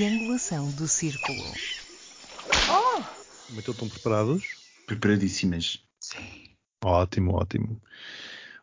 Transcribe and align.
triangulação 0.00 0.70
do 0.70 0.88
círculo. 0.88 1.44
Oh! 2.70 3.02
Então 3.52 3.72
estão 3.72 3.86
preparados? 3.86 4.42
Preparadíssimas. 4.86 5.84
Sim. 6.00 6.56
Ótimo, 6.82 7.34
ótimo. 7.34 7.78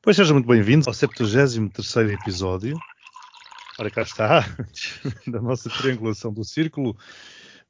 Pois 0.01 0.15
sejam 0.15 0.33
muito 0.33 0.47
bem-vindos 0.47 0.87
ao 0.87 0.95
73 0.95 2.11
episódio. 2.11 2.75
Ora, 3.77 3.91
cá 3.91 4.01
está, 4.01 4.45
da 5.31 5.39
nossa 5.39 5.69
triangulação 5.69 6.33
do 6.33 6.43
círculo, 6.43 6.97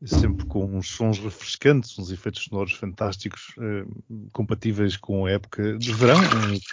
sempre 0.01 0.45
com 0.45 0.63
uns 0.63 0.87
sons 0.87 1.19
refrescantes, 1.19 1.99
uns 1.99 2.09
efeitos 2.09 2.43
sonoros 2.43 2.71
fantásticos, 2.71 3.53
eh, 3.59 3.83
compatíveis 4.31 4.95
com 4.95 5.25
a 5.25 5.31
época 5.31 5.77
de 5.77 5.91
verão 5.91 6.21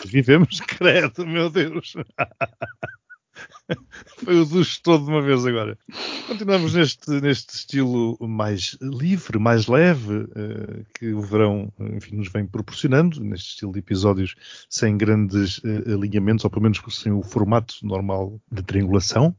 que 0.01 0.07
vivemos. 0.07 0.61
Credo, 0.79 1.27
meu 1.27 1.51
Deus! 1.51 1.95
Foi 4.25 4.41
o 4.41 4.45
ducho 4.45 4.81
todo 4.83 5.05
de 5.05 5.11
uma 5.11 5.23
vez 5.23 5.45
agora. 5.47 5.79
Continuamos 6.27 6.75
neste, 6.75 7.11
neste 7.21 7.55
estilo 7.55 8.17
mais 8.21 8.77
livre, 8.81 9.39
mais 9.39 9.67
leve, 9.67 10.15
uh, 10.15 10.87
que 10.95 11.13
o 11.13 11.21
verão 11.21 11.73
enfim, 11.79 12.17
nos 12.17 12.31
vem 12.31 12.47
proporcionando, 12.47 13.23
neste 13.23 13.51
estilo 13.51 13.73
de 13.73 13.81
episódios 13.81 14.35
sem 14.69 14.97
grandes 14.97 15.59
uh, 15.59 15.95
alinhamentos, 15.95 16.45
ou 16.45 16.51
pelo 16.51 16.63
menos 16.63 16.81
sem 16.91 17.13
o 17.13 17.23
formato 17.23 17.75
normal 17.83 18.41
de 18.51 18.63
triangulação. 18.63 19.35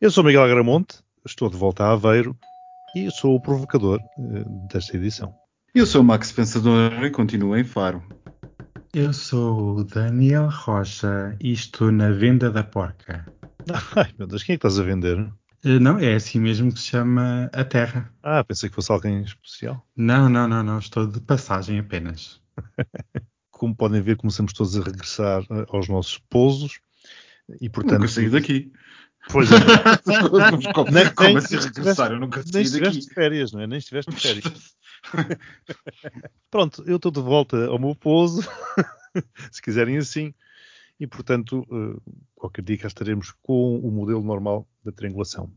Eu 0.00 0.10
sou 0.10 0.24
Miguel 0.24 0.42
Agramonte, 0.42 0.98
estou 1.26 1.48
de 1.50 1.56
volta 1.56 1.84
a 1.84 1.92
Aveiro 1.92 2.36
e 2.96 3.10
sou 3.10 3.34
o 3.34 3.40
provocador 3.40 4.00
uh, 4.18 4.68
desta 4.72 4.96
edição. 4.96 5.34
Eu 5.74 5.86
sou 5.86 6.00
o 6.00 6.04
Max 6.04 6.32
Pensador 6.32 7.04
e 7.04 7.10
continuo 7.10 7.56
em 7.56 7.62
Faro. 7.62 8.02
Eu 8.92 9.12
sou 9.12 9.76
o 9.76 9.84
Daniel 9.84 10.48
Rocha 10.48 11.36
e 11.40 11.52
estou 11.52 11.92
na 11.92 12.10
venda 12.10 12.50
da 12.50 12.64
porca. 12.64 13.24
Ai 13.94 14.12
meu 14.18 14.26
Deus, 14.26 14.42
quem 14.42 14.54
é 14.54 14.58
que 14.58 14.66
estás 14.66 14.80
a 14.80 14.82
vender? 14.82 15.16
Uh, 15.64 15.78
não, 15.80 15.96
é 16.00 16.14
assim 16.14 16.40
mesmo 16.40 16.72
que 16.72 16.80
se 16.80 16.86
chama 16.86 17.48
a 17.52 17.64
Terra. 17.64 18.12
Ah, 18.20 18.42
pensei 18.42 18.68
que 18.68 18.74
fosse 18.74 18.90
alguém 18.90 19.22
especial. 19.22 19.86
Não, 19.96 20.28
não, 20.28 20.48
não, 20.48 20.64
não, 20.64 20.80
estou 20.80 21.06
de 21.06 21.20
passagem 21.20 21.78
apenas. 21.78 22.40
Como 23.52 23.76
podem 23.76 24.02
ver, 24.02 24.16
começamos 24.16 24.52
todos 24.52 24.76
a 24.76 24.82
regressar 24.82 25.42
eh, 25.42 25.66
aos 25.68 25.88
nossos 25.88 26.18
pousos 26.28 26.80
e 27.60 27.68
portanto. 27.68 28.00
Nunca 28.00 28.08
saí 28.08 28.28
daqui. 28.28 28.72
Pois 29.30 29.50
é. 29.52 29.54
como, 30.72 30.90
nem, 30.90 31.12
como 31.14 31.38
assim 31.38 31.58
regressar? 31.58 32.10
Eu 32.10 32.18
nunca 32.18 32.42
saí 32.42 32.50
daqui. 32.50 32.54
Nem 32.54 32.62
estiveste 32.64 33.08
de 33.08 33.14
férias, 33.14 33.52
não 33.52 33.60
é? 33.60 33.66
Nem 33.66 33.78
estiveste 33.78 34.10
de 34.10 34.20
férias. 34.20 34.74
Pronto, 36.50 36.82
eu 36.86 36.96
estou 36.96 37.10
de 37.10 37.20
volta 37.20 37.66
ao 37.66 37.78
meu 37.78 37.94
pouso, 37.94 38.42
se 39.50 39.62
quiserem 39.62 39.96
assim, 39.98 40.34
e 40.98 41.06
portanto, 41.06 41.66
eh, 41.70 42.12
qualquer 42.34 42.62
dia 42.62 42.78
cá 42.78 42.88
estaremos 42.88 43.34
com 43.42 43.78
o 43.78 43.90
modelo 43.90 44.22
normal 44.22 44.68
da 44.84 44.92
triangulação. 44.92 45.50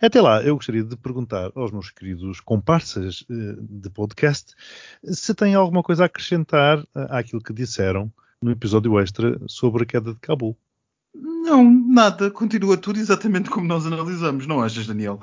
Até 0.00 0.20
lá, 0.20 0.42
eu 0.42 0.54
gostaria 0.56 0.82
de 0.82 0.96
perguntar 0.96 1.50
aos 1.54 1.70
meus 1.70 1.90
queridos 1.90 2.40
comparsas 2.40 3.24
eh, 3.30 3.56
de 3.60 3.90
podcast 3.90 4.54
se 5.04 5.34
têm 5.34 5.54
alguma 5.54 5.82
coisa 5.82 6.04
a 6.04 6.06
acrescentar 6.06 6.86
àquilo 6.94 7.42
que 7.42 7.52
disseram 7.52 8.10
no 8.40 8.50
episódio 8.50 8.98
extra 8.98 9.38
sobre 9.46 9.82
a 9.82 9.86
queda 9.86 10.14
de 10.14 10.20
Cabul. 10.20 10.56
Não, 11.14 11.64
nada. 11.70 12.30
Continua 12.30 12.76
tudo 12.76 12.98
exatamente 12.98 13.48
como 13.48 13.66
nós 13.66 13.86
analisamos, 13.86 14.46
não 14.46 14.62
achas, 14.62 14.86
Daniel? 14.86 15.20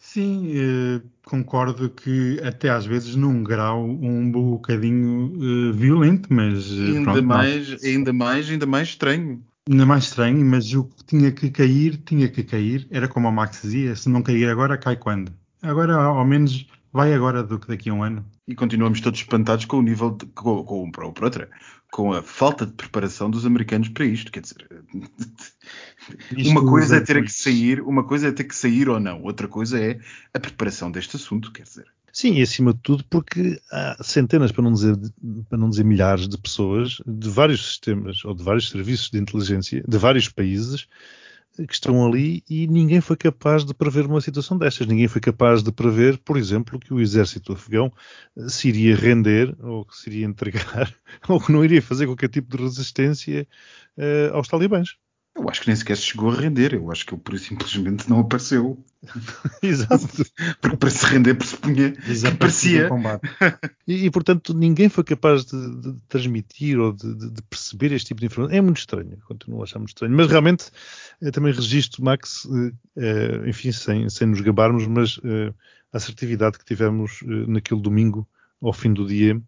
Sim, 0.00 0.50
eh, 0.56 1.02
concordo 1.24 1.90
que 1.90 2.40
até 2.42 2.70
às 2.70 2.86
vezes 2.86 3.14
num 3.14 3.44
grau 3.44 3.84
um 3.84 4.32
bocadinho 4.32 5.30
eh, 5.36 5.72
violento, 5.72 6.32
mas 6.32 6.70
eh, 6.72 6.86
ainda 6.86 7.02
pronto, 7.02 7.22
mais, 7.22 7.68
não. 7.68 7.88
ainda 7.88 8.12
mais, 8.12 8.50
ainda 8.50 8.66
mais 8.66 8.88
estranho. 8.88 9.44
Ainda 9.70 9.86
mais 9.86 10.04
estranho, 10.04 10.44
mas 10.44 10.72
o 10.72 10.84
que 10.84 11.04
tinha 11.04 11.30
que 11.30 11.50
cair, 11.50 11.98
tinha 11.98 12.28
que 12.28 12.42
cair. 12.42 12.88
Era 12.90 13.06
como 13.06 13.28
o 13.28 13.32
Max 13.32 13.60
dizia, 13.62 13.94
se 13.94 14.08
não 14.08 14.22
cair 14.22 14.48
agora, 14.48 14.78
cai 14.78 14.96
quando? 14.96 15.32
Agora, 15.62 15.94
ao 15.94 16.24
menos, 16.24 16.66
vai 16.90 17.12
agora 17.12 17.42
do 17.42 17.58
que 17.58 17.68
daqui 17.68 17.90
a 17.90 17.94
um 17.94 18.02
ano. 18.02 18.24
E 18.48 18.54
continuamos 18.54 19.02
todos 19.02 19.20
espantados 19.20 19.66
com 19.66 19.78
o 19.78 19.82
nível, 19.82 20.12
de, 20.12 20.24
com, 20.26 20.64
com, 20.64 20.90
com, 20.90 21.24
outra, 21.24 21.48
com 21.92 22.12
a 22.12 22.22
falta 22.22 22.64
de 22.64 22.72
preparação 22.72 23.30
dos 23.30 23.44
americanos 23.44 23.90
para 23.90 24.06
isto. 24.06 24.32
Quer 24.32 24.40
dizer, 24.40 24.66
isto 26.36 26.50
uma 26.50 26.64
coisa 26.66 26.96
é 26.96 27.00
ter 27.00 27.22
que 27.24 27.32
sair, 27.32 27.80
uma 27.80 28.04
coisa 28.04 28.28
é 28.28 28.32
ter 28.32 28.44
que 28.44 28.54
sair 28.54 28.88
ou 28.88 29.00
não, 29.00 29.22
outra 29.22 29.48
coisa 29.48 29.78
é 29.78 29.98
a 30.32 30.40
preparação 30.40 30.90
deste 30.90 31.16
assunto, 31.16 31.52
quer 31.52 31.64
dizer. 31.64 31.86
Sim, 32.12 32.34
e 32.34 32.42
acima 32.42 32.72
de 32.74 32.80
tudo 32.80 33.04
porque 33.08 33.60
há 33.70 33.96
centenas, 34.02 34.50
para 34.50 34.64
não 34.64 34.72
dizer, 34.72 34.96
para 35.48 35.58
não 35.58 35.70
dizer 35.70 35.84
milhares 35.84 36.28
de 36.28 36.36
pessoas 36.36 37.00
de 37.06 37.28
vários 37.28 37.64
sistemas 37.64 38.24
ou 38.24 38.34
de 38.34 38.42
vários 38.42 38.68
serviços 38.68 39.10
de 39.10 39.18
inteligência 39.18 39.82
de 39.86 39.98
vários 39.98 40.28
países 40.28 40.88
que 41.66 41.74
estão 41.74 42.06
ali 42.06 42.42
e 42.48 42.66
ninguém 42.66 43.00
foi 43.00 43.16
capaz 43.16 43.64
de 43.64 43.74
prever 43.74 44.06
uma 44.06 44.20
situação 44.20 44.56
destas. 44.56 44.86
Ninguém 44.86 45.08
foi 45.08 45.20
capaz 45.20 45.62
de 45.62 45.70
prever, 45.70 46.18
por 46.18 46.36
exemplo, 46.36 46.78
que 46.78 46.92
o 46.92 47.00
exército 47.00 47.52
afegão 47.52 47.92
se 48.48 48.68
iria 48.68 48.96
render 48.96 49.54
ou 49.60 49.84
que 49.84 49.96
se 49.96 50.08
iria 50.08 50.26
entregar 50.26 50.94
ou 51.28 51.40
que 51.40 51.52
não 51.52 51.64
iria 51.64 51.82
fazer 51.82 52.06
qualquer 52.06 52.28
tipo 52.28 52.56
de 52.56 52.62
resistência 52.62 53.46
uh, 53.96 54.34
aos 54.34 54.48
talibãs. 54.48 54.96
Eu 55.36 55.48
acho 55.48 55.60
que 55.60 55.68
nem 55.68 55.76
sequer 55.76 55.96
chegou 55.96 56.30
a 56.30 56.34
render. 56.34 56.74
Eu 56.74 56.90
acho 56.90 57.06
que 57.06 57.14
ele, 57.14 57.22
por 57.22 57.38
simplesmente, 57.38 58.10
não 58.10 58.20
apareceu. 58.20 58.82
Exato. 59.62 60.06
Porque 60.60 60.76
para 60.76 60.90
se 60.90 61.06
render 61.06 61.34
pressupunha 61.34 61.92
que 61.92 62.26
aparecia. 62.26 62.88
e, 63.86 64.06
e, 64.06 64.10
portanto, 64.10 64.52
ninguém 64.52 64.88
foi 64.88 65.04
capaz 65.04 65.44
de, 65.44 65.80
de 65.80 66.00
transmitir 66.08 66.78
ou 66.78 66.92
de, 66.92 67.14
de, 67.14 67.42
perceber 67.42 67.92
este 67.92 68.08
tipo 68.08 68.20
de 68.20 68.26
informação. 68.26 68.56
É 68.56 68.60
muito 68.60 68.78
estranho. 68.78 69.16
Continuo 69.26 69.60
a 69.60 69.64
achar 69.64 69.78
muito 69.78 69.90
estranho. 69.90 70.14
Mas 70.14 70.26
realmente, 70.26 70.70
também 71.32 71.52
registro, 71.52 72.04
Max, 72.04 72.46
eh, 72.96 73.48
enfim, 73.48 73.72
sem, 73.72 74.08
sem 74.10 74.26
nos 74.26 74.40
gabarmos, 74.40 74.86
mas 74.86 75.20
eh, 75.24 75.54
a 75.92 75.96
assertividade 75.96 76.58
que 76.58 76.64
tivemos 76.64 77.20
eh, 77.22 77.46
naquele 77.46 77.80
domingo 77.80 78.28
ao 78.60 78.72
fim 78.72 78.92
do 78.92 79.06
dia 79.06 79.40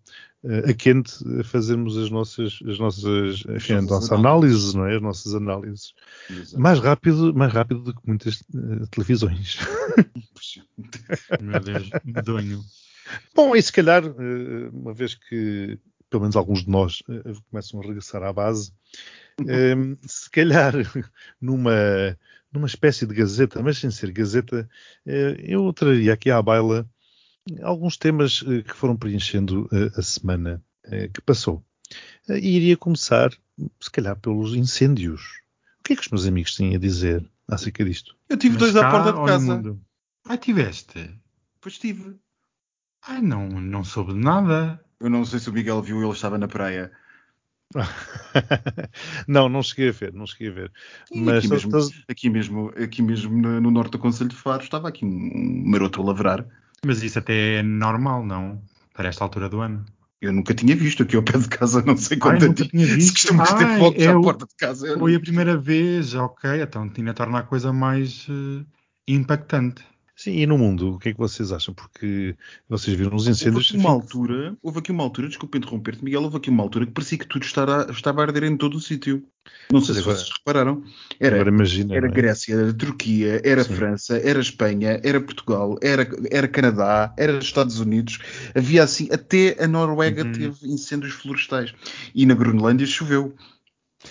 uh, 0.44 0.70
a 0.70 0.74
quente 0.74 1.12
a 1.38 1.44
fazermos 1.44 1.96
as 1.96 2.10
nossas, 2.10 2.58
as 2.68 2.78
nossas 2.78 3.44
enfim, 3.48 3.74
a 3.74 3.82
nossa 3.82 4.14
análise, 4.14 4.76
não 4.76 4.86
é? 4.86 4.96
As 4.96 5.02
nossas 5.02 5.34
análises. 5.34 5.94
Exato. 6.30 6.60
Mais 6.60 6.78
rápido, 6.78 7.34
mais 7.34 7.52
rápido 7.52 7.82
do 7.82 7.94
que 7.94 8.06
muitas 8.06 8.40
uh, 8.40 8.86
televisões. 8.90 9.58
Meu 11.40 11.60
Deus, 11.60 11.90
medonho. 12.04 12.60
Bom, 13.34 13.54
e 13.54 13.62
se 13.62 13.72
calhar, 13.72 14.04
uh, 14.04 14.70
uma 14.72 14.94
vez 14.94 15.14
que 15.14 15.78
pelo 16.10 16.22
menos 16.22 16.36
alguns 16.36 16.62
de 16.62 16.68
nós 16.68 17.02
começam 17.50 17.80
a 17.80 17.82
regressar 17.82 18.22
à 18.22 18.30
base, 18.34 18.70
se 20.06 20.30
calhar 20.30 20.74
numa, 21.40 21.72
numa 22.52 22.66
espécie 22.66 23.06
de 23.06 23.14
gazeta, 23.14 23.62
mas 23.62 23.78
sem 23.78 23.90
ser 23.90 24.12
gazeta, 24.12 24.68
eu 25.38 25.72
traria 25.72 26.12
aqui 26.12 26.30
à 26.30 26.42
baila 26.42 26.86
alguns 27.62 27.96
temas 27.96 28.44
eh, 28.46 28.62
que 28.62 28.74
foram 28.74 28.96
preenchendo 28.96 29.68
eh, 29.72 29.90
a 29.96 30.02
semana 30.02 30.62
eh, 30.84 31.08
que 31.08 31.20
passou. 31.20 31.64
E 32.28 32.56
iria 32.56 32.76
começar, 32.76 33.30
se 33.80 33.90
calhar, 33.90 34.16
pelos 34.16 34.54
incêndios. 34.54 35.42
O 35.80 35.82
que 35.84 35.92
é 35.92 35.96
que 35.96 36.02
os 36.02 36.08
meus 36.08 36.26
amigos 36.26 36.54
têm 36.54 36.74
a 36.74 36.78
dizer 36.78 37.28
acerca 37.48 37.84
disto? 37.84 38.16
Eu 38.28 38.36
tive 38.36 38.54
Mas 38.54 38.72
dois 38.72 38.76
à 38.76 38.90
porta 38.90 39.12
de 39.12 39.26
casa. 39.26 39.78
Ah, 40.24 40.36
tiveste? 40.36 41.10
Pois 41.60 41.78
tive. 41.78 42.16
Ai, 43.06 43.20
não, 43.20 43.48
não 43.48 43.82
soube 43.82 44.14
de 44.14 44.20
nada. 44.20 44.82
Eu 45.00 45.10
não 45.10 45.24
sei 45.24 45.40
se 45.40 45.50
o 45.50 45.52
Miguel 45.52 45.82
viu, 45.82 46.00
ele 46.00 46.12
estava 46.12 46.38
na 46.38 46.46
praia. 46.46 46.92
não, 49.26 49.48
não 49.48 49.62
cheguei 49.62 49.88
a 49.88 49.92
ver, 49.92 50.12
não 50.12 50.26
cheguei 50.26 50.48
a 50.48 50.52
ver. 50.52 50.72
Mas 51.12 51.38
aqui, 51.44 51.48
mesmo, 51.48 51.90
aqui, 52.08 52.30
mesmo, 52.30 52.68
aqui 52.76 53.02
mesmo 53.02 53.36
no 53.60 53.70
norte 53.70 53.92
do 53.92 53.98
Conselho 53.98 54.30
de 54.30 54.36
Faro 54.36 54.62
estava 54.62 54.88
aqui 54.88 55.04
um 55.04 55.64
maroto 55.66 56.00
a 56.00 56.04
lavrar 56.04 56.46
mas 56.84 57.02
isso 57.02 57.18
até 57.18 57.56
é 57.56 57.62
normal, 57.62 58.24
não? 58.24 58.62
Para 58.94 59.08
esta 59.08 59.24
altura 59.24 59.48
do 59.48 59.60
ano. 59.60 59.84
Eu 60.20 60.32
nunca 60.32 60.54
tinha 60.54 60.76
visto 60.76 61.02
aqui 61.02 61.16
ao 61.16 61.22
pé 61.22 61.36
de 61.36 61.48
casa, 61.48 61.82
não 61.82 61.96
sei 61.96 62.16
quanto 62.16 62.52
tinha 62.54 62.86
visto. 62.86 63.18
Se 63.18 63.28
costuma 63.28 63.44
ter 63.44 63.78
fogos 63.78 64.02
é 64.02 64.06
à 64.06 64.20
porta 64.20 64.46
de 64.46 64.54
casa. 64.56 64.98
Foi 64.98 65.14
a 65.14 65.20
primeira 65.20 65.56
vez, 65.56 66.14
ok, 66.14 66.62
então 66.62 66.88
tinha 66.88 67.12
torna 67.12 67.40
a 67.40 67.42
coisa 67.42 67.72
mais 67.72 68.28
uh, 68.28 68.64
impactante. 69.08 69.84
Sim, 70.14 70.32
e 70.36 70.46
no 70.46 70.58
mundo, 70.58 70.94
o 70.94 70.98
que 70.98 71.08
é 71.08 71.12
que 71.12 71.18
vocês 71.18 71.52
acham? 71.52 71.72
Porque 71.74 72.36
vocês 72.68 72.96
viram 72.96 73.16
os 73.16 73.26
incêndios. 73.26 73.56
Houve 73.56 73.68
aqui 73.68 73.76
uma 73.78 73.90
altura, 73.90 74.56
houve 74.62 74.78
aqui 74.78 74.92
uma 74.92 75.02
altura, 75.02 75.28
desculpa 75.28 75.56
interromper-te, 75.56 76.04
Miguel, 76.04 76.22
houve 76.22 76.36
aqui 76.36 76.50
uma 76.50 76.62
altura 76.62 76.86
que 76.86 76.92
parecia 76.92 77.18
que 77.18 77.26
tudo 77.26 77.44
estava, 77.44 77.90
estava 77.90 78.20
a 78.20 78.24
arder 78.26 78.44
em 78.44 78.56
todo 78.56 78.76
o 78.76 78.80
sítio. 78.80 79.24
Não 79.72 79.80
sei 79.80 79.94
se 79.94 80.02
vocês 80.02 80.28
repararam. 80.38 80.84
Era, 81.18 81.36
agora 81.36 81.48
imagina, 81.48 81.96
era 81.96 82.06
é? 82.06 82.10
Grécia, 82.10 82.54
era 82.54 82.74
Turquia, 82.74 83.40
era 83.42 83.64
Sim. 83.64 83.74
França, 83.74 84.18
era 84.18 84.38
Espanha, 84.38 85.00
era 85.02 85.20
Portugal, 85.20 85.78
era, 85.80 86.06
era 86.30 86.46
Canadá, 86.46 87.12
era 87.18 87.38
Estados 87.38 87.80
Unidos. 87.80 88.18
Havia 88.54 88.84
assim, 88.84 89.08
até 89.10 89.56
a 89.58 89.66
Noruega 89.66 90.24
uhum. 90.24 90.32
teve 90.32 90.68
incêndios 90.68 91.14
florestais. 91.14 91.74
E 92.14 92.26
na 92.26 92.34
Groenlândia 92.34 92.86
choveu. 92.86 93.34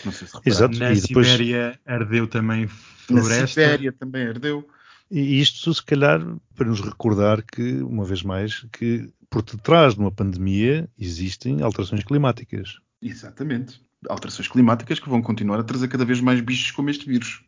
Não 0.04 0.12
sei 0.12 0.28
se 0.28 0.34
repararam. 0.34 0.42
Exato. 0.46 0.80
Na 0.80 0.92
e 0.92 1.00
depois... 1.00 1.28
Sibéria 1.28 1.80
ardeu 1.86 2.28
também 2.28 2.68
floresta. 2.68 3.42
Na 3.42 3.48
Sibéria 3.48 3.92
também 3.94 4.28
ardeu. 4.28 4.68
E 5.12 5.42
isto, 5.42 5.74
se 5.74 5.84
calhar, 5.84 6.22
para 6.56 6.68
nos 6.68 6.80
recordar 6.80 7.44
que, 7.44 7.82
uma 7.82 8.06
vez 8.06 8.24
mais, 8.24 8.66
que 8.72 9.12
por 9.30 9.42
detrás 9.42 9.94
de 9.94 10.00
uma 10.00 10.12
pandemia 10.12 10.90
existem 10.98 11.62
alterações 11.62 12.02
climáticas. 12.06 12.80
Exatamente. 13.02 13.82
Alterações 14.08 14.48
climáticas 14.48 15.00
que 15.00 15.10
vão 15.10 15.22
continuar 15.22 15.60
a 15.60 15.64
trazer 15.64 15.90
cada 15.90 16.06
vez 16.06 16.22
mais 16.22 16.40
bichos 16.40 16.72
como 16.72 16.90
este 16.90 17.06
vírus. 17.06 17.44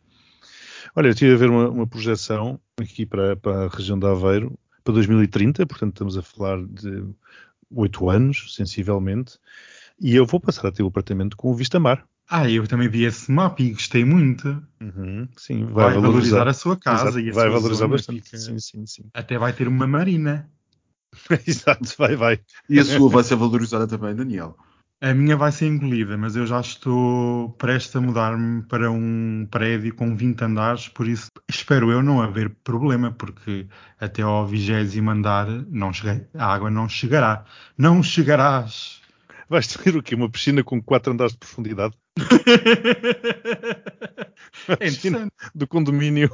Olha, 0.93 1.07
eu 1.07 1.11
estive 1.11 1.33
a 1.33 1.37
ver 1.37 1.49
uma, 1.49 1.69
uma 1.69 1.87
projeção 1.87 2.59
aqui 2.77 3.05
para, 3.05 3.37
para, 3.37 3.65
a 3.65 3.69
região 3.69 3.97
de 3.97 4.05
Aveiro 4.05 4.59
para 4.83 4.93
2030, 4.95 5.65
portanto 5.65 5.93
estamos 5.93 6.17
a 6.17 6.21
falar 6.21 6.61
de 6.65 7.05
oito 7.71 8.09
anos, 8.09 8.53
sensivelmente, 8.55 9.39
e 9.99 10.15
eu 10.15 10.25
vou 10.25 10.39
passar 10.39 10.67
a 10.67 10.71
ter 10.71 10.83
o 10.83 10.87
apartamento 10.87 11.37
com 11.37 11.55
vista 11.55 11.79
mar. 11.79 12.05
Ah, 12.29 12.49
eu 12.49 12.65
também 12.67 12.87
vi 12.87 13.03
esse 13.03 13.31
mapa 13.31 13.61
e 13.61 13.71
gostei 13.71 14.05
muito. 14.05 14.47
Uhum, 14.81 15.27
sim, 15.37 15.65
vai, 15.65 15.85
vai 15.85 15.93
valorizar, 15.93 16.01
valorizar, 16.01 16.47
a 16.47 16.53
sua 16.53 16.77
casa 16.77 17.03
Exato, 17.09 17.19
e 17.19 17.29
a 17.29 17.33
vai 17.33 17.43
sua 17.43 17.59
valorizar 17.59 17.87
bastante. 17.87 18.21
Fica... 18.21 18.37
Sim, 18.37 18.59
sim, 18.59 18.85
sim. 18.85 19.03
Até 19.13 19.37
vai 19.37 19.53
ter 19.53 19.67
uma 19.67 19.85
marina. 19.85 20.49
Exato, 21.45 21.93
vai, 21.97 22.15
vai. 22.15 22.39
E 22.69 22.79
a 22.79 22.85
sua 22.85 23.09
vai 23.09 23.23
ser 23.23 23.35
valorizada 23.35 23.87
também, 23.87 24.15
Daniel. 24.15 24.57
A 25.01 25.13
minha 25.13 25.35
vai 25.35 25.51
ser 25.51 25.67
engolida, 25.67 26.17
mas 26.17 26.37
eu 26.37 26.47
já 26.47 26.61
estou 26.61 27.49
prestes 27.57 27.93
a 27.93 27.99
mudar-me 27.99 28.63
para 28.63 28.89
um 28.89 29.45
prédio 29.51 29.93
com 29.93 30.15
20 30.15 30.41
andares, 30.43 30.87
por 30.87 31.05
isso 31.09 31.27
espero 31.49 31.91
eu 31.91 32.01
não 32.01 32.21
haver 32.21 32.49
problema, 32.63 33.11
porque 33.11 33.67
até 33.99 34.21
ao 34.21 34.47
vigésimo 34.47 35.11
andar 35.11 35.45
não 35.69 35.91
cheguei, 35.91 36.25
a 36.33 36.45
água 36.45 36.71
não 36.71 36.87
chegará. 36.87 37.43
Não 37.77 38.01
chegarás! 38.01 39.02
Vais 39.49 39.67
ter 39.67 39.95
o 39.95 40.03
quê? 40.03 40.15
Uma 40.15 40.29
piscina 40.29 40.63
com 40.63 40.81
4 40.81 41.13
andares 41.13 41.33
de 41.33 41.39
profundidade? 41.39 41.93
é 44.69 44.75
piscina 44.77 45.31
do 45.53 45.67
condomínio 45.67 46.29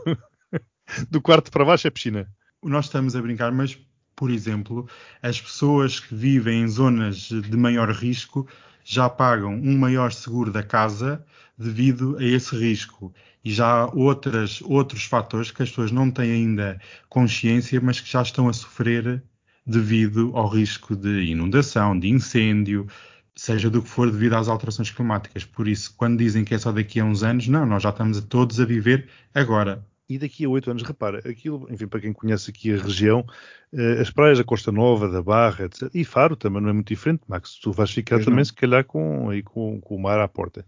do 1.10 1.22
quarto 1.22 1.52
para 1.52 1.66
baixo 1.66 1.88
é 1.88 1.90
piscina. 1.90 2.28
Nós 2.64 2.86
estamos 2.86 3.16
a 3.16 3.22
brincar, 3.22 3.52
mas 3.52 3.78
por 4.16 4.30
exemplo, 4.30 4.88
as 5.22 5.40
pessoas 5.40 6.00
que 6.00 6.14
vivem 6.14 6.64
em 6.64 6.68
zonas 6.68 7.30
de 7.30 7.56
maior 7.56 7.90
risco 7.90 8.46
já 8.84 9.10
pagam 9.10 9.54
um 9.54 9.78
maior 9.78 10.12
seguro 10.12 10.52
da 10.52 10.62
casa 10.62 11.26
devido 11.58 12.18
a 12.18 12.24
esse 12.24 12.54
risco. 12.54 13.14
E 13.46 13.54
já 13.54 13.84
há 13.84 13.86
outras, 13.86 14.62
outros 14.64 15.06
fatores 15.06 15.52
que 15.52 15.64
as 15.64 15.70
pessoas 15.70 15.92
não 15.92 16.12
têm 16.12 16.32
ainda 16.32 16.82
consciência, 17.08 17.80
mas 17.80 18.02
que 18.02 18.12
já 18.12 18.22
estão 18.22 18.50
a 18.50 18.54
sofrer 18.54 19.24
devido 19.70 20.32
ao 20.36 20.48
risco 20.48 20.96
de 20.96 21.24
inundação, 21.26 21.98
de 21.98 22.10
incêndio, 22.10 22.88
seja 23.36 23.70
do 23.70 23.82
que 23.82 23.90
for 23.90 24.12
devido 24.12 24.34
às 24.34 24.48
alterações 24.48 24.92
climáticas. 24.92 25.46
Por 25.46 25.68
isso, 25.68 25.94
quando 25.96 26.18
dizem 26.18 26.44
que 26.44 26.54
é 26.54 26.58
só 26.58 26.72
daqui 26.72 27.00
a 27.00 27.06
uns 27.06 27.24
anos, 27.24 27.48
não, 27.48 27.66
nós 27.66 27.84
já 27.84 27.90
estamos 27.90 28.20
todos 28.22 28.60
a 28.60 28.66
viver 28.66 29.08
agora 29.34 29.86
e 30.10 30.18
daqui 30.18 30.44
a 30.44 30.50
oito 30.50 30.72
anos, 30.72 30.82
repara, 30.82 31.20
aquilo, 31.20 31.68
enfim, 31.70 31.88
para 31.88 32.02
quem 32.02 32.12
conhece 32.12 32.50
aqui 32.50 32.74
a 32.74 32.82
região, 32.82 33.24
eh, 33.72 34.02
as 34.02 34.10
praias 34.10 34.40
da 34.40 34.44
Costa 34.44 34.72
Nova, 34.72 35.08
da 35.08 35.22
Barra, 35.22 35.66
etc. 35.66 35.88
E 35.94 36.04
Faro 36.04 36.36
também 36.36 36.64
não 36.64 36.70
é 36.70 36.74
muito 36.74 36.88
diferente, 36.88 37.22
Max. 37.28 37.60
Tu 37.62 37.72
vais 37.72 37.92
ficar 37.92 38.16
pois 38.16 38.26
também, 38.26 38.40
não. 38.40 38.46
se 38.46 38.54
calhar, 38.54 38.84
com, 38.84 39.30
aí, 39.30 39.44
com, 39.44 39.80
com, 39.80 39.96
o 39.96 40.02
mar 40.02 40.20
à 40.20 40.28
porta. 40.28 40.66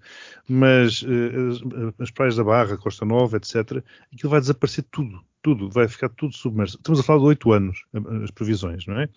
Mas 0.48 1.04
eh, 1.04 1.90
as, 1.96 2.00
as, 2.00 2.12
praias 2.12 2.36
da 2.36 2.44
Barra, 2.44 2.78
Costa 2.78 3.04
Nova, 3.04 3.38
etc., 3.38 3.84
aquilo 4.14 4.30
vai 4.30 4.40
desaparecer 4.40 4.86
tudo. 4.92 5.20
Tudo, 5.42 5.70
vai 5.70 5.88
ficar 5.88 6.10
tudo 6.10 6.36
submerso. 6.36 6.78
Estamos 6.78 7.00
a 7.00 7.04
falar 7.04 7.20
de 7.20 7.26
oito 7.26 7.52
anos, 7.52 7.84
as 8.24 8.32
previsões, 8.32 8.86
não 8.86 9.00
é? 9.00 9.10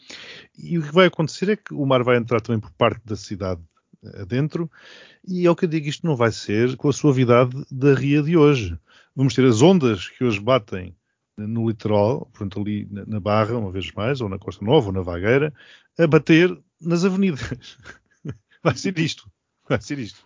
E 0.56 0.78
o 0.78 0.82
que 0.82 0.92
vai 0.92 1.06
acontecer 1.06 1.50
é 1.50 1.56
que 1.56 1.74
o 1.74 1.84
mar 1.84 2.02
vai 2.02 2.16
entrar 2.16 2.40
também 2.40 2.60
por 2.60 2.72
parte 2.72 3.04
da 3.04 3.16
cidade 3.16 3.60
adentro, 4.20 4.70
e 5.26 5.46
é 5.46 5.50
o 5.50 5.56
que 5.56 5.64
eu 5.64 5.68
digo, 5.68 5.88
isto 5.88 6.06
não 6.06 6.14
vai 6.14 6.30
ser 6.30 6.76
com 6.76 6.88
a 6.90 6.92
suavidade 6.92 7.64
da 7.70 7.94
ria 7.94 8.22
de 8.22 8.36
hoje 8.36 8.78
vamos 9.14 9.34
ter 9.34 9.44
as 9.44 9.62
ondas 9.62 10.08
que 10.08 10.24
hoje 10.24 10.40
batem 10.40 10.96
no 11.36 11.68
litoral, 11.68 12.26
portanto 12.26 12.60
ali 12.60 12.86
na 12.90 13.20
Barra, 13.20 13.56
uma 13.56 13.70
vez 13.70 13.90
mais, 13.92 14.20
ou 14.20 14.28
na 14.28 14.38
Costa 14.38 14.64
Nova, 14.64 14.88
ou 14.88 14.92
na 14.92 15.02
Vagueira, 15.02 15.52
a 15.98 16.06
bater 16.06 16.56
nas 16.80 17.04
avenidas. 17.04 17.76
Vai 18.62 18.76
ser 18.76 18.98
isto. 18.98 19.30
Vai 19.68 19.80
ser 19.80 19.98
isto. 19.98 20.20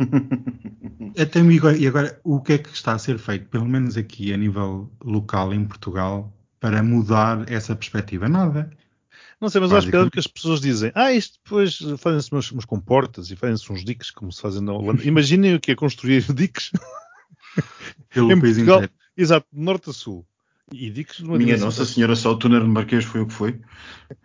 Até 1.17 1.41
e 1.79 1.87
agora, 1.87 2.21
o 2.25 2.41
que 2.41 2.55
é 2.55 2.59
que 2.59 2.71
está 2.71 2.93
a 2.93 2.99
ser 2.99 3.19
feito, 3.19 3.49
pelo 3.49 3.67
menos 3.67 3.97
aqui 3.97 4.33
a 4.33 4.37
nível 4.37 4.91
local 5.05 5.55
em 5.55 5.65
Portugal, 5.65 6.33
para 6.59 6.83
mudar 6.83 7.51
essa 7.51 7.75
perspectiva? 7.75 8.29
Nada. 8.29 8.71
Não 9.41 9.49
sei, 9.49 9.61
mas 9.61 9.73
acho 9.73 9.89
que 9.89 9.97
é 9.97 10.11
que 10.11 10.19
as 10.19 10.27
pessoas 10.27 10.61
dizem, 10.61 10.91
ah, 10.95 11.13
isto 11.13 11.39
depois 11.45 11.79
fazem-se 11.99 12.33
umas, 12.33 12.51
umas 12.51 12.65
comportas 12.65 13.31
e 13.31 13.37
fazem-se 13.37 13.73
uns 13.73 13.85
diques, 13.85 14.11
como 14.11 14.33
se 14.33 14.43
fazem 14.43 14.61
na 14.61 14.73
Holanda. 14.73 15.05
Imaginem 15.05 15.55
o 15.55 15.61
que 15.61 15.71
é 15.71 15.77
construir 15.77 16.23
diques 16.35 16.73
pelo 18.11 18.33
em 18.33 18.41
país 18.41 18.57
Portugal, 18.57 18.79
inteiro. 18.79 18.93
Exato, 19.17 19.47
de 19.53 19.61
norte 19.61 19.91
a 19.91 19.93
sul. 19.93 20.27
E 20.73 20.91
digo 20.91 21.11
Minha 21.39 21.57
Nossa 21.57 21.87
Senhora, 21.87 22.15
só 22.15 22.33
o 22.33 22.37
túnel 22.37 22.61
do 22.61 22.69
Marquês 22.69 23.05
foi 23.05 23.23
o 23.23 23.27
que 23.27 23.33
foi. 23.33 23.59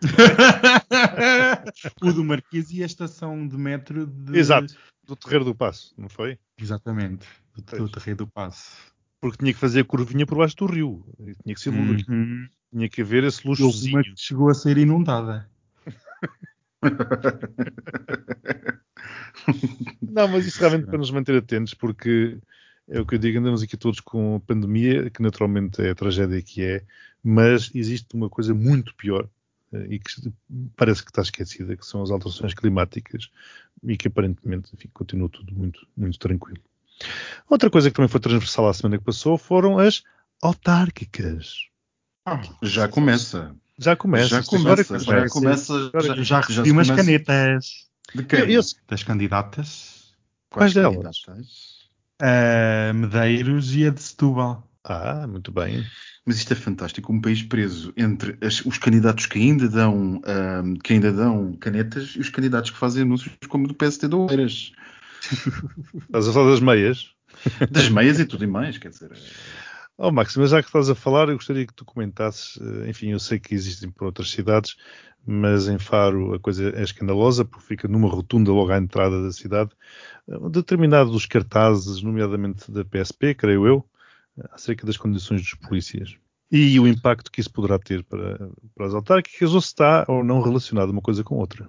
o 2.02 2.12
do 2.12 2.24
Marquês 2.24 2.70
e 2.72 2.84
a 2.84 2.86
estação 2.86 3.48
de 3.48 3.56
metro 3.56 4.06
de... 4.06 4.38
Exato, 4.38 4.76
do 5.06 5.16
Terreiro 5.16 5.46
do 5.46 5.56
Passo, 5.56 5.94
não 5.98 6.10
foi? 6.10 6.38
Exatamente, 6.58 7.26
do, 7.56 7.78
do 7.78 7.90
Terreiro 7.90 8.26
do 8.26 8.28
Passo. 8.28 8.78
Porque 9.20 9.38
tinha 9.38 9.54
que 9.54 9.60
fazer 9.60 9.82
a 9.82 9.86
curvinha 9.86 10.26
por 10.26 10.38
baixo 10.38 10.56
do 10.58 10.66
rio. 10.66 11.06
Tinha 11.44 11.56
que 11.56 11.62
ser 11.62 11.70
uhum. 11.70 12.48
Tinha 12.72 12.90
que 12.90 13.02
haver 13.02 13.24
esse 13.24 13.48
luxozinho. 13.48 13.96
Uma 13.96 14.04
que 14.04 14.14
chegou 14.18 14.50
a 14.50 14.54
ser 14.54 14.78
inundada. 14.78 15.50
não, 20.02 20.28
mas 20.28 20.46
isso 20.46 20.60
realmente 20.60 20.88
para 20.88 20.98
nos 20.98 21.12
manter 21.12 21.38
atentos, 21.38 21.74
porque 21.74 22.38
é 22.90 23.00
o 23.00 23.06
que 23.06 23.16
eu 23.16 23.20
digo, 23.20 23.40
andamos 23.40 23.64
aqui 23.64 23.78
todos 23.78 24.02
com 24.02 24.36
a 24.36 24.40
pandemia, 24.42 25.10
que 25.10 25.22
naturalmente 25.22 25.82
é 25.82 25.92
a 25.92 25.96
tragédia 25.96 26.42
que 26.42 26.62
é, 26.62 26.84
mas 27.24 27.72
existe 27.74 28.14
uma 28.14 28.30
coisa 28.30 28.54
muito 28.54 28.94
pior 28.96 29.30
e 29.90 30.00
que 30.00 30.32
parece 30.76 31.04
que 31.04 31.10
está 31.10 31.22
esquecida, 31.22 31.76
que 31.76 31.86
são 31.86 32.02
as 32.02 32.12
alterações 32.12 32.54
climáticas 32.54 33.30
e 33.84 33.98
que 33.98 34.08
aparentemente 34.08 34.72
enfim, 34.74 34.90
continua 34.94 35.30
tudo 35.30 35.54
muito, 35.54 35.86
muito 35.96 36.18
tranquilo. 36.20 36.62
Outra 37.50 37.70
coisa 37.70 37.90
que 37.90 37.96
também 37.96 38.10
foi 38.10 38.20
transversal 38.20 38.68
à 38.68 38.74
semana 38.74 38.98
que 38.98 39.04
passou 39.04 39.38
foram 39.38 39.80
as 39.80 40.04
autárquicas. 40.42 41.68
Ah, 42.26 42.42
já 42.62 42.88
começa. 42.88 43.56
Já 43.78 43.96
começa. 43.96 44.28
Já 44.30 44.44
começa. 44.44 45.00
Já, 45.00 45.28
começa. 45.28 45.92
Já, 45.94 46.24
já 46.24 46.40
recebi 46.42 46.72
umas 46.72 46.90
canetas. 46.90 47.88
De 48.14 48.24
quem? 48.24 48.40
Eu, 48.40 48.50
eu, 48.50 48.62
das 48.88 49.04
candidatas. 49.04 50.14
Quais, 50.50 50.74
Quais 50.74 50.74
delas? 50.74 51.22
Candidatas? 51.24 51.84
a 52.24 52.94
Medeiros 52.94 53.76
e 53.76 53.86
a 53.86 53.90
de 53.90 54.02
Setúbal. 54.02 54.68
Ah, 54.84 55.26
muito 55.28 55.52
bem. 55.52 55.86
Mas 56.26 56.38
isto 56.38 56.52
é 56.52 56.56
fantástico, 56.56 57.12
um 57.12 57.22
país 57.22 57.42
preso 57.42 57.94
entre 57.96 58.38
as, 58.46 58.66
os 58.66 58.78
candidatos 58.78 59.26
que 59.26 59.40
ainda 59.40 59.68
dão 59.70 60.22
um, 60.26 60.74
que 60.76 60.94
ainda 60.94 61.12
dão 61.12 61.54
canetas 61.54 62.14
e 62.16 62.20
os 62.20 62.30
candidatos 62.30 62.72
que 62.72 62.78
fazem 62.78 63.04
anúncios 63.04 63.34
como 63.48 63.68
do 63.68 63.74
PST 63.74 64.08
de 64.08 64.16
Oeiras. 64.16 64.72
Estás 66.04 66.28
a 66.28 66.34
falar 66.34 66.52
das 66.52 66.60
meias? 66.60 67.12
Das 67.72 67.90
meias 67.90 68.20
e 68.20 68.26
tudo 68.26 68.44
e 68.44 68.48
mais, 68.48 68.78
quer 68.78 68.90
dizer. 68.90 69.12
Oh, 69.98 70.12
Max, 70.12 70.36
mas 70.36 70.50
já 70.50 70.62
que 70.62 70.68
estás 70.68 70.90
a 70.90 70.96
falar, 70.96 71.30
eu 71.30 71.36
gostaria 71.36 71.68
que 71.68 71.74
tu 71.74 71.86
comentasses, 71.86 72.60
eh, 72.60 72.90
enfim, 72.90 73.12
eu 73.12 73.20
sei 73.20 73.40
que 73.40 73.54
existem 73.54 73.92
por 73.92 74.06
outras 74.06 74.32
cidades, 74.32 74.76
mas 75.26 75.68
em 75.68 75.78
Faro 75.78 76.34
a 76.34 76.40
coisa 76.40 76.70
é 76.70 76.84
escandalosa, 76.84 77.46
porque 77.46 77.66
fica 77.66 77.88
numa 77.88 78.10
rotunda 78.10 78.52
logo 78.52 78.72
à 78.72 78.78
entrada 78.78 79.22
da 79.22 79.32
cidade, 79.32 79.72
determinados 80.52 81.26
cartazes, 81.26 82.02
nomeadamente 82.02 82.72
da 82.72 82.84
PSP, 82.84 83.36
creio 83.36 83.68
eu, 83.68 83.86
acerca 84.52 84.86
das 84.86 84.98
condições 84.98 85.42
dos 85.42 85.54
polícias 85.54 86.18
e 86.52 86.80
o 86.80 86.88
impacto 86.88 87.32
que 87.32 87.42
isso 87.42 87.52
poderá 87.52 87.80
ter 87.80 88.04
para, 88.04 88.38
para 88.76 88.86
as 88.86 88.94
autárquicas, 88.94 89.54
ou 89.54 89.62
se 89.62 89.70
está 89.70 90.06
ou 90.08 90.24
não 90.24 90.40
relacionado 90.40 90.92
uma 90.92 91.02
coisa 91.02 91.24
com 91.24 91.36
outra. 91.36 91.68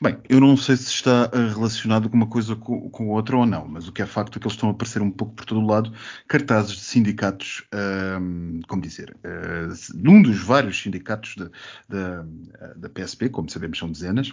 Bem, 0.00 0.16
eu 0.30 0.40
não 0.40 0.56
sei 0.56 0.76
se 0.78 0.90
está 0.90 1.30
eh, 1.30 1.48
relacionado 1.52 2.08
com 2.08 2.16
uma 2.16 2.26
coisa 2.26 2.56
com, 2.56 2.88
com 2.88 3.08
outra 3.08 3.36
ou 3.36 3.44
não, 3.44 3.68
mas 3.68 3.86
o 3.86 3.92
que 3.92 4.00
é 4.00 4.06
facto 4.06 4.36
é 4.36 4.40
que 4.40 4.46
eles 4.46 4.54
estão 4.54 4.70
a 4.70 4.72
aparecer 4.72 5.02
um 5.02 5.10
pouco 5.10 5.34
por 5.34 5.44
todo 5.44 5.60
o 5.60 5.66
lado 5.66 5.92
cartazes 6.26 6.72
de 6.72 6.80
sindicatos, 6.80 7.64
um, 8.18 8.60
como 8.66 8.80
dizer, 8.80 9.14
uh, 9.18 9.94
num 9.94 10.22
dos 10.22 10.38
vários 10.38 10.80
sindicatos 10.80 11.36
da 11.86 12.88
PSP, 12.88 13.28
como 13.28 13.50
sabemos 13.50 13.78
são 13.78 13.92
dezenas, 13.92 14.32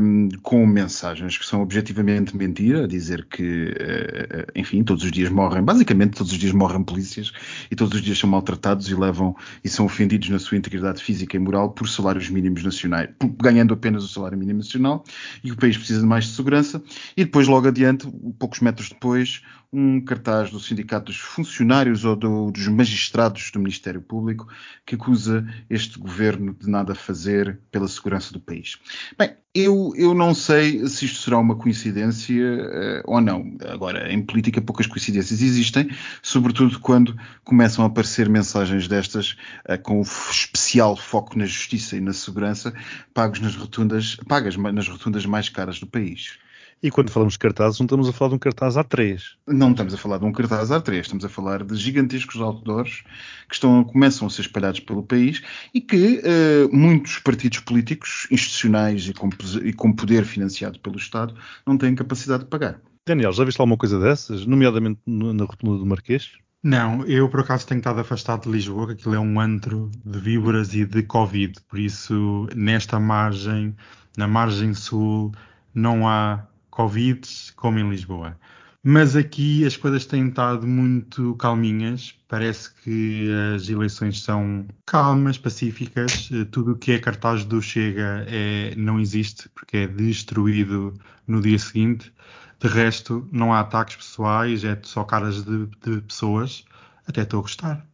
um, 0.00 0.30
com 0.42 0.66
mensagens 0.66 1.36
que 1.36 1.44
são 1.44 1.60
objetivamente 1.60 2.34
mentira, 2.34 2.84
a 2.84 2.86
dizer 2.86 3.26
que, 3.26 3.74
uh, 3.74 4.52
enfim, 4.54 4.82
todos 4.82 5.04
os 5.04 5.12
dias 5.12 5.28
morrem, 5.28 5.62
basicamente 5.62 6.16
todos 6.16 6.32
os 6.32 6.38
dias 6.38 6.52
morrem 6.52 6.82
polícias 6.82 7.30
e 7.70 7.76
todos 7.76 7.94
os 7.94 8.02
dias 8.02 8.18
são 8.18 8.30
maltratados 8.30 8.88
e 8.88 8.94
levam 8.94 9.36
e 9.62 9.68
são 9.68 9.84
ofendidos 9.84 10.30
na 10.30 10.38
sua 10.38 10.56
integridade 10.56 11.02
física 11.02 11.36
e 11.36 11.38
moral 11.38 11.72
por 11.72 11.86
salários 11.90 12.30
mínimos 12.30 12.64
nacionais, 12.64 13.10
ganhando 13.38 13.74
apenas 13.74 14.02
o 14.02 14.08
salário 14.08 14.29
salário 14.30 14.38
mínimo 14.38 14.58
nacional 14.58 15.04
e 15.42 15.50
o 15.50 15.56
país 15.56 15.76
precisa 15.76 16.00
de 16.00 16.06
mais 16.06 16.24
de 16.24 16.32
segurança. 16.32 16.82
E 17.16 17.24
depois, 17.24 17.48
logo 17.48 17.66
adiante, 17.68 18.08
poucos 18.38 18.60
metros 18.60 18.88
depois, 18.88 19.42
um 19.72 20.00
cartaz 20.00 20.50
do 20.50 20.58
Sindicato 20.58 21.06
dos 21.06 21.18
Funcionários 21.18 22.04
ou 22.04 22.16
do, 22.16 22.50
dos 22.50 22.66
Magistrados 22.68 23.50
do 23.52 23.60
Ministério 23.60 24.00
Público 24.00 24.48
que 24.84 24.96
acusa 24.96 25.46
este 25.68 25.98
governo 25.98 26.54
de 26.58 26.68
nada 26.68 26.94
fazer 26.94 27.58
pela 27.70 27.86
segurança 27.86 28.32
do 28.32 28.40
país. 28.40 28.78
Bem, 29.16 29.36
eu, 29.54 29.92
eu 29.96 30.14
não 30.14 30.32
sei 30.32 30.86
se 30.88 31.04
isto 31.06 31.20
será 31.20 31.38
uma 31.38 31.56
coincidência 31.56 32.36
uh, 32.36 33.02
ou 33.04 33.20
não. 33.20 33.56
Agora, 33.68 34.12
em 34.12 34.22
política, 34.22 34.60
poucas 34.60 34.86
coincidências 34.86 35.42
existem, 35.42 35.90
sobretudo 36.22 36.78
quando 36.78 37.16
começam 37.42 37.84
a 37.84 37.88
aparecer 37.88 38.28
mensagens 38.28 38.86
destas 38.86 39.36
uh, 39.68 39.80
com 39.82 40.00
especial 40.02 40.96
foco 40.96 41.36
na 41.36 41.46
justiça 41.46 41.96
e 41.96 42.00
na 42.00 42.12
segurança, 42.12 42.72
pagos 43.12 43.40
nas 43.40 43.56
rotundas, 43.56 44.16
pagas 44.24 44.56
nas 44.56 44.88
rotundas 44.88 45.26
mais 45.26 45.48
caras 45.48 45.78
do 45.80 45.86
país. 45.86 46.38
E 46.82 46.90
quando 46.90 47.10
falamos 47.10 47.34
de 47.34 47.38
cartazes, 47.38 47.78
não 47.78 47.84
estamos 47.84 48.08
a 48.08 48.12
falar 48.12 48.30
de 48.30 48.34
um 48.36 48.38
cartaz 48.38 48.74
A3. 48.74 49.20
Não 49.46 49.72
estamos 49.72 49.92
a 49.92 49.98
falar 49.98 50.16
de 50.16 50.24
um 50.24 50.32
cartaz 50.32 50.70
A3, 50.70 51.00
estamos 51.00 51.24
a 51.26 51.28
falar 51.28 51.62
de 51.62 51.76
gigantescos 51.76 52.40
outdoors 52.40 53.02
que 53.48 53.54
estão, 53.54 53.84
começam 53.84 54.26
a 54.26 54.30
ser 54.30 54.42
espalhados 54.42 54.80
pelo 54.80 55.02
país 55.02 55.42
e 55.74 55.80
que 55.82 56.20
uh, 56.20 56.74
muitos 56.74 57.18
partidos 57.18 57.60
políticos, 57.60 58.26
institucionais 58.30 59.08
e 59.08 59.12
com, 59.12 59.28
e 59.62 59.74
com 59.74 59.92
poder 59.92 60.24
financiado 60.24 60.80
pelo 60.80 60.96
Estado, 60.96 61.34
não 61.66 61.76
têm 61.76 61.94
capacidade 61.94 62.44
de 62.44 62.48
pagar. 62.48 62.80
Daniel, 63.06 63.32
já 63.32 63.44
viste 63.44 63.60
alguma 63.60 63.76
coisa 63.76 64.00
dessas, 64.00 64.46
nomeadamente 64.46 65.00
na 65.06 65.44
rotunda 65.44 65.78
do 65.78 65.84
Marquês? 65.86 66.32
Não, 66.62 67.04
eu 67.06 67.28
por 67.28 67.40
acaso 67.40 67.66
tenho 67.66 67.78
estado 67.78 68.00
afastado 68.00 68.42
de 68.42 68.50
Lisboa, 68.50 68.88
que 68.88 68.92
aquilo 68.92 69.14
é 69.14 69.20
um 69.20 69.40
antro 69.40 69.90
de 70.04 70.18
víboras 70.18 70.74
e 70.74 70.84
de 70.84 71.02
Covid, 71.02 71.54
por 71.66 71.78
isso 71.78 72.46
nesta 72.54 73.00
margem, 73.00 73.74
na 74.16 74.26
margem 74.26 74.74
sul, 74.74 75.32
não 75.74 76.08
há 76.08 76.46
Covid 76.70 77.28
como 77.56 77.78
em 77.78 77.88
Lisboa. 77.90 78.36
Mas 78.82 79.14
aqui 79.14 79.66
as 79.66 79.76
coisas 79.76 80.06
têm 80.06 80.28
estado 80.28 80.66
muito 80.66 81.34
calminhas. 81.36 82.14
Parece 82.26 82.72
que 82.82 83.28
as 83.54 83.68
eleições 83.68 84.22
são 84.22 84.66
calmas, 84.86 85.36
pacíficas. 85.36 86.30
Tudo 86.50 86.72
o 86.72 86.78
que 86.78 86.92
é 86.92 86.98
cartaz 86.98 87.44
do 87.44 87.60
Chega 87.60 88.24
é, 88.26 88.74
não 88.76 88.98
existe, 88.98 89.50
porque 89.50 89.76
é 89.78 89.86
destruído 89.86 90.94
no 91.26 91.42
dia 91.42 91.58
seguinte. 91.58 92.10
De 92.58 92.68
resto, 92.68 93.28
não 93.30 93.52
há 93.52 93.60
ataques 93.60 93.96
pessoais, 93.96 94.64
é 94.64 94.78
só 94.82 95.04
caras 95.04 95.44
de, 95.44 95.66
de 95.84 96.00
pessoas. 96.02 96.64
Até 97.06 97.22
estou 97.22 97.40
a 97.40 97.42
gostar. 97.42 97.89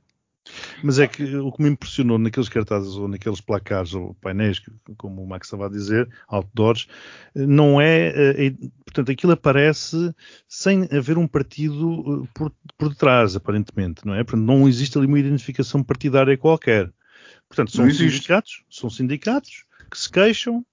Mas 0.82 0.98
é 0.98 1.06
que 1.06 1.36
o 1.36 1.50
que 1.52 1.62
me 1.62 1.70
impressionou 1.70 2.18
naqueles 2.18 2.48
cartazes 2.48 2.94
ou 2.94 3.08
naqueles 3.08 3.40
placares 3.40 3.94
ou 3.94 4.14
painéis, 4.14 4.62
como 4.96 5.22
o 5.22 5.28
Max 5.28 5.46
estava 5.46 5.66
a 5.66 5.70
dizer, 5.70 6.08
outdoors, 6.28 6.86
não 7.34 7.80
é, 7.80 8.08
é, 8.46 8.50
portanto, 8.84 9.10
aquilo 9.10 9.32
aparece 9.32 10.14
sem 10.48 10.88
haver 10.92 11.18
um 11.18 11.26
partido 11.26 12.24
eh, 12.24 12.28
por, 12.34 12.52
por 12.78 12.88
detrás, 12.88 13.36
aparentemente, 13.36 14.06
não 14.06 14.14
é? 14.14 14.22
Portanto, 14.22 14.44
não 14.44 14.68
existe 14.68 14.96
ali 14.96 15.06
uma 15.06 15.18
identificação 15.18 15.82
partidária 15.82 16.36
qualquer. 16.36 16.92
Portanto, 17.48 17.72
são 17.72 17.90
sindicatos, 17.90 18.64
são 18.70 18.90
sindicatos 18.90 19.64
que 19.90 19.98
se 19.98 20.10
queixam 20.10 20.64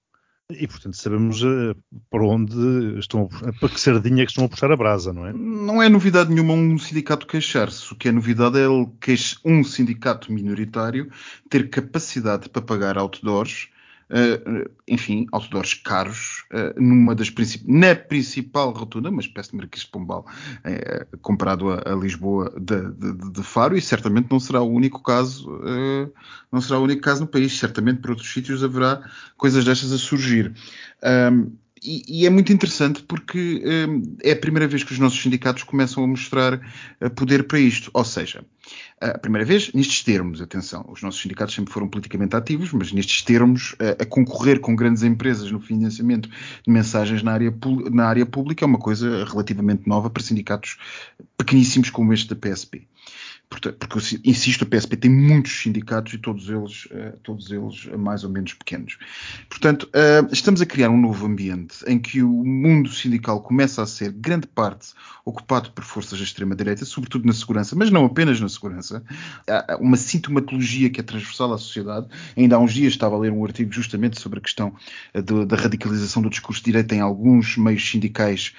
e, 0.50 0.66
portanto, 0.66 0.96
sabemos 0.96 1.42
uh, 1.42 1.74
para 2.10 2.24
onde 2.24 2.98
estão, 2.98 3.28
para 3.60 3.68
que 3.68 3.80
sardinha 3.80 4.22
é 4.22 4.26
que 4.26 4.30
estão 4.30 4.44
a 4.44 4.48
puxar 4.48 4.70
a 4.70 4.76
brasa, 4.76 5.10
não 5.10 5.26
é? 5.26 5.32
Não 5.32 5.82
é 5.82 5.88
novidade 5.88 6.30
nenhuma 6.30 6.52
um 6.52 6.78
sindicato 6.78 7.26
queixar-se. 7.26 7.92
O 7.92 7.96
que 7.96 8.08
é 8.08 8.12
novidade 8.12 8.58
é 8.58 8.68
um 8.68 9.64
sindicato 9.64 10.30
minoritário 10.30 11.10
ter 11.48 11.70
capacidade 11.70 12.50
para 12.50 12.60
pagar 12.60 12.98
outdoors 12.98 13.70
Uh, 14.10 14.70
enfim, 14.86 15.26
outdoors 15.32 15.74
caros, 15.74 16.44
uh, 16.52 16.78
numa 16.80 17.14
das 17.14 17.32
na 17.66 17.94
principal 17.94 18.70
rotunda, 18.70 19.08
uma 19.08 19.20
espécie 19.20 19.50
de 19.50 19.56
Marquês 19.56 19.84
de 19.84 19.90
Pombal, 19.90 20.26
uh, 20.60 21.18
comparado 21.18 21.70
a, 21.70 21.82
a 21.86 21.94
Lisboa 21.94 22.52
de, 22.60 22.90
de, 22.90 23.30
de, 23.30 23.42
Faro, 23.42 23.76
e 23.76 23.80
certamente 23.80 24.30
não 24.30 24.38
será 24.38 24.60
o 24.60 24.70
único 24.70 25.02
caso, 25.02 25.60
não 26.52 26.60
será 26.60 26.78
o 26.78 26.84
único 26.84 27.00
caso 27.00 27.22
no 27.22 27.26
país, 27.26 27.58
certamente 27.58 28.00
por 28.00 28.10
outros 28.10 28.30
sítios 28.30 28.62
haverá 28.62 29.02
coisas 29.36 29.64
destas 29.64 29.92
a 29.92 29.98
surgir. 29.98 30.52
E, 31.84 32.26
é 32.26 32.30
muito 32.30 32.52
interessante 32.52 33.02
porque 33.02 33.62
um, 33.88 34.16
é 34.22 34.32
a 34.32 34.36
primeira 34.36 34.66
vez 34.66 34.82
que 34.82 34.92
os 34.92 34.98
nossos 34.98 35.20
sindicatos 35.20 35.62
começam 35.62 36.02
a 36.02 36.06
mostrar 36.06 36.54
uh, 36.54 37.10
poder 37.10 37.44
para 37.44 37.58
isto. 37.58 37.90
Ou 37.92 38.04
seja, 38.04 38.44
a 39.00 39.18
primeira 39.18 39.44
vez 39.44 39.70
nestes 39.74 40.02
termos, 40.02 40.40
atenção, 40.40 40.86
os 40.88 41.02
nossos 41.02 41.20
sindicatos 41.20 41.54
sempre 41.54 41.72
foram 41.72 41.86
politicamente 41.86 42.34
ativos, 42.34 42.72
mas 42.72 42.90
nestes 42.90 43.22
termos, 43.22 43.72
uh, 43.74 44.00
a 44.00 44.06
concorrer 44.06 44.60
com 44.60 44.74
grandes 44.74 45.02
empresas 45.02 45.50
no 45.50 45.60
financiamento 45.60 46.28
de 46.28 46.72
mensagens 46.72 47.22
na 47.22 47.32
área, 47.32 47.54
na 47.92 48.06
área 48.06 48.24
pública 48.24 48.64
é 48.64 48.66
uma 48.66 48.78
coisa 48.78 49.24
relativamente 49.26 49.86
nova 49.86 50.08
para 50.08 50.22
sindicatos 50.22 50.78
pequeníssimos 51.36 51.90
como 51.90 52.14
este 52.14 52.34
da 52.34 52.36
PSP 52.36 52.86
porque, 53.60 54.20
insisto, 54.24 54.64
a 54.64 54.66
PSP 54.66 54.96
tem 54.96 55.10
muitos 55.10 55.52
sindicatos 55.62 56.14
e 56.14 56.18
todos 56.18 56.48
eles, 56.48 56.86
uh, 56.86 57.18
todos 57.22 57.50
eles 57.50 57.86
mais 57.96 58.24
ou 58.24 58.30
menos 58.30 58.54
pequenos. 58.54 58.98
Portanto, 59.48 59.84
uh, 59.84 60.28
estamos 60.32 60.60
a 60.60 60.66
criar 60.66 60.90
um 60.90 61.00
novo 61.00 61.26
ambiente 61.26 61.76
em 61.86 61.98
que 61.98 62.22
o 62.22 62.44
mundo 62.44 62.90
sindical 62.90 63.40
começa 63.40 63.82
a 63.82 63.86
ser 63.86 64.12
grande 64.12 64.46
parte 64.46 64.92
ocupado 65.24 65.70
por 65.70 65.84
forças 65.84 66.18
da 66.18 66.24
extrema-direita, 66.24 66.84
sobretudo 66.84 67.26
na 67.26 67.32
segurança, 67.32 67.74
mas 67.74 67.90
não 67.90 68.04
apenas 68.04 68.40
na 68.40 68.48
segurança. 68.48 69.02
Há 69.48 69.76
uma 69.80 69.96
sintomatologia 69.96 70.90
que 70.90 71.00
é 71.00 71.02
transversal 71.02 71.52
à 71.52 71.58
sociedade. 71.58 72.06
Ainda 72.36 72.56
há 72.56 72.58
uns 72.58 72.74
dias 72.74 72.92
estava 72.92 73.16
a 73.16 73.18
ler 73.18 73.32
um 73.32 73.44
artigo 73.44 73.72
justamente 73.72 74.20
sobre 74.20 74.38
a 74.38 74.42
questão 74.42 74.74
do, 75.24 75.46
da 75.46 75.56
radicalização 75.56 76.22
do 76.22 76.28
discurso 76.28 76.60
de 76.60 76.66
direita 76.66 76.94
em 76.94 77.00
alguns 77.00 77.56
meios 77.56 77.88
sindicais 77.88 78.52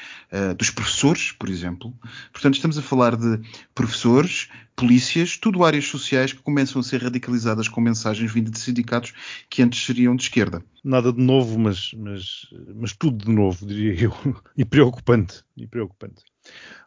dos 0.57 0.69
professores, 0.69 1.31
por 1.31 1.49
exemplo. 1.49 1.93
Portanto, 2.31 2.55
estamos 2.55 2.77
a 2.77 2.81
falar 2.81 3.15
de 3.15 3.39
professores, 3.73 4.49
polícias, 4.85 5.35
tudo 5.35 5.63
áreas 5.63 5.85
sociais 5.85 6.31
que 6.31 6.43
começam 6.43 6.79
a 6.79 6.83
ser 6.83 7.01
radicalizadas 7.01 7.67
com 7.67 7.81
mensagens 7.81 8.31
vindas 8.31 8.51
de 8.51 8.59
sindicatos 8.59 9.13
que 9.49 9.63
antes 9.63 9.83
seriam 9.83 10.15
de 10.15 10.21
esquerda. 10.21 10.63
Nada 10.83 11.11
de 11.11 11.19
novo, 11.19 11.57
mas, 11.57 11.91
mas, 11.97 12.47
mas 12.75 12.93
tudo 12.93 13.25
de 13.25 13.31
novo, 13.31 13.65
diria 13.65 14.05
eu, 14.05 14.13
e 14.55 14.63
preocupante. 14.63 15.43
E 15.57 15.65
preocupante. 15.65 16.23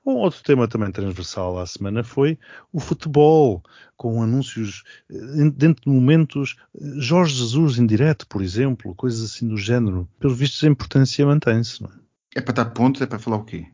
Um 0.06 0.12
outro 0.12 0.40
tema 0.44 0.68
também 0.68 0.92
transversal 0.92 1.58
à 1.58 1.66
semana 1.66 2.04
foi 2.04 2.38
o 2.72 2.78
futebol, 2.78 3.64
com 3.96 4.22
anúncios 4.22 4.84
eh, 5.10 5.50
dentro 5.56 5.82
de 5.84 5.90
momentos 5.90 6.54
Jorge 6.98 7.34
Jesus 7.34 7.78
em 7.78 7.86
direto, 7.86 8.28
por 8.28 8.40
exemplo, 8.40 8.94
coisas 8.94 9.32
assim 9.32 9.48
do 9.48 9.56
género. 9.56 10.08
Pelo 10.20 10.34
visto, 10.34 10.64
a 10.64 10.68
importância 10.68 11.26
mantém-se, 11.26 11.82
não 11.82 11.90
é? 11.90 11.94
É 12.36 12.40
para 12.40 12.54
dar 12.54 12.66
pontos, 12.66 13.02
é 13.02 13.06
para 13.06 13.18
falar 13.18 13.38
o 13.38 13.44
quê? 13.44 13.66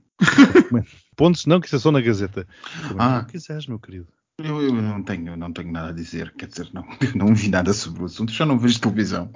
Pontos 1.16 1.46
não, 1.46 1.60
que 1.60 1.66
isso 1.66 1.76
é 1.76 1.78
só 1.78 1.90
na 1.90 2.00
Gazeta. 2.00 2.46
Como 2.88 3.00
ah, 3.00 3.24
quiseres, 3.24 3.66
meu 3.66 3.78
querido. 3.78 4.08
Eu, 4.38 4.60
eu, 4.62 4.74
não 4.74 5.02
tenho, 5.02 5.36
não 5.36 5.52
tenho 5.52 5.70
nada 5.70 5.90
a 5.90 5.92
dizer, 5.92 6.32
quer 6.34 6.48
dizer, 6.48 6.68
não, 6.72 6.84
não 7.14 7.34
vi 7.34 7.48
nada 7.48 7.72
sobre 7.72 8.02
o 8.02 8.06
assunto, 8.06 8.32
já 8.32 8.44
não 8.44 8.58
vejo 8.58 8.80
televisão. 8.80 9.32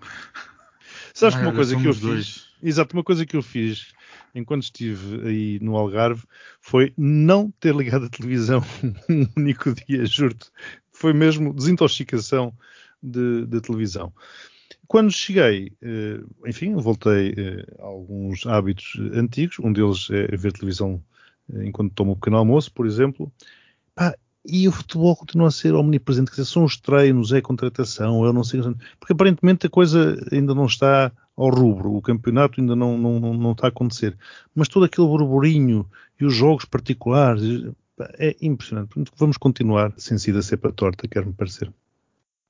Sabes 1.15 1.37
que 1.37 1.43
uma 1.43 1.53
coisa 1.53 1.77
que 1.77 1.87
eu 1.87 1.95
dois. 1.95 2.27
fiz, 2.27 2.49
exato, 2.63 2.97
uma 2.97 3.05
coisa 3.05 3.25
que 3.25 3.37
eu 3.37 3.43
fiz 3.43 3.93
enquanto 4.35 4.65
estive 4.65 5.27
aí 5.27 5.59
no 5.61 5.77
Algarve 5.77 6.25
foi 6.61 6.93
não 6.97 7.51
ter 7.61 7.75
ligado 7.75 8.07
a 8.07 8.11
televisão 8.11 8.63
um 9.09 9.27
único 9.37 9.73
dia, 9.73 10.05
juro-te. 10.05 10.51
Foi 10.93 11.13
mesmo 11.13 11.55
desintoxicação 11.55 12.53
de, 13.03 13.47
de 13.47 13.61
televisão. 13.61 14.13
Quando 14.89 15.13
cheguei, 15.13 15.73
eh, 15.83 16.21
enfim, 16.47 16.75
voltei 16.75 17.35
eh, 17.37 17.67
a 17.79 17.85
alguns 17.85 18.47
hábitos 18.47 18.99
antigos, 19.13 19.59
um 19.59 19.71
deles 19.71 20.09
é 20.11 20.35
ver 20.35 20.53
televisão 20.53 21.03
eh, 21.53 21.67
enquanto 21.67 21.93
tomo 21.95 22.13
o 22.13 22.17
pequeno 22.17 22.39
almoço, 22.39 22.73
por 22.73 22.87
exemplo, 22.87 23.31
pá, 23.95 24.17
e 24.47 24.67
o 24.67 24.73
futebol 24.73 25.15
continua 25.15 25.49
a 25.49 25.51
ser 25.51 25.75
omnipresente, 25.75 26.31
quer 26.31 26.41
dizer, 26.41 26.51
são 26.51 26.65
os 26.65 26.79
treinos, 26.79 27.33
é 27.33 27.39
a 27.39 27.43
contratação, 27.43 28.25
eu 28.25 28.33
não 28.33 28.43
sei, 28.43 28.63
porque 28.99 29.13
aparentemente 29.13 29.67
a 29.67 29.71
coisa 29.71 30.17
ainda 30.33 30.55
não 30.55 30.65
está 30.65 31.13
ao 31.37 31.51
rubro, 31.51 31.95
o 31.95 32.01
campeonato 32.01 32.59
ainda 32.61 32.75
não, 32.75 32.97
não, 32.97 33.21
não 33.35 33.53
está 33.53 33.67
a 33.67 33.69
acontecer, 33.69 34.17
mas 34.55 34.69
todo 34.69 34.87
aquele 34.87 35.07
burburinho 35.07 35.87
e 36.19 36.25
os 36.25 36.35
jogos 36.35 36.65
particulares, 36.65 37.43
é 38.19 38.37
impressionante. 38.41 38.91
Vamos 39.17 39.37
continuar 39.37 39.93
sem 39.97 40.19
ser 40.19 40.37
a 40.37 40.43
cepa 40.43 40.73
torta, 40.73 41.09
quer-me 41.09 41.33
parecer. 41.33 41.73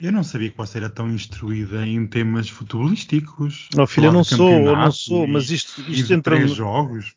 Eu 0.00 0.12
não 0.12 0.22
sabia 0.22 0.48
que 0.48 0.56
você 0.56 0.78
era 0.78 0.88
tão 0.88 1.10
instruída 1.10 1.84
em 1.84 2.06
temas 2.06 2.48
futebolísticos. 2.48 3.68
Não, 3.74 3.84
filho, 3.84 4.06
eu 4.06 4.12
não 4.12 4.22
sou, 4.22 4.52
eu 4.52 4.76
não 4.76 4.92
sou, 4.92 5.26
mas 5.26 5.50
isto, 5.50 5.80
isto 5.90 6.12
entra. 6.12 6.46
jogos. 6.46 7.16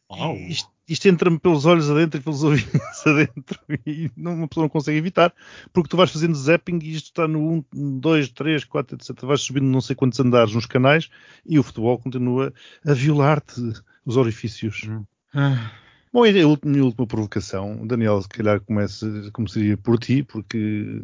Isto, 0.50 0.72
isto 0.90 1.08
entra-me 1.08 1.38
pelos 1.38 1.66
olhos 1.66 1.92
adentro 1.92 2.20
e 2.20 2.24
pelos 2.24 2.42
ouvidos 2.44 3.06
adentro 3.06 3.60
e 3.86 4.10
não, 4.18 4.34
uma 4.34 4.48
pessoa 4.48 4.64
não 4.64 4.70
consegue 4.70 4.98
evitar, 4.98 5.32
porque 5.72 5.90
tu 5.90 5.96
vais 5.96 6.10
fazendo 6.10 6.34
zapping 6.34 6.80
e 6.82 6.96
isto 6.96 7.06
está 7.08 7.28
no 7.28 7.64
1, 7.72 8.00
2, 8.00 8.30
3, 8.30 8.64
4, 8.64 8.96
etc. 8.96 9.26
Vais 9.26 9.42
subindo 9.42 9.66
não 9.66 9.80
sei 9.80 9.96
quantos 9.96 10.20
andares 10.20 10.56
nos 10.56 10.66
canais 10.66 11.08
e 11.46 11.60
o 11.60 11.64
futebol 11.64 12.00
continua 12.00 12.52
a 12.84 12.94
violar-te 12.94 13.62
os 14.04 14.18
orifícios. 14.18 14.88
Hum. 14.88 15.06
Ah. 15.36 15.72
Bom, 16.14 16.26
e 16.26 16.30
a 16.30 16.34
minha 16.66 16.84
última 16.84 17.08
provocação, 17.08 17.88
Daniel, 17.88 18.22
se 18.22 18.28
calhar 18.28 18.60
comece, 18.60 19.06
começaria 19.32 19.78
por 19.78 19.98
ti, 19.98 20.22
porque, 20.22 20.58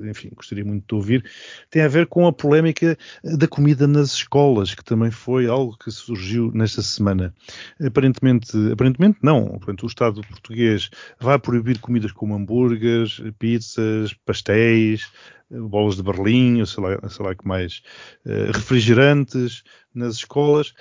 enfim, 0.04 0.30
gostaria 0.36 0.66
muito 0.66 0.86
de 0.86 0.96
ouvir, 0.96 1.32
tem 1.70 1.82
a 1.82 1.88
ver 1.88 2.08
com 2.08 2.28
a 2.28 2.34
polémica 2.34 2.98
da 3.24 3.48
comida 3.48 3.88
nas 3.88 4.12
escolas, 4.12 4.76
que 4.76 4.84
também 4.84 5.10
foi 5.10 5.48
algo 5.48 5.78
que 5.78 5.90
surgiu 5.92 6.52
nesta 6.54 6.82
semana. 6.82 7.34
Aparentemente, 7.80 8.52
aparentemente 8.70 9.20
não, 9.24 9.46
portanto, 9.46 9.84
o 9.84 9.88
Estado 9.88 10.22
português 10.28 10.90
vai 11.22 11.40
proibir 11.40 11.80
comidas 11.80 12.12
como 12.12 12.36
hambúrgueres, 12.36 13.22
pizzas, 13.40 14.14
pastéis, 14.26 15.10
bolas 15.50 15.96
de 15.96 16.04
Berlim, 16.04 16.66
sei 16.66 16.84
lá, 16.84 17.10
sei 17.10 17.26
lá 17.26 17.34
que 17.34 17.48
mais, 17.48 17.82
uh, 18.26 18.52
refrigerantes 18.52 19.64
nas 19.96 20.16
escolas. 20.16 20.74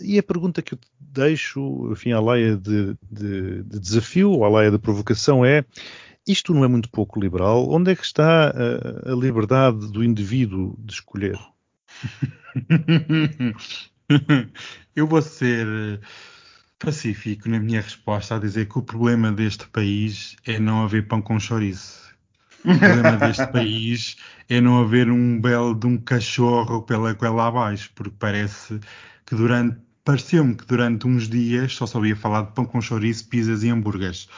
E 0.00 0.18
a 0.18 0.22
pergunta 0.22 0.60
que 0.62 0.74
eu 0.74 0.78
te 0.78 0.88
deixo, 0.98 1.90
enfim, 1.92 2.12
à 2.12 2.20
laia 2.20 2.56
de, 2.56 2.96
de, 3.10 3.62
de 3.62 3.80
desafio, 3.80 4.44
à 4.44 4.48
laia 4.48 4.70
de 4.70 4.78
provocação 4.78 5.44
é 5.44 5.64
isto 6.26 6.54
não 6.54 6.64
é 6.64 6.68
muito 6.68 6.88
pouco 6.88 7.20
liberal? 7.20 7.68
Onde 7.70 7.92
é 7.92 7.96
que 7.96 8.04
está 8.04 8.48
a, 8.48 9.12
a 9.12 9.14
liberdade 9.14 9.92
do 9.92 10.02
indivíduo 10.02 10.74
de 10.78 10.94
escolher? 10.94 11.38
eu 14.96 15.06
vou 15.06 15.20
ser 15.20 16.00
pacífico 16.78 17.48
na 17.48 17.60
minha 17.60 17.80
resposta 17.80 18.36
a 18.36 18.38
dizer 18.38 18.68
que 18.68 18.78
o 18.78 18.82
problema 18.82 19.30
deste 19.30 19.68
país 19.68 20.36
é 20.46 20.58
não 20.58 20.84
haver 20.84 21.06
pão 21.06 21.20
com 21.20 21.38
chouriço. 21.38 22.04
O 22.64 22.78
problema 22.78 23.16
deste 23.18 23.46
país 23.48 24.16
é 24.48 24.60
não 24.60 24.80
haver 24.80 25.10
um 25.10 25.38
belo 25.38 25.74
de 25.74 25.86
um 25.86 25.98
cachorro 25.98 26.82
pela 26.82 27.12
goela 27.12 27.48
abaixo, 27.48 27.90
porque 27.94 28.16
parece 28.18 28.80
que 29.26 29.34
durante 29.34 29.78
pareceu-me 30.04 30.54
que 30.54 30.66
durante 30.66 31.06
uns 31.06 31.28
dias 31.28 31.74
só 31.74 31.86
sabia 31.86 32.14
falar 32.14 32.42
de 32.42 32.52
pão 32.52 32.64
com 32.64 32.80
chouriço, 32.80 33.26
pizzas 33.28 33.62
e 33.62 33.70
hambúrgueres. 33.70 34.28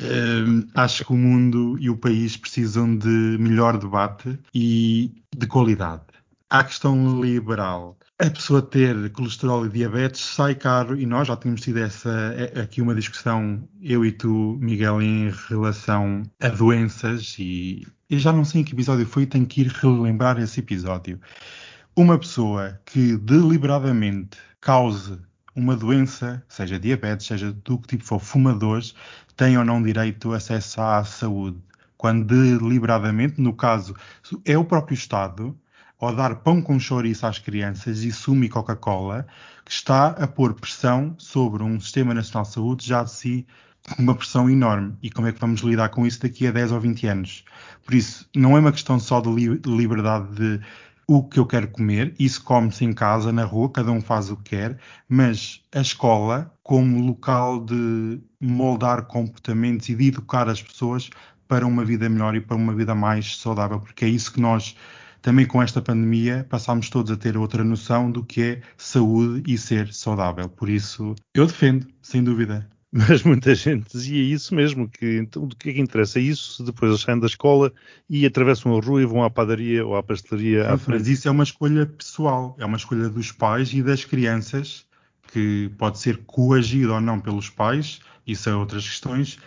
Uh, 0.00 0.64
acho 0.74 1.04
que 1.04 1.12
o 1.12 1.16
mundo 1.16 1.76
e 1.80 1.90
o 1.90 1.96
país 1.96 2.36
precisam 2.36 2.96
de 2.96 3.36
melhor 3.40 3.76
debate 3.76 4.38
e 4.54 5.12
de 5.36 5.46
qualidade. 5.46 6.04
A 6.48 6.62
questão 6.62 7.20
liberal. 7.20 7.98
A 8.20 8.30
pessoa 8.30 8.62
ter 8.62 9.10
colesterol 9.10 9.66
e 9.66 9.68
diabetes 9.68 10.20
sai 10.20 10.54
caro 10.54 10.98
e 10.98 11.04
nós 11.04 11.28
já 11.28 11.36
tínhamos 11.36 11.60
tido 11.60 11.78
essa, 11.78 12.10
é, 12.36 12.60
aqui 12.60 12.80
uma 12.80 12.94
discussão, 12.94 13.62
eu 13.80 14.04
e 14.04 14.10
tu, 14.10 14.56
Miguel, 14.60 15.02
em 15.02 15.30
relação 15.48 16.22
a 16.40 16.48
doenças 16.48 17.36
e 17.38 17.86
eu 18.08 18.18
já 18.18 18.32
não 18.32 18.44
sei 18.44 18.62
em 18.62 18.64
que 18.64 18.72
episódio 18.72 19.06
foi, 19.06 19.26
tenho 19.26 19.46
que 19.46 19.60
ir 19.60 19.66
relembrar 19.68 20.40
esse 20.40 20.60
episódio. 20.60 21.20
Uma 21.94 22.18
pessoa 22.18 22.80
que 22.86 23.16
deliberadamente 23.16 24.38
cause 24.60 25.18
uma 25.54 25.76
doença, 25.76 26.42
seja 26.48 26.78
diabetes, 26.78 27.26
seja 27.26 27.52
do 27.52 27.78
que 27.78 27.88
tipo 27.88 28.04
for, 28.04 28.20
fumadores, 28.20 28.94
tem 29.36 29.58
ou 29.58 29.64
não 29.64 29.82
direito 29.82 30.32
acesso 30.32 30.80
à 30.80 31.04
saúde. 31.04 31.58
Quando 31.96 32.26
deliberadamente, 32.26 33.40
no 33.40 33.52
caso, 33.52 33.94
é 34.44 34.56
o 34.56 34.64
próprio 34.64 34.94
Estado, 34.94 35.58
ao 35.98 36.14
dar 36.14 36.36
pão 36.36 36.62
com 36.62 36.78
chouriço 36.78 37.26
às 37.26 37.40
crianças 37.40 38.04
e 38.04 38.12
sumo 38.12 38.44
e 38.44 38.48
Coca-Cola, 38.48 39.26
que 39.64 39.72
está 39.72 40.08
a 40.08 40.28
pôr 40.28 40.54
pressão 40.54 41.14
sobre 41.18 41.62
um 41.64 41.80
Sistema 41.80 42.14
Nacional 42.14 42.44
de 42.44 42.52
Saúde 42.52 42.86
já 42.86 43.02
de 43.02 43.10
si 43.10 43.46
uma 43.98 44.14
pressão 44.14 44.48
enorme. 44.50 44.96
E 45.02 45.10
como 45.10 45.26
é 45.26 45.32
que 45.32 45.40
vamos 45.40 45.60
lidar 45.62 45.88
com 45.88 46.06
isso 46.06 46.20
daqui 46.20 46.46
a 46.46 46.50
10 46.50 46.72
ou 46.72 46.80
20 46.80 47.06
anos? 47.06 47.44
Por 47.84 47.94
isso, 47.94 48.28
não 48.34 48.56
é 48.56 48.60
uma 48.60 48.72
questão 48.72 48.98
só 49.00 49.20
de 49.20 49.30
liberdade 49.66 50.34
de 50.34 50.60
o 51.10 51.22
que 51.26 51.40
eu 51.40 51.46
quero 51.46 51.68
comer, 51.68 52.14
isso 52.18 52.44
come-se 52.44 52.84
em 52.84 52.92
casa, 52.92 53.32
na 53.32 53.42
rua, 53.42 53.72
cada 53.72 53.90
um 53.90 54.00
faz 54.00 54.30
o 54.30 54.36
que 54.36 54.50
quer, 54.50 54.78
mas 55.08 55.62
a 55.74 55.80
escola, 55.80 56.54
como 56.62 57.00
local 57.00 57.64
de 57.64 58.20
moldar 58.38 59.06
comportamentos 59.06 59.88
e 59.88 59.94
de 59.94 60.08
educar 60.08 60.48
as 60.50 60.62
pessoas 60.62 61.08
para 61.48 61.66
uma 61.66 61.82
vida 61.82 62.10
melhor 62.10 62.36
e 62.36 62.42
para 62.42 62.56
uma 62.56 62.74
vida 62.74 62.94
mais 62.94 63.38
saudável, 63.38 63.80
porque 63.80 64.04
é 64.04 64.08
isso 64.08 64.30
que 64.30 64.40
nós, 64.40 64.76
também 65.22 65.46
com 65.46 65.62
esta 65.62 65.80
pandemia, 65.80 66.46
passámos 66.50 66.90
todos 66.90 67.10
a 67.10 67.16
ter 67.16 67.38
outra 67.38 67.64
noção 67.64 68.10
do 68.10 68.22
que 68.22 68.42
é 68.42 68.62
saúde 68.76 69.50
e 69.50 69.56
ser 69.56 69.92
saudável. 69.94 70.46
Por 70.50 70.68
isso, 70.68 71.14
eu 71.34 71.46
defendo, 71.46 71.86
sem 72.02 72.22
dúvida. 72.22 72.68
Mas 72.90 73.22
muita 73.22 73.54
gente 73.54 73.90
dizia 73.92 74.22
isso 74.34 74.54
mesmo, 74.54 74.88
que 74.88 75.18
então 75.18 75.44
o 75.44 75.48
que 75.48 75.70
é 75.70 75.72
que 75.74 75.80
interessa 75.80 76.18
isso 76.18 76.54
se 76.54 76.62
depois 76.64 76.90
eles 76.90 77.02
saem 77.02 77.20
da 77.20 77.26
escola 77.26 77.70
e 78.08 78.24
atravessam 78.24 78.76
a 78.76 78.80
rua 78.80 79.02
e 79.02 79.04
vão 79.04 79.22
à 79.22 79.28
padaria 79.28 79.86
ou 79.86 79.94
à 79.94 80.02
pastelaria 80.02 80.64
Sim, 80.64 80.70
à 80.70 80.78
frente. 80.78 80.98
Mas 80.98 81.08
isso 81.08 81.28
é 81.28 81.30
uma 81.30 81.44
escolha 81.44 81.84
pessoal, 81.84 82.56
é 82.58 82.64
uma 82.64 82.78
escolha 82.78 83.10
dos 83.10 83.30
pais 83.30 83.72
e 83.74 83.82
das 83.82 84.06
crianças, 84.06 84.86
que 85.32 85.70
pode 85.76 85.98
ser 85.98 86.18
coagido 86.24 86.94
ou 86.94 87.00
não 87.00 87.20
pelos 87.20 87.50
pais, 87.50 88.00
isso 88.26 88.48
é 88.48 88.54
outras 88.54 88.88
questões. 88.88 89.38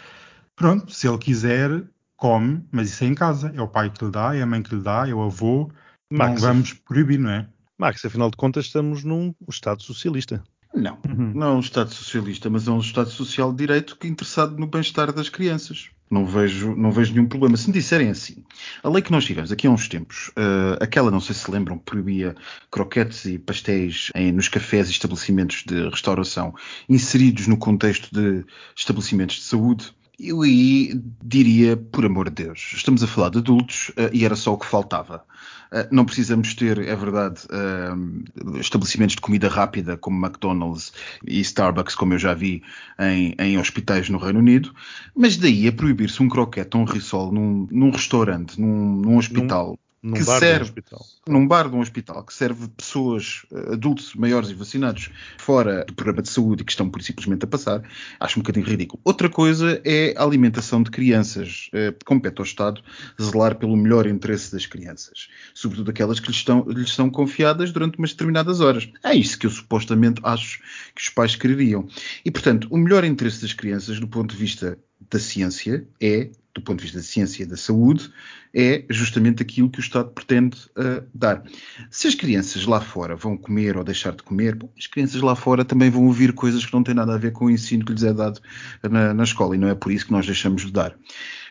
Pronto, 0.55 0.93
se 0.93 1.07
ele 1.07 1.17
quiser, 1.17 1.83
come, 2.15 2.63
mas 2.71 2.89
isso 2.89 3.03
é 3.03 3.07
em 3.07 3.15
casa, 3.15 3.51
é 3.55 3.61
o 3.61 3.67
pai 3.67 3.89
que 3.89 4.05
lhe 4.05 4.11
dá, 4.11 4.35
é 4.35 4.41
a 4.43 4.45
mãe 4.45 4.61
que 4.61 4.75
lhe 4.75 4.81
dá, 4.81 5.09
é 5.09 5.13
o 5.13 5.23
avô, 5.23 5.71
Max, 6.11 6.41
não 6.41 6.49
vamos 6.49 6.73
proibir, 6.73 7.17
não 7.17 7.31
é? 7.31 7.47
Max, 7.79 8.05
afinal 8.05 8.29
de 8.29 8.37
contas 8.37 8.65
estamos 8.65 9.03
num 9.03 9.33
Estado 9.49 9.81
socialista. 9.81 10.43
Não, 10.73 10.97
uhum. 11.07 11.33
não 11.35 11.47
é 11.47 11.51
um 11.53 11.59
Estado 11.59 11.93
socialista, 11.93 12.49
mas 12.49 12.67
é 12.67 12.71
um 12.71 12.79
Estado 12.79 13.09
social 13.09 13.51
de 13.51 13.57
direito 13.57 13.97
que 13.97 14.07
é 14.07 14.09
interessado 14.09 14.57
no 14.57 14.67
bem-estar 14.67 15.11
das 15.11 15.27
crianças. 15.27 15.89
Não 16.09 16.25
vejo, 16.25 16.75
não 16.75 16.91
vejo 16.91 17.13
nenhum 17.13 17.27
problema. 17.27 17.55
Se 17.55 17.67
me 17.67 17.73
disserem 17.73 18.09
assim, 18.09 18.43
a 18.83 18.89
lei 18.89 19.01
que 19.01 19.11
nós 19.11 19.23
tivemos 19.23 19.51
aqui 19.51 19.65
há 19.65 19.69
uns 19.71 19.87
tempos, 19.87 20.29
uh, 20.29 20.81
aquela, 20.81 21.09
não 21.09 21.21
sei 21.21 21.33
se 21.33 21.49
lembram, 21.49 21.77
proibia 21.77 22.35
croquetes 22.69 23.23
e 23.25 23.39
pastéis 23.39 24.09
em, 24.13 24.31
nos 24.31 24.49
cafés 24.49 24.89
e 24.89 24.91
estabelecimentos 24.91 25.63
de 25.65 25.87
restauração 25.89 26.53
inseridos 26.89 27.47
no 27.47 27.57
contexto 27.57 28.09
de 28.11 28.45
estabelecimentos 28.75 29.37
de 29.37 29.43
saúde, 29.43 29.93
eu 30.21 30.41
aí 30.41 31.01
diria, 31.23 31.75
por 31.75 32.05
amor 32.05 32.29
de 32.29 32.43
Deus, 32.43 32.73
estamos 32.75 33.03
a 33.03 33.07
falar 33.07 33.29
de 33.29 33.39
adultos 33.39 33.89
uh, 33.89 34.09
e 34.13 34.23
era 34.23 34.35
só 34.35 34.53
o 34.53 34.57
que 34.57 34.65
faltava. 34.65 35.23
Uh, 35.71 35.87
não 35.89 36.05
precisamos 36.05 36.53
ter, 36.53 36.77
é 36.77 36.95
verdade, 36.95 37.41
uh, 37.45 38.59
estabelecimentos 38.59 39.15
de 39.15 39.21
comida 39.21 39.47
rápida 39.47 39.97
como 39.97 40.23
McDonald's 40.23 40.93
e 41.25 41.39
Starbucks, 41.39 41.95
como 41.95 42.13
eu 42.13 42.19
já 42.19 42.33
vi 42.33 42.61
em, 42.99 43.35
em 43.39 43.57
hospitais 43.57 44.09
no 44.09 44.17
Reino 44.17 44.39
Unido, 44.39 44.73
mas 45.15 45.37
daí 45.37 45.67
a 45.67 45.71
proibir-se 45.71 46.21
um 46.21 46.29
croquete 46.29 46.77
ou 46.77 46.83
um 46.83 46.85
risol 46.85 47.31
num, 47.31 47.67
num 47.71 47.89
restaurante, 47.89 48.59
num, 48.59 48.97
num 48.97 49.17
hospital, 49.17 49.69
num 49.69 49.90
que 50.01 50.23
bar 50.23 50.39
serve, 50.39 50.55
de 50.55 50.61
um 50.61 50.63
hospital. 50.63 51.05
Num 51.27 51.47
bar 51.47 51.69
de 51.69 51.75
um 51.75 51.79
hospital, 51.79 52.23
que 52.23 52.33
serve 52.33 52.67
pessoas, 52.69 53.45
adultos 53.71 54.15
maiores 54.15 54.49
e 54.49 54.53
vacinados, 54.53 55.09
fora 55.37 55.85
do 55.85 55.93
programa 55.93 56.23
de 56.23 56.29
saúde 56.29 56.63
e 56.63 56.65
que 56.65 56.71
estão 56.71 56.89
por 56.89 57.01
simplesmente 57.03 57.45
a 57.45 57.47
passar, 57.47 57.83
acho 58.19 58.39
um 58.39 58.41
bocadinho 58.41 58.65
ridículo. 58.65 58.99
Outra 59.03 59.29
coisa 59.29 59.79
é 59.85 60.15
a 60.17 60.23
alimentação 60.23 60.81
de 60.81 60.89
crianças. 60.89 61.69
Eh, 61.73 61.93
compete 62.03 62.39
ao 62.39 62.45
Estado 62.45 62.81
zelar 63.21 63.55
pelo 63.55 63.77
melhor 63.77 64.07
interesse 64.07 64.51
das 64.51 64.65
crianças, 64.65 65.27
sobretudo 65.53 65.91
aquelas 65.91 66.19
que 66.19 66.27
lhes, 66.27 66.37
estão, 66.37 66.65
lhes 66.67 66.93
são 66.93 67.09
confiadas 67.09 67.71
durante 67.71 67.97
umas 67.99 68.11
determinadas 68.11 68.59
horas. 68.59 68.89
É 69.03 69.13
isso 69.13 69.37
que 69.37 69.45
eu 69.45 69.51
supostamente 69.51 70.19
acho 70.23 70.59
que 70.95 71.01
os 71.01 71.09
pais 71.09 71.35
quereriam. 71.35 71.87
E, 72.25 72.31
portanto, 72.31 72.67
o 72.71 72.77
melhor 72.77 73.03
interesse 73.03 73.41
das 73.41 73.53
crianças, 73.53 73.99
do 73.99 74.07
ponto 74.07 74.33
de 74.33 74.37
vista 74.37 74.77
da 75.09 75.19
ciência, 75.19 75.85
é 76.01 76.29
do 76.53 76.61
ponto 76.61 76.79
de 76.79 76.83
vista 76.83 76.97
da 76.97 77.03
ciência 77.03 77.43
e 77.43 77.45
da 77.45 77.55
saúde, 77.55 78.11
é 78.53 78.83
justamente 78.89 79.41
aquilo 79.41 79.69
que 79.69 79.79
o 79.79 79.81
Estado 79.81 80.09
pretende 80.09 80.57
uh, 80.71 81.07
dar. 81.13 81.43
Se 81.89 82.07
as 82.07 82.15
crianças 82.15 82.65
lá 82.65 82.81
fora 82.81 83.15
vão 83.15 83.37
comer 83.37 83.77
ou 83.77 83.83
deixar 83.83 84.11
de 84.11 84.23
comer, 84.23 84.55
bom, 84.55 84.69
as 84.77 84.87
crianças 84.87 85.21
lá 85.21 85.35
fora 85.35 85.63
também 85.63 85.89
vão 85.89 86.05
ouvir 86.05 86.33
coisas 86.33 86.65
que 86.65 86.73
não 86.73 86.83
têm 86.83 86.93
nada 86.93 87.13
a 87.13 87.17
ver 87.17 87.31
com 87.31 87.45
o 87.45 87.49
ensino 87.49 87.85
que 87.85 87.93
lhes 87.93 88.03
é 88.03 88.13
dado 88.13 88.41
na, 88.83 89.13
na 89.13 89.23
escola, 89.23 89.55
e 89.55 89.59
não 89.59 89.69
é 89.69 89.75
por 89.75 89.91
isso 89.91 90.05
que 90.05 90.11
nós 90.11 90.25
deixamos 90.25 90.63
de 90.63 90.71
dar. 90.71 90.95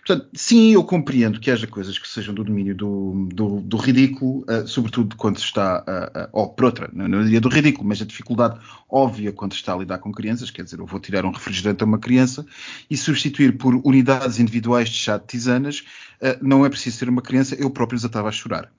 Portanto, 0.07 0.29
sim, 0.35 0.73
eu 0.73 0.83
compreendo 0.83 1.39
que 1.39 1.51
haja 1.51 1.67
coisas 1.67 1.99
que 1.99 2.09
sejam 2.09 2.35
do 2.35 2.43
domínio 2.43 2.75
do, 2.75 3.29
do, 3.33 3.61
do 3.61 3.77
ridículo, 3.77 4.45
uh, 4.49 4.67
sobretudo 4.67 5.15
quando 5.17 5.39
se 5.39 5.45
está, 5.45 5.85
uh, 5.87 6.19
uh, 6.19 6.29
ou 6.33 6.49
por 6.49 6.65
outra, 6.67 6.91
não, 6.93 7.23
diria 7.23 7.41
do 7.41 7.49
ridículo, 7.49 7.87
mas 7.87 8.01
a 8.01 8.07
dificuldade 8.07 8.59
óbvia 8.89 9.33
quando 9.33 9.53
se 9.53 9.59
está 9.59 9.75
a 9.75 9.77
lidar 9.77 9.99
com 9.99 10.11
crianças, 10.11 10.51
quer 10.51 10.65
dizer, 10.65 10.79
eu 10.79 10.87
vou 10.87 10.99
tirar 10.99 11.25
um 11.25 11.31
refrigerante 11.31 11.83
a 11.83 11.87
uma 11.87 11.99
criança 11.99 12.47
e 12.89 12.97
substituir 12.97 13.59
por 13.59 13.75
unidades 13.85 14.39
individuais 14.39 14.89
de 14.89 14.97
chá 14.97 15.19
de 15.19 15.27
tisanas, 15.27 15.85
não 16.41 16.65
é 16.65 16.69
preciso 16.69 16.99
ser 16.99 17.09
uma 17.09 17.23
criança, 17.23 17.55
eu 17.55 17.71
próprio 17.71 17.99
já 17.99 18.07
estava 18.07 18.29
a 18.29 18.33
chorar. 18.33 18.71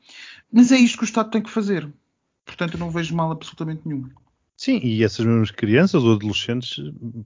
Mas 0.51 0.71
é 0.71 0.77
isto 0.77 0.97
que 0.97 1.03
o 1.03 1.05
Estado 1.05 1.29
tem 1.29 1.41
que 1.41 1.49
fazer. 1.49 1.87
Portanto, 2.45 2.73
eu 2.73 2.79
não 2.79 2.91
vejo 2.91 3.15
mal 3.15 3.31
absolutamente 3.31 3.81
nenhum. 3.85 4.09
Sim, 4.61 4.79
e 4.83 5.03
essas 5.03 5.25
mesmas 5.25 5.49
crianças 5.49 6.03
ou 6.03 6.13
adolescentes 6.13 6.75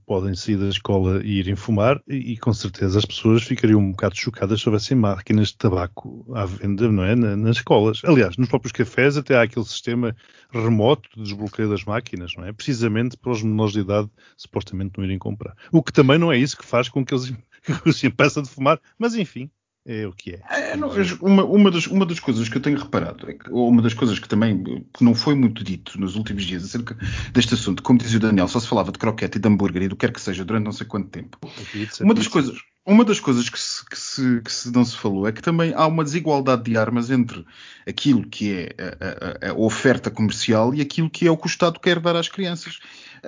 podem 0.05 0.33
sair 0.35 0.55
da 0.55 0.69
escola 0.69 1.21
e 1.21 1.39
irem 1.39 1.53
fumar 1.53 2.01
e, 2.07 2.31
e 2.31 2.37
com 2.37 2.53
certeza 2.53 2.97
as 2.97 3.03
pessoas 3.03 3.43
ficariam 3.43 3.81
um 3.81 3.91
bocado 3.91 4.15
chocadas 4.15 4.61
se 4.61 4.69
houvessem 4.69 4.95
máquinas 4.95 5.49
de 5.49 5.57
tabaco 5.57 6.25
à 6.33 6.45
venda, 6.45 6.89
não 6.89 7.03
é? 7.03 7.13
nas 7.13 7.57
escolas. 7.57 7.99
Aliás, 8.05 8.37
nos 8.37 8.47
próprios 8.47 8.71
cafés 8.71 9.17
até 9.17 9.35
há 9.35 9.41
aquele 9.41 9.65
sistema 9.65 10.15
remoto 10.49 11.09
de 11.13 11.23
desbloqueio 11.23 11.69
das 11.69 11.83
máquinas, 11.83 12.31
não 12.37 12.45
é? 12.45 12.53
Precisamente 12.53 13.17
para 13.17 13.33
os 13.33 13.43
menores 13.43 13.73
de 13.73 13.81
idade 13.81 14.09
supostamente 14.37 14.93
não 14.97 15.03
irem 15.03 15.19
comprar. 15.19 15.57
O 15.73 15.83
que 15.83 15.91
também 15.91 16.17
não 16.17 16.31
é 16.31 16.37
isso 16.37 16.55
que 16.55 16.65
faz 16.65 16.87
com 16.87 17.03
que 17.03 17.13
eles, 17.13 17.31
que 17.65 17.71
eles 17.85 18.01
impeçam 18.01 18.43
de 18.43 18.49
fumar, 18.49 18.79
mas 18.97 19.13
enfim, 19.13 19.51
é 19.85 20.07
o 20.07 20.11
que 20.11 20.31
é. 20.31 20.71
é 20.71 20.75
não, 20.75 20.89
uma, 21.21 21.43
uma, 21.43 21.69
das, 21.69 21.85
uma 21.85 22.05
das 22.05 22.19
coisas 22.19 22.49
que 22.49 22.57
eu 22.57 22.61
tenho 22.61 22.77
reparado, 22.77 23.29
é 23.29 23.33
que, 23.33 23.49
ou 23.51 23.69
uma 23.69 23.83
das 23.83 23.93
coisas 23.93 24.17
que 24.17 24.27
também 24.27 24.63
que 24.91 25.03
não 25.03 25.13
foi 25.13 25.35
muito 25.35 25.63
dito 25.63 25.99
nos 25.99 26.15
últimos 26.15 26.43
dias 26.43 26.63
acerca 26.63 26.97
deste 27.31 27.53
assunto, 27.53 27.83
como 27.83 27.99
dizia 27.99 28.17
o 28.17 28.21
Daniel, 28.21 28.47
só 28.47 28.59
se 28.59 28.67
falava 28.67 28.91
de 28.91 28.97
croquete 28.97 29.37
e 29.37 29.41
de 29.41 29.47
hambúrguer 29.47 29.83
e 29.83 29.87
do 29.87 29.95
que 29.95 30.07
quer 30.07 30.11
que 30.11 30.19
seja 30.19 30.43
durante 30.43 30.63
não 30.63 30.71
sei 30.71 30.87
quanto 30.87 31.09
tempo. 31.09 31.37
Pizza, 31.71 32.03
uma 32.03 32.13
das 32.13 32.27
coisas. 32.27 32.57
Uma 32.87 33.03
das 33.03 33.19
coisas 33.19 33.49
que 33.49 33.59
se, 33.59 33.83
que, 33.83 33.97
se, 33.97 34.41
que 34.41 34.51
se, 34.51 34.71
não 34.71 34.85
se 34.85 34.95
falou 34.95 35.27
é 35.27 35.31
que 35.31 35.41
também 35.41 35.73
há 35.73 35.87
uma 35.87 36.03
desigualdade 36.03 36.65
de 36.65 36.77
armas 36.77 37.09
entre 37.09 37.43
aquilo 37.87 38.27
que 38.27 38.53
é 38.53 38.75
a, 38.79 39.47
a, 39.47 39.51
a, 39.51 39.53
oferta 39.55 40.11
comercial 40.11 40.71
e 40.71 40.81
aquilo 40.81 41.09
que 41.09 41.27
é 41.27 41.31
o 41.31 41.35
que 41.35 41.47
o 41.47 41.49
Estado 41.49 41.79
quer 41.79 41.99
dar 41.99 42.15
às 42.15 42.29
crianças. 42.29 42.79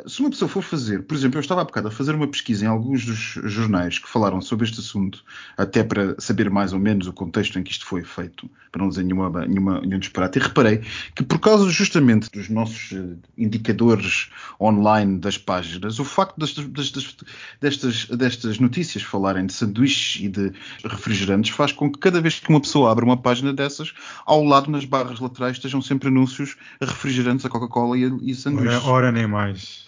Se 0.05 0.19
uma 0.19 0.29
pessoa 0.29 0.49
for 0.49 0.61
fazer, 0.61 1.03
por 1.03 1.15
exemplo, 1.15 1.37
eu 1.37 1.41
estava 1.41 1.61
há 1.61 1.63
bocado 1.63 1.87
a 1.87 1.91
fazer 1.91 2.13
uma 2.13 2.27
pesquisa 2.27 2.65
em 2.65 2.67
alguns 2.67 3.05
dos 3.05 3.39
jornais 3.51 3.99
que 3.99 4.07
falaram 4.07 4.41
sobre 4.41 4.65
este 4.65 4.79
assunto, 4.79 5.23
até 5.57 5.83
para 5.83 6.15
saber 6.19 6.49
mais 6.49 6.73
ou 6.73 6.79
menos 6.79 7.07
o 7.07 7.13
contexto 7.13 7.57
em 7.57 7.63
que 7.63 7.71
isto 7.71 7.85
foi 7.85 8.03
feito, 8.03 8.49
para 8.71 8.81
não 8.81 8.89
dizer 8.89 9.03
nenhuma, 9.03 9.29
nenhuma, 9.45 9.81
nenhum 9.81 9.99
disparate, 9.99 10.39
e 10.39 10.41
reparei 10.41 10.81
que 11.15 11.23
por 11.23 11.39
causa 11.39 11.69
justamente 11.69 12.29
dos 12.31 12.49
nossos 12.49 12.91
eh, 12.93 13.15
indicadores 13.37 14.29
online 14.59 15.19
das 15.19 15.37
páginas, 15.37 15.99
o 15.99 16.03
facto 16.03 16.37
destas, 16.37 16.65
destas, 16.65 17.15
destas, 17.59 18.05
destas 18.05 18.59
notícias 18.59 19.03
falarem 19.03 19.45
de 19.45 19.53
sanduíches 19.53 20.23
e 20.23 20.27
de 20.27 20.51
refrigerantes 20.83 21.51
faz 21.51 21.71
com 21.71 21.91
que 21.91 21.99
cada 21.99 22.21
vez 22.21 22.39
que 22.39 22.49
uma 22.49 22.61
pessoa 22.61 22.91
abre 22.91 23.05
uma 23.05 23.17
página 23.17 23.53
dessas, 23.53 23.93
ao 24.25 24.43
lado 24.43 24.69
nas 24.69 24.85
barras 24.85 25.19
laterais 25.19 25.57
estejam 25.57 25.81
sempre 25.81 26.09
anúncios 26.09 26.55
a 26.79 26.85
refrigerantes, 26.85 27.45
a 27.45 27.49
Coca-Cola 27.49 27.97
e, 27.97 28.31
e 28.31 28.35
sanduíches. 28.35 28.83
Ora, 28.83 28.91
ora 28.91 29.11
nem 29.11 29.27
mais. 29.27 29.86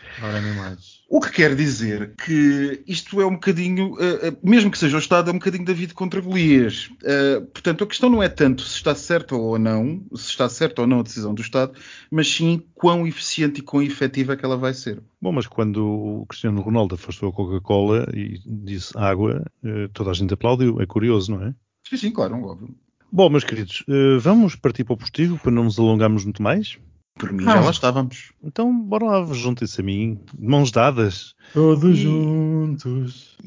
Mais. 0.57 0.99
O 1.09 1.21
que 1.21 1.31
quer 1.31 1.55
dizer 1.55 2.13
que 2.15 2.83
isto 2.85 3.19
é 3.21 3.25
um 3.25 3.33
bocadinho, 3.33 3.93
uh, 3.93 4.29
uh, 4.29 4.37
mesmo 4.43 4.69
que 4.69 4.77
seja 4.77 4.97
o 4.97 4.99
Estado, 4.99 5.29
é 5.29 5.33
um 5.33 5.37
bocadinho 5.39 5.65
David 5.65 5.93
contra 5.93 6.19
Golias. 6.21 6.91
Uh, 7.03 7.45
portanto, 7.47 7.83
a 7.83 7.87
questão 7.87 8.09
não 8.09 8.21
é 8.21 8.27
tanto 8.27 8.63
se 8.63 8.75
está 8.75 8.93
certo 8.93 9.37
ou 9.37 9.57
não, 9.57 10.03
se 10.15 10.29
está 10.29 10.49
certa 10.49 10.81
ou 10.81 10.87
não 10.87 10.99
a 10.99 11.03
decisão 11.03 11.33
do 11.33 11.41
Estado, 11.41 11.73
mas 12.11 12.27
sim 12.27 12.61
quão 12.75 13.07
eficiente 13.07 13.59
e 13.59 13.63
quão 13.63 13.81
efetiva 13.81 14.33
é 14.33 14.35
que 14.35 14.43
ela 14.45 14.57
vai 14.57 14.73
ser. 14.73 15.01
Bom, 15.21 15.31
mas 15.31 15.47
quando 15.47 15.77
o 15.85 16.25
Cristiano 16.27 16.61
Ronaldo 16.61 16.95
afastou 16.95 17.29
a 17.29 17.33
Coca-Cola 17.33 18.07
e 18.13 18.39
disse 18.45 18.97
água, 18.97 19.45
toda 19.93 20.11
a 20.11 20.13
gente 20.13 20.33
aplaudiu. 20.33 20.81
É 20.81 20.85
curioso, 20.85 21.31
não 21.31 21.43
é? 21.47 21.53
Sim, 21.89 21.97
sim, 21.97 22.11
claro, 22.11 22.35
óbvio. 22.43 22.75
Bom, 23.11 23.29
meus 23.29 23.43
queridos, 23.43 23.83
vamos 24.21 24.55
partir 24.55 24.83
para 24.83 24.93
o 24.93 24.97
postigo 24.97 25.39
para 25.39 25.51
não 25.51 25.63
nos 25.63 25.79
alongarmos 25.79 26.23
muito 26.23 26.43
mais? 26.43 26.77
Por 27.19 27.33
mim 27.33 27.43
ah. 27.47 27.55
já 27.55 27.59
lá 27.59 27.71
estávamos. 27.71 28.31
Então 28.41 28.73
bora 28.73 29.05
lá, 29.05 29.33
juntem-se 29.33 29.81
a 29.81 29.83
mim, 29.83 30.21
mãos 30.39 30.71
dadas. 30.71 31.35
Todos 31.53 31.99
e... 31.99 32.03
juntos. 32.03 33.37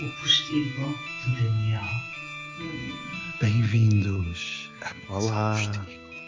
o 0.00 0.08
postigo 0.20 0.94
de 1.24 1.42
Daniel. 1.42 1.82
Bem-vindos. 3.40 4.70
Olá. 5.08 5.56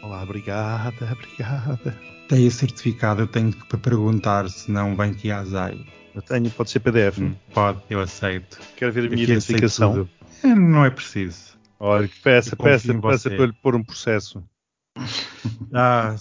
Olá, 0.02 0.22
obrigada, 0.24 1.12
obrigada. 1.12 1.96
Tem 2.28 2.50
certificado, 2.50 3.22
eu 3.22 3.28
tenho 3.28 3.52
que 3.52 3.76
perguntar 3.76 4.48
se 4.48 4.72
não 4.72 4.96
vem 4.96 5.14
que 5.14 5.30
azai. 5.30 5.86
Eu 6.16 6.22
tenho, 6.22 6.50
pode 6.50 6.70
ser 6.70 6.80
PDF. 6.80 7.18
Hum, 7.20 7.32
pode, 7.54 7.78
eu 7.88 8.00
aceito. 8.00 8.58
Quero 8.76 8.90
ver 8.92 9.06
a 9.06 9.08
minha 9.08 9.22
Aqui 9.22 9.32
identificação. 9.32 10.08
Não 10.42 10.84
é 10.84 10.90
preciso. 10.90 11.55
Olha, 11.78 12.08
que 12.08 12.18
peça, 12.20 12.56
peça, 12.56 12.94
peça 12.94 13.30
para 13.30 13.46
lhe 13.46 13.52
pôr 13.52 13.74
um 13.74 13.84
processo. 13.84 14.42
Ah, 15.72 16.16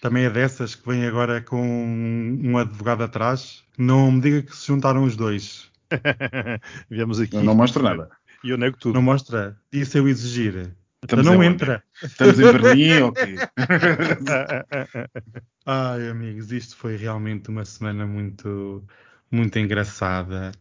também 0.00 0.24
é 0.24 0.30
dessas 0.30 0.74
que 0.74 0.86
vem 0.86 1.04
agora 1.04 1.40
com 1.40 1.60
um 1.60 2.56
advogado 2.56 3.02
atrás. 3.02 3.64
Não 3.76 4.12
me 4.12 4.20
diga 4.20 4.42
que 4.42 4.56
se 4.56 4.68
juntaram 4.68 5.02
os 5.02 5.16
dois. 5.16 5.70
Viemos 6.88 7.18
aqui. 7.18 7.34
Não, 7.34 7.42
não 7.42 7.54
mostra 7.54 7.82
nada. 7.82 8.10
E 8.44 8.50
eu 8.50 8.58
nego 8.58 8.76
tudo. 8.76 8.94
Não 8.94 9.02
mostra. 9.02 9.56
E 9.72 9.84
se 9.84 9.98
eu 9.98 10.06
exigir? 10.06 10.74
Estamos 11.02 11.26
não 11.26 11.42
entra. 11.42 11.82
Estamos 12.02 12.38
em 12.38 12.42
Berlim 12.42 13.00
ou 13.00 13.12
quê? 13.12 13.36
Ai, 15.64 16.08
amigos, 16.08 16.52
isto 16.52 16.76
foi 16.76 16.96
realmente 16.96 17.48
uma 17.48 17.64
semana 17.64 18.06
muito, 18.06 18.84
muito 19.30 19.58
engraçada. 19.58 20.52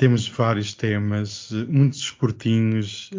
Temos 0.00 0.26
vários 0.26 0.72
temas, 0.72 1.50
muitos 1.68 1.98
esportinhos. 1.98 3.10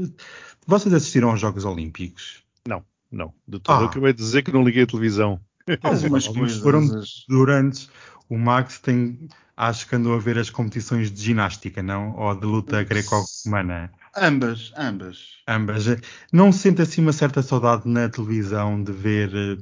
Vocês 0.65 0.91
assistiram 0.91 1.29
aos 1.29 1.39
Jogos 1.39 1.63
Olímpicos? 1.63 2.41
Não, 2.67 2.83
não. 3.11 3.31
De 3.47 3.59
todo. 3.59 3.77
Ah. 3.77 3.81
Eu 3.81 3.85
acabei 3.85 4.11
de 4.13 4.17
dizer 4.17 4.41
que 4.41 4.51
não 4.51 4.63
liguei 4.63 4.81
a 4.81 4.87
televisão. 4.87 5.39
Algumas 5.83 6.27
coisas 6.27 6.57
foram 6.57 6.89
durante. 7.29 7.87
O 8.27 8.35
Max 8.35 8.79
tem. 8.79 9.29
Acho 9.55 9.87
que 9.87 9.95
andou 9.95 10.15
a 10.15 10.17
ver 10.17 10.39
as 10.39 10.49
competições 10.49 11.11
de 11.11 11.21
ginástica, 11.21 11.83
não? 11.83 12.17
Ou 12.17 12.33
de 12.33 12.47
luta 12.47 12.81
greco-romana. 12.81 13.91
Ambas, 14.17 14.73
ambas. 14.75 15.17
Ambas. 15.47 15.85
Não 16.33 16.51
sente 16.51 16.81
assim 16.81 17.03
uma 17.03 17.13
certa 17.13 17.43
saudade 17.43 17.87
na 17.87 18.09
televisão 18.09 18.83
de 18.83 18.91
ver. 18.91 19.29
Eh, 19.35 19.57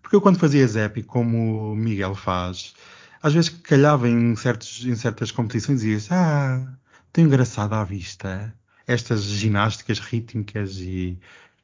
porque 0.00 0.14
eu 0.14 0.20
quando 0.20 0.38
fazia 0.38 0.68
Zep, 0.68 1.02
como 1.02 1.72
o 1.72 1.74
Miguel 1.74 2.14
faz, 2.14 2.74
às 3.22 3.34
vezes 3.34 3.50
calhava 3.50 4.08
em, 4.08 4.34
certos, 4.36 4.84
em 4.84 4.94
certas 4.94 5.30
competições 5.30 5.82
e 5.82 5.94
dizia 5.94 6.16
ah, 6.16 6.66
tão 7.12 7.24
engraçado 7.24 7.74
à 7.74 7.84
vista 7.84 8.54
estas 8.86 9.22
ginásticas 9.22 9.98
rítmicas 9.98 10.78
e, 10.78 11.18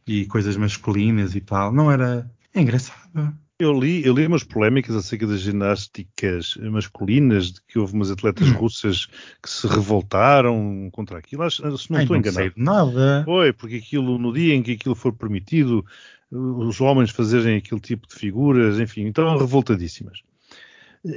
e 0.07 0.27
coisas 0.27 0.57
masculinas 0.57 1.35
e 1.35 1.41
tal. 1.41 1.73
Não 1.73 1.91
era. 1.91 2.31
É 2.55 2.61
engraçado. 2.61 3.35
Eu 3.59 3.73
li, 3.73 4.05
eu 4.05 4.15
li 4.15 4.27
umas 4.27 4.45
polémicas 4.45 4.95
acerca 4.95 5.27
das 5.27 5.41
ginásticas 5.41 6.59
masculinas, 6.71 7.53
de 7.53 7.61
que 7.67 7.79
houve 7.79 7.95
umas 7.95 8.11
atletas 8.11 8.49
hum. 8.49 8.53
russas 8.53 9.07
que 9.43 9.49
se 9.49 9.67
revoltaram 9.67 10.91
contra 10.93 11.19
aquilo. 11.19 11.51
Se 11.51 11.63
não 11.63 11.71
Ai, 11.71 12.03
estou 12.03 12.15
não 12.15 12.17
enganado. 12.17 12.35
Sei 12.35 12.53
nada. 12.55 13.23
Foi, 13.25 13.53
porque 13.55 13.77
aquilo, 13.77 14.19
no 14.19 14.33
dia 14.33 14.55
em 14.55 14.63
que 14.63 14.73
aquilo 14.73 14.95
for 14.95 15.13
permitido, 15.13 15.85
os 16.31 16.81
homens 16.83 17.11
fazerem 17.11 17.57
aquele 17.57 17.81
tipo 17.81 18.07
de 18.07 18.15
figuras, 18.15 18.79
enfim, 18.79 19.07
estavam 19.07 19.39
revoltadíssimas. 19.39 20.21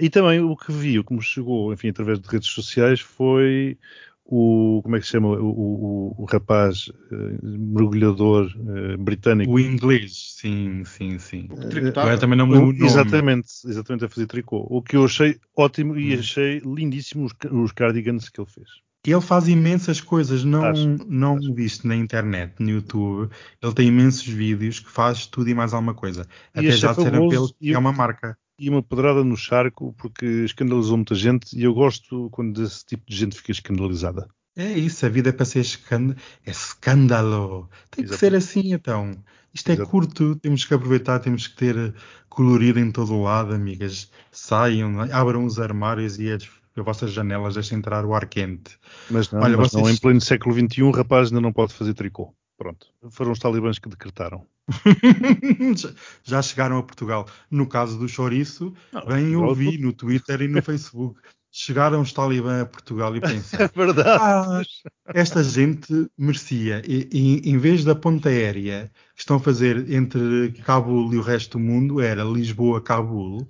E 0.02 0.10
também 0.10 0.40
o 0.40 0.56
que 0.56 0.72
vi, 0.72 1.00
o 1.00 1.04
que 1.04 1.14
me 1.14 1.22
chegou, 1.22 1.74
enfim, 1.74 1.90
através 1.90 2.20
de 2.20 2.28
redes 2.30 2.50
sociais, 2.50 3.00
foi 3.00 3.78
o 4.32 4.82
como 4.84 4.96
é 4.96 5.00
que 5.00 5.06
se 5.06 5.14
chama? 5.14 5.30
O, 5.30 5.50
o, 5.50 6.16
o 6.20 6.26
rapaz 6.26 6.88
uh, 6.88 7.40
mergulhador 7.42 8.46
uh, 8.58 8.98
britânico. 9.00 9.52
O 9.52 9.60
inglês 9.60 10.36
sim 10.38 10.84
sim 10.86 11.18
sim. 11.18 11.50
Também 12.20 12.38
não 12.38 12.46
me 12.46 12.54
lembro 12.54 12.86
exatamente 12.86 13.48
exatamente 13.66 14.06
a 14.06 14.10
fazer 14.10 14.28
tricô. 14.28 14.68
O 14.70 14.84
que 14.84 14.96
eu 14.96 15.06
achei 15.06 15.40
ótimo 15.58 15.98
e 15.98 16.16
hum. 16.16 16.20
achei 16.20 16.60
lindíssimo 16.60 17.26
os, 17.26 17.34
os, 17.52 17.72
cardigans 17.72 18.30
que 18.30 18.40
ele 18.40 18.50
fez. 18.50 18.68
Ele 19.08 19.22
faz 19.22 19.48
imensas 19.48 20.00
coisas 20.00 20.44
não 20.44 20.64
acho, 20.64 20.88
não 21.08 21.38
acho. 21.38 21.54
viste 21.54 21.88
na 21.88 21.96
internet 21.96 22.54
no 22.60 22.70
YouTube. 22.70 23.32
Ele 23.64 23.74
tem 23.74 23.88
imensos 23.88 24.28
vídeos 24.28 24.80
que 24.80 24.92
faz 24.92 25.26
tudo 25.26 25.50
e 25.50 25.56
mais 25.56 25.74
alguma 25.74 25.96
coisa. 25.96 26.28
E 26.54 26.60
até 26.60 26.72
já 26.72 26.94
disseram 26.94 27.28
que 27.30 27.36
ele 27.36 27.74
é 27.74 27.78
uma 27.78 27.94
marca 27.94 28.38
e 28.60 28.70
uma 28.70 28.84
pedrada 28.84 29.24
no 29.24 29.38
charco 29.38 29.94
porque 29.98 30.26
escandalizou 30.26 30.98
muita 30.98 31.16
gente 31.16 31.58
e 31.58 31.64
eu 31.64 31.74
gosto 31.74 32.30
quando 32.32 32.62
esse 32.64 32.86
tipo 32.86 33.04
de 33.08 33.16
gente 33.16 33.36
fica 33.38 33.52
escandalizada. 33.52 34.28
É 34.56 34.74
isso, 34.74 35.06
a 35.06 35.10
vida 35.10 35.30
é 35.30 35.32
para 35.32 35.46
ser 35.46 35.60
escândalo. 35.60 36.20
É 36.46 36.52
escândalo. 36.52 37.70
Tem 37.90 38.04
Exato. 38.04 38.20
que 38.20 38.20
ser 38.20 38.36
assim 38.36 38.74
então. 38.74 39.12
Isto 39.54 39.70
é 39.70 39.74
Exato. 39.74 39.90
curto, 39.90 40.36
temos 40.36 40.66
que 40.66 40.74
aproveitar, 40.74 41.20
temos 41.20 41.48
que 41.48 41.56
ter 41.56 41.94
colorido 42.28 42.80
em 42.80 42.92
todo 42.92 43.14
o 43.14 43.24
lado, 43.24 43.54
amigas. 43.54 44.12
Saiam, 44.32 45.00
abram 45.12 45.46
os 45.46 45.60
armários 45.60 46.20
e 46.20 46.30
as, 46.30 46.44
as 46.76 46.86
vossas 46.86 47.12
janelas 47.12 47.56
deixem 47.56 47.78
entrar 47.78 48.06
o 48.06 48.14
ar 48.14 48.28
quente. 48.28 48.78
Mas 49.10 49.32
não, 49.32 49.42
Olha, 49.42 49.58
mas 49.58 49.72
vocês... 49.72 49.82
não 49.82 49.90
em 49.90 49.98
pleno 49.98 50.22
século 50.22 50.54
XXI, 50.54 50.92
rapaz 50.92 51.30
ainda 51.30 51.42
não 51.42 51.54
pode 51.54 51.74
fazer 51.74 51.94
tricô. 51.94 52.34
Pronto, 52.58 52.88
foram 53.12 53.32
os 53.32 53.40
talibãs 53.40 53.80
que 53.80 53.88
decretaram. 53.88 54.46
já 56.24 56.42
chegaram 56.42 56.78
a 56.78 56.84
Portugal. 56.84 57.28
No 57.50 57.68
caso 57.68 57.98
do 57.98 58.08
chouriço, 58.08 58.74
bem 59.08 59.34
eu 59.34 59.54
vi 59.54 59.78
no 59.78 59.94
Twitter 59.94 60.42
e 60.42 60.48
no 60.48 60.62
Facebook. 60.62 61.20
Chegaram 61.52 62.02
os 62.02 62.14
talibãs 62.14 62.62
a 62.62 62.66
Portugal 62.66 63.16
e 63.16 63.22
pensei: 63.22 63.60
é 63.60 63.68
verdade. 63.68 64.20
Ah, 64.22 64.62
esta 65.08 65.44
gente 65.44 66.08
merecia, 66.16 66.82
e, 66.88 67.10
e, 67.12 67.50
em 67.50 67.58
vez 67.58 67.84
da 67.84 67.96
ponta 67.96 68.30
aérea 68.30 68.92
que 69.16 69.22
estão 69.22 69.38
a 69.38 69.40
fazer 69.40 69.92
entre 69.92 70.52
Cabul 70.64 71.12
e 71.14 71.18
o 71.18 71.22
resto 71.22 71.58
do 71.58 71.64
mundo, 71.64 72.00
era 72.00 72.24
Lisboa-Cabul, 72.24 73.48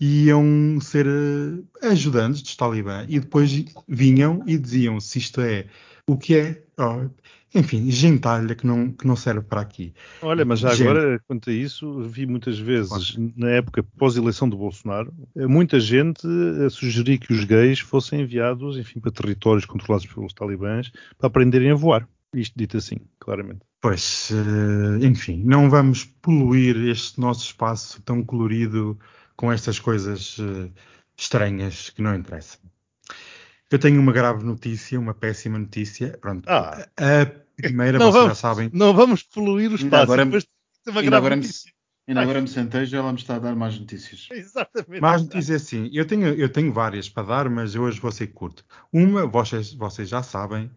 iam 0.00 0.80
ser 0.80 1.06
eh, 1.06 1.88
ajudantes 1.88 2.42
dos 2.42 2.56
talibãs 2.56 3.06
e 3.08 3.20
depois 3.20 3.64
vinham 3.86 4.42
e 4.46 4.56
diziam 4.56 4.98
se 4.98 5.18
isto 5.18 5.40
é 5.40 5.66
o 6.08 6.16
que 6.16 6.36
é. 6.36 6.62
Oh, 6.78 7.08
enfim, 7.54 7.90
gentalha 7.90 8.54
que 8.54 8.66
não, 8.66 8.90
que 8.90 9.06
não 9.06 9.14
serve 9.14 9.42
para 9.42 9.60
aqui. 9.60 9.92
Olha, 10.22 10.44
mas 10.44 10.60
já 10.60 10.70
Gente. 10.70 10.88
agora, 10.88 11.20
quanto 11.26 11.50
a 11.50 11.52
isso, 11.52 12.00
vi 12.02 12.26
muitas 12.26 12.58
vezes, 12.58 13.16
na 13.36 13.50
época 13.50 13.82
pós-eleição 13.98 14.48
do 14.48 14.56
Bolsonaro, 14.56 15.12
eh, 15.36 15.46
muita 15.46 15.78
gente 15.78 16.26
a 16.64 16.70
sugerir 16.70 17.18
que 17.18 17.32
os 17.32 17.44
gays 17.44 17.80
fossem 17.80 18.22
enviados, 18.22 18.78
enfim, 18.78 19.00
para 19.00 19.10
territórios 19.10 19.66
controlados 19.66 20.06
pelos 20.06 20.32
talibãs 20.32 20.90
para 21.18 21.26
aprenderem 21.26 21.70
a 21.70 21.74
voar. 21.74 22.08
Isto 22.34 22.54
dito 22.56 22.78
assim, 22.78 22.96
claramente. 23.20 23.60
Pois, 23.80 24.30
eh, 24.32 25.06
enfim, 25.06 25.42
não 25.44 25.68
vamos 25.68 26.04
poluir 26.04 26.76
este 26.88 27.20
nosso 27.20 27.44
espaço 27.44 28.00
tão 28.02 28.24
colorido 28.24 28.98
com 29.36 29.52
estas 29.52 29.78
coisas 29.78 30.38
eh, 30.40 30.70
estranhas 31.16 31.90
que 31.90 32.00
não 32.00 32.14
interessam. 32.14 32.60
Eu 33.70 33.78
tenho 33.78 34.00
uma 34.00 34.12
grave 34.12 34.44
notícia, 34.44 35.00
uma 35.00 35.14
péssima 35.14 35.58
notícia. 35.58 36.16
Pronto. 36.20 36.46
Ah. 36.46 36.86
A 36.96 37.41
primeira, 37.56 37.98
não 37.98 38.06
vocês 38.06 38.22
vamos, 38.22 38.38
já 38.38 38.48
sabem. 38.48 38.70
Não 38.72 38.94
vamos 38.94 39.22
poluir 39.22 39.70
o 39.70 39.74
espaço. 39.74 40.02
Agora, 40.02 40.22
ainda, 40.22 41.16
agora 41.16 41.36
me, 41.36 41.46
ainda 42.08 42.20
agora 42.20 42.40
me 42.40 42.48
sentei 42.48 42.86
já 42.86 42.98
ela 42.98 43.12
me 43.12 43.18
está 43.18 43.36
a 43.36 43.38
dar 43.38 43.54
mais 43.54 43.78
notícias. 43.78 44.28
Exatamente. 44.32 45.00
Mais 45.00 45.22
notícias 45.22 45.62
sim. 45.62 45.90
Eu 45.92 46.06
tenho, 46.06 46.28
eu 46.28 46.48
tenho 46.48 46.72
várias 46.72 47.08
para 47.08 47.22
dar, 47.22 47.50
mas 47.50 47.74
hoje 47.74 48.00
vou 48.00 48.12
ser 48.12 48.28
curto. 48.28 48.64
Uma, 48.92 49.26
vocês, 49.26 49.72
vocês 49.72 50.08
já 50.08 50.22
sabem, 50.22 50.70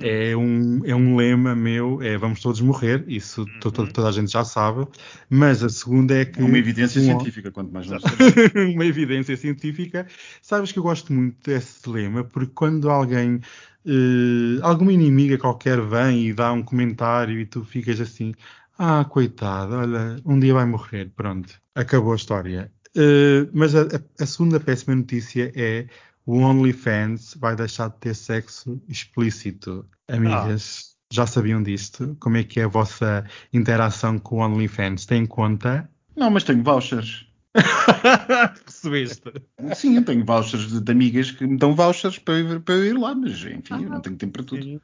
é 0.00 0.36
um, 0.36 0.80
é 0.84 0.94
um 0.94 1.16
lema 1.16 1.56
meu, 1.56 2.00
é 2.00 2.16
vamos 2.16 2.40
todos 2.40 2.60
morrer, 2.60 3.04
isso 3.08 3.40
uhum. 3.40 3.60
toda, 3.60 3.86
toda, 3.88 4.08
a 4.08 4.12
gente 4.12 4.30
já 4.30 4.44
sabe, 4.44 4.86
mas 5.28 5.62
a 5.62 5.68
segunda 5.68 6.14
é 6.14 6.24
que... 6.24 6.40
Uma 6.40 6.56
evidência 6.56 7.02
um, 7.02 7.04
científica, 7.04 7.50
quanto 7.50 7.72
mais 7.72 7.88
não 7.88 7.98
Uma 8.74 8.86
evidência 8.86 9.36
científica. 9.36 10.06
Sabes 10.40 10.70
que 10.70 10.78
eu 10.78 10.84
gosto 10.84 11.12
muito 11.12 11.36
desse 11.42 11.88
lema, 11.88 12.22
porque 12.22 12.52
quando 12.54 12.88
alguém, 12.88 13.40
uh, 13.88 14.64
alguma 14.64 14.92
inimiga 14.92 15.38
qualquer 15.38 15.80
vem 15.80 16.28
e 16.28 16.32
dá 16.32 16.52
um 16.52 16.62
comentário 16.62 17.40
e 17.40 17.46
tu 17.46 17.64
ficas 17.64 18.00
assim, 18.00 18.34
ah, 18.78 19.04
coitado, 19.04 19.74
olha, 19.74 20.20
um 20.24 20.38
dia 20.38 20.54
vai 20.54 20.64
morrer, 20.64 21.10
pronto, 21.16 21.52
acabou 21.74 22.12
a 22.12 22.16
história. 22.16 22.70
Uh, 22.96 23.48
mas 23.52 23.74
a, 23.74 23.86
a, 24.20 24.26
segunda 24.26 24.58
péssima 24.58 24.94
notícia 24.94 25.52
é 25.54 25.86
o 26.24 26.38
OnlyFans 26.38 27.34
vai 27.38 27.54
deixar 27.56 27.88
de 27.88 27.96
ter 27.98 28.14
sexo 28.14 28.80
explícito. 28.88 29.84
Amigas, 30.08 30.94
ah. 30.94 31.14
já 31.14 31.26
sabiam 31.26 31.62
disto? 31.62 32.16
Como 32.20 32.36
é 32.36 32.44
que 32.44 32.60
é 32.60 32.64
a 32.64 32.68
vossa 32.68 33.24
interação 33.52 34.18
com 34.18 34.36
o 34.36 34.40
OnlyFans? 34.40 35.06
Tem 35.06 35.26
conta? 35.26 35.88
Não, 36.16 36.30
mas 36.30 36.44
tenho 36.44 36.62
vouchers. 36.62 37.27
Recebeste. 38.66 39.32
Sim, 39.74 39.96
eu 39.96 40.04
tenho 40.04 40.24
vouchers 40.24 40.68
de, 40.68 40.80
de 40.80 40.92
amigas 40.92 41.30
que 41.30 41.46
me 41.46 41.56
dão 41.56 41.74
vouchers 41.74 42.18
para 42.18 42.34
eu, 42.38 42.56
ir- 42.56 42.60
para 42.60 42.74
eu 42.74 42.84
ir 42.84 42.98
lá, 42.98 43.14
mas 43.14 43.32
enfim, 43.44 43.84
eu 43.84 43.90
não 43.90 44.00
tenho 44.00 44.16
tempo 44.16 44.32
para 44.32 44.44
tudo. 44.44 44.62
Sim. 44.62 44.80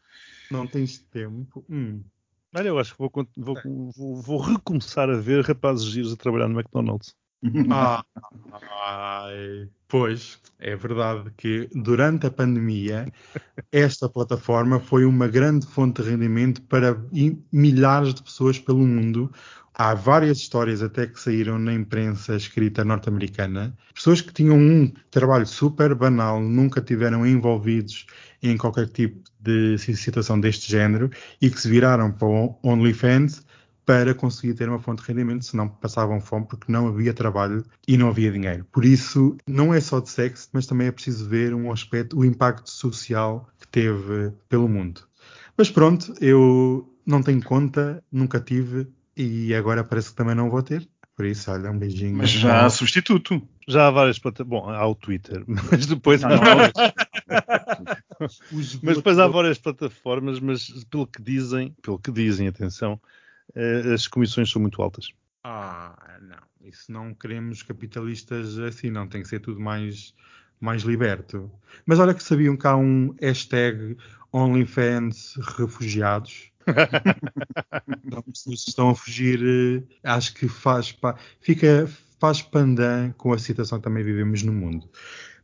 Não 0.50 0.66
tens 0.66 0.98
tempo. 0.98 1.64
Hum. 1.68 2.03
Olha, 2.55 2.68
eu 2.68 2.79
acho 2.79 2.92
que 2.92 2.98
vou, 2.98 3.11
vou, 3.37 3.92
vou- 3.96 4.22
vou 4.22 4.38
recomeçar 4.40 5.11
a 5.11 5.16
ver 5.16 5.44
rapazes 5.44 5.85
giros 5.87 6.12
a 6.12 6.16
trabalhar 6.16 6.48
no 6.48 6.59
McDonald's. 6.59 7.14
Ah, 7.70 8.03
ai, 8.81 9.68
pois, 9.87 10.40
é 10.59 10.74
verdade 10.74 11.31
que 11.37 11.68
durante 11.74 12.27
a 12.27 12.31
pandemia 12.31 13.12
esta 13.70 14.09
plataforma 14.09 14.81
foi 14.81 15.05
uma 15.05 15.29
grande 15.29 15.66
fonte 15.66 16.03
de 16.03 16.11
rendimento 16.11 16.62
para 16.62 16.96
milhares 17.53 18.14
de 18.14 18.22
pessoas 18.22 18.59
pelo 18.59 18.81
mundo. 18.87 19.31
Há 19.76 19.92
várias 19.92 20.38
histórias 20.38 20.82
até 20.82 21.04
que 21.04 21.20
saíram 21.20 21.58
na 21.58 21.74
imprensa 21.74 22.37
escrita 22.37 22.84
norte-americana. 22.84 23.76
Pessoas 23.92 24.20
que 24.20 24.32
tinham 24.32 24.56
um 24.56 24.92
trabalho 25.10 25.44
super 25.46 25.96
banal, 25.96 26.40
nunca 26.40 26.80
tiveram 26.80 27.26
envolvidos 27.26 28.06
em 28.40 28.56
qualquer 28.56 28.88
tipo 28.88 29.20
de 29.40 29.76
situação 29.78 30.38
deste 30.38 30.70
género 30.70 31.10
e 31.42 31.50
que 31.50 31.60
se 31.60 31.68
viraram 31.68 32.12
para 32.12 32.28
o 32.28 32.56
OnlyFans 32.62 33.44
para 33.84 34.14
conseguir 34.14 34.54
ter 34.54 34.68
uma 34.68 34.78
fonte 34.78 35.02
de 35.02 35.08
rendimento, 35.08 35.44
senão 35.44 35.68
passavam 35.68 36.20
fome 36.20 36.46
porque 36.46 36.70
não 36.70 36.87
havia 36.87 37.12
trabalho 37.12 37.64
e 37.87 37.96
não 37.96 38.08
havia 38.08 38.30
dinheiro. 38.30 38.64
Por 38.70 38.84
isso, 38.84 39.37
não 39.44 39.74
é 39.74 39.80
só 39.80 39.98
de 39.98 40.08
sexo, 40.08 40.48
mas 40.52 40.66
também 40.66 40.87
é 40.87 40.92
preciso 40.92 41.28
ver 41.28 41.52
um 41.52 41.72
aspecto, 41.72 42.16
o 42.16 42.24
impacto 42.24 42.70
social 42.70 43.50
que 43.58 43.66
teve 43.66 44.32
pelo 44.48 44.68
mundo. 44.68 45.02
Mas 45.56 45.68
pronto, 45.68 46.14
eu 46.20 46.88
não 47.04 47.22
tenho 47.22 47.42
conta, 47.42 48.02
nunca 48.10 48.40
tive 48.40 48.87
e 49.16 49.55
agora 49.55 49.85
parece 49.85 50.11
que 50.11 50.16
também 50.16 50.35
não 50.35 50.50
vou 50.50 50.62
ter. 50.62 50.88
Por 51.16 51.24
isso, 51.27 51.50
olha, 51.50 51.70
um 51.70 51.79
beijinho. 51.79 52.16
Mas 52.16 52.31
já 52.31 52.66
há 52.66 52.70
substituto. 52.70 53.40
Já 53.68 53.87
há 53.87 53.90
várias 53.90 54.18
plataformas. 54.18 54.62
Bom, 54.64 54.70
há 54.70 54.85
o 54.87 54.94
Twitter, 54.96 55.44
mas 55.46 55.87
depois. 55.87 56.20
Não, 56.22 56.31
não 56.31 56.37
há- 56.42 56.72
Os 58.53 58.79
mas 58.83 58.96
depois 58.96 59.18
há 59.18 59.27
várias 59.29 59.59
plataformas, 59.59 60.40
mas 60.40 60.68
pelo 60.90 61.07
que 61.07 61.22
dizem, 61.22 61.72
pelo 61.83 61.98
que 61.98 62.11
dizem, 62.11 62.48
atenção, 62.48 63.00
eh, 63.55 63.92
as 63.94 64.09
comissões 64.09 64.50
são 64.50 64.61
muito 64.61 64.83
altas. 64.83 65.09
Ah, 65.44 66.18
não. 66.22 66.68
Isso 66.68 66.90
não 66.90 67.14
queremos 67.14 67.62
capitalistas 67.62 68.59
assim, 68.59 68.90
não. 68.90 69.07
Tem 69.07 69.22
que 69.22 69.29
ser 69.29 69.38
tudo 69.40 69.61
mais, 69.61 70.14
mais 70.61 70.83
liberto. 70.83 71.50
Mas 71.87 71.98
olha 72.00 72.14
que 72.14 72.22
sabiam 72.24 72.57
que 72.57 72.66
há 72.66 72.77
um 72.77 73.14
hashtag 73.20 73.96
OnlyFans 74.33 75.35
refugiados. 75.59 76.50
Então, 78.05 78.22
pessoas 78.22 78.64
estão 78.66 78.90
a 78.90 78.94
fugir, 78.94 79.40
eh, 79.42 79.83
acho 80.03 80.35
que 80.35 80.48
faz, 80.48 80.92
pa- 80.92 81.16
fica, 81.40 81.88
faz 82.20 82.42
pandan 82.42 83.12
com 83.12 83.33
a 83.33 83.38
situação 83.38 83.79
que 83.79 83.85
também 83.85 84.05
vivemos 84.05 84.42
no 84.42 84.53
mundo. 84.53 84.88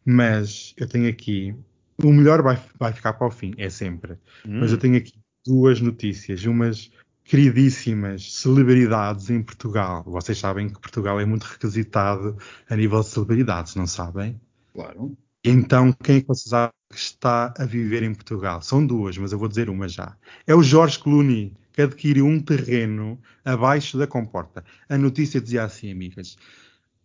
Mas 0.05 0.75
eu 0.77 0.89
tenho 0.89 1.09
aqui, 1.09 1.55
o 2.03 2.13
melhor 2.13 2.43
vai, 2.43 2.59
vai 2.79 2.93
ficar 2.93 3.15
para 3.15 3.27
o 3.27 3.31
fim, 3.31 3.53
é 3.59 3.69
sempre. 3.71 4.19
Mas 4.45 4.73
eu 4.73 4.79
tenho 4.79 4.97
aqui 4.97 5.13
duas 5.47 5.81
notícias, 5.81 6.45
umas 6.45 6.91
queridíssimas 7.25 8.35
celebridades 8.35 9.31
em 9.31 9.43
Portugal. 9.43 10.03
Vocês 10.05 10.39
sabem 10.39 10.69
que 10.69 10.81
Portugal 10.81 11.21
é 11.21 11.25
muito 11.25 11.45
requisitado 11.45 12.37
a 12.69 12.77
nível 12.77 13.01
de 13.01 13.07
celebridades, 13.09 13.75
não 13.75 13.87
sabem? 13.87 14.41
Claro. 14.75 15.17
Então, 15.45 15.93
quem 15.93 16.17
é 16.17 16.21
que 16.21 16.27
vocês 16.29 16.53
está 16.93 17.55
a 17.59 17.65
viver 17.65 18.03
em 18.03 18.15
Portugal? 18.15 18.63
São 18.63 18.85
duas, 18.87 19.17
mas 19.19 19.33
eu 19.33 19.39
vou 19.39 19.49
dizer 19.49 19.71
uma 19.71 19.89
já. 19.89 20.17
É 20.47 20.55
o 20.55 20.63
Jorge 20.63 20.99
Clooney, 20.99 21.55
que 21.73 21.83
adquiriu 21.83 22.27
um 22.27 22.41
terreno 22.41 23.21
abaixo 23.45 23.97
da 23.99 24.07
comporta. 24.07 24.65
A 24.89 24.99
notícia 24.99 25.41
dizia 25.41 25.65
assim, 25.65 25.91
amigas. 25.91 26.37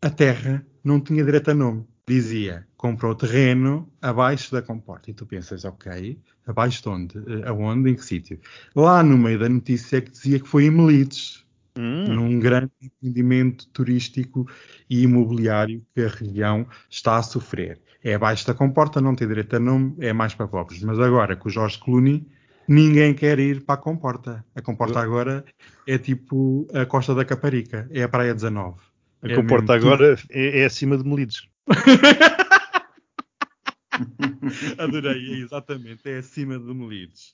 A 0.01 0.09
terra 0.09 0.65
não 0.83 0.99
tinha 1.01 1.23
direito 1.23 1.51
a 1.51 1.53
nome. 1.53 1.85
Dizia, 2.07 2.67
comprou 2.77 3.13
o 3.13 3.15
terreno 3.15 3.91
abaixo 4.01 4.51
da 4.51 4.61
comporta. 4.61 5.09
E 5.09 5.13
tu 5.13 5.25
pensas, 5.25 5.65
ok, 5.65 6.19
abaixo 6.45 6.81
de 6.83 6.89
onde? 6.89 7.17
Eh, 7.17 7.47
Aonde? 7.47 7.89
Em 7.89 7.95
que 7.95 8.05
sítio? 8.05 8.39
Lá 8.75 9.01
no 9.03 9.17
meio 9.17 9.39
da 9.39 9.49
notícia 9.49 9.97
é 9.97 10.01
que 10.01 10.11
dizia 10.11 10.39
que 10.39 10.47
foi 10.47 10.65
em 10.65 10.71
Melides 10.71 11.43
Hum, 11.77 12.05
num 12.07 12.39
grande 12.39 12.71
empreendimento 12.81 13.67
turístico 13.69 14.47
e 14.89 15.03
imobiliário 15.03 15.85
que 15.93 16.01
a 16.01 16.07
região 16.07 16.65
está 16.89 17.17
a 17.17 17.23
sofrer. 17.23 17.81
É 18.05 18.13
abaixo 18.13 18.45
da 18.45 18.53
comporta, 18.53 19.01
não 19.01 19.15
tem 19.15 19.27
direito 19.27 19.55
a 19.55 19.59
nome, 19.59 19.95
é 19.99 20.13
mais 20.13 20.35
para 20.35 20.47
pobres. 20.47 20.79
Mas 20.83 20.99
agora, 20.99 21.35
com 21.35 21.49
o 21.49 21.51
Jorge 21.51 21.79
Clooney, 21.79 22.23
ninguém 22.67 23.15
quer 23.15 23.39
ir 23.39 23.65
para 23.65 23.73
a 23.73 23.79
comporta. 23.79 24.45
A 24.53 24.61
comporta 24.61 24.99
agora 24.99 25.43
é 25.87 25.97
tipo 25.97 26.67
a 26.71 26.85
Costa 26.85 27.15
da 27.15 27.25
Caparica, 27.25 27.87
é 27.89 28.03
a 28.03 28.07
Praia 28.07 28.35
19. 28.35 28.77
a 29.23 29.27
É 29.27 29.35
comporta 29.35 29.73
agora 29.73 30.15
é, 30.29 30.59
é 30.59 30.65
acima 30.65 30.99
de 30.99 31.03
Melides. 31.03 31.47
Adorei, 34.77 35.33
é 35.33 35.37
exatamente, 35.37 36.07
é 36.07 36.19
acima 36.19 36.59
de 36.59 36.73
Melides. 36.75 37.33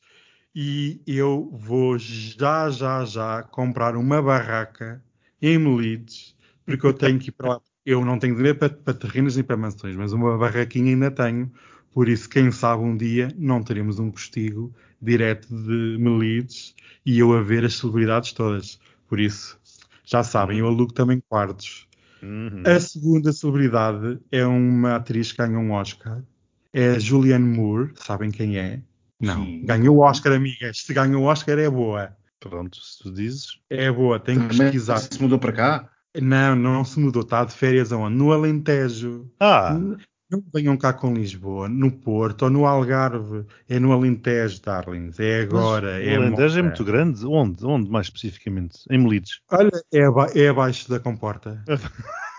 E 0.55 1.01
eu 1.05 1.49
vou 1.51 1.97
já, 1.97 2.69
já, 2.69 3.03
já 3.03 3.43
comprar 3.43 3.97
uma 3.97 4.21
barraca 4.21 5.03
em 5.41 5.57
Melides, 5.57 6.33
porque 6.65 6.87
eu 6.87 6.93
tenho 6.93 7.19
que 7.19 7.27
ir 7.27 7.33
para 7.33 7.55
lá. 7.55 7.61
Eu 7.85 8.05
não 8.05 8.19
tenho 8.19 8.35
dinheiro 8.35 8.57
para, 8.57 8.69
para 8.69 8.93
terrenos 8.93 9.35
nem 9.35 9.43
para 9.43 9.57
mansões, 9.57 9.95
mas 9.95 10.13
uma 10.13 10.37
barraquinha 10.37 10.93
ainda 10.93 11.09
tenho. 11.09 11.51
Por 11.91 12.07
isso, 12.07 12.29
quem 12.29 12.51
sabe 12.51 12.83
um 12.83 12.95
dia 12.95 13.33
não 13.37 13.63
teremos 13.63 13.99
um 13.99 14.11
postigo 14.11 14.73
direto 15.01 15.47
de 15.47 15.97
Melides 15.99 16.75
e 17.05 17.19
eu 17.19 17.33
a 17.33 17.41
ver 17.41 17.65
as 17.65 17.75
celebridades 17.75 18.31
todas. 18.33 18.79
Por 19.07 19.19
isso, 19.19 19.59
já 20.05 20.23
sabem, 20.23 20.59
eu 20.59 20.67
alugo 20.67 20.93
também 20.93 21.21
quartos. 21.27 21.87
Uhum. 22.21 22.63
A 22.65 22.79
segunda 22.79 23.33
celebridade 23.33 24.19
é 24.31 24.45
uma 24.45 24.95
atriz 24.95 25.31
que 25.31 25.39
ganhou 25.39 25.61
um 25.61 25.71
Oscar. 25.71 26.21
É 26.71 26.91
a 26.91 26.99
Julianne 26.99 27.57
Moore. 27.57 27.91
Sabem 27.95 28.31
quem 28.31 28.57
é? 28.57 28.81
Não. 29.19 29.43
Sim. 29.43 29.65
Ganhou 29.65 29.97
o 29.97 29.99
Oscar, 30.01 30.33
amigas. 30.33 30.79
Se 30.79 30.93
ganhou 30.93 31.23
o 31.23 31.25
Oscar, 31.25 31.57
é 31.57 31.69
boa. 31.69 32.15
Pronto, 32.39 32.77
se 32.81 33.03
tu 33.03 33.11
dizes. 33.11 33.59
É 33.69 33.91
boa, 33.91 34.19
tem 34.19 34.39
que 34.47 34.57
pesquisar. 34.57 34.97
se 34.97 35.21
mudou 35.21 35.37
para 35.37 35.51
cá? 35.51 35.89
Não, 36.19 36.55
não 36.55 36.83
se 36.83 36.99
mudou. 36.99 37.21
Está 37.21 37.45
de 37.45 37.53
férias 37.53 37.91
aonde? 37.93 38.15
No 38.17 38.31
Alentejo. 38.31 39.29
Ah, 39.39 39.77
Não 40.29 40.41
venham 40.53 40.77
cá 40.77 40.93
com 40.93 41.13
Lisboa, 41.13 41.67
no 41.67 41.91
Porto 41.91 42.43
ou 42.43 42.49
no 42.49 42.65
Algarve. 42.65 43.45
É 43.67 43.79
no 43.79 43.91
Alentejo, 43.91 44.61
darlings. 44.61 45.19
É 45.19 45.41
agora. 45.41 45.97
mas 45.99 46.07
é 46.07 46.17
o 46.17 46.21
Alentejo 46.21 46.53
é 46.59 46.61
moda. 46.61 46.63
muito 46.63 46.83
grande. 46.85 47.25
Onde? 47.25 47.65
Onde 47.65 47.89
mais 47.89 48.07
especificamente? 48.07 48.79
Em 48.89 48.97
Melides. 48.97 49.41
Olha, 49.51 49.71
é, 49.93 50.03
aba- 50.05 50.31
é 50.35 50.47
abaixo 50.47 50.89
da 50.89 50.99
comporta. 50.99 51.61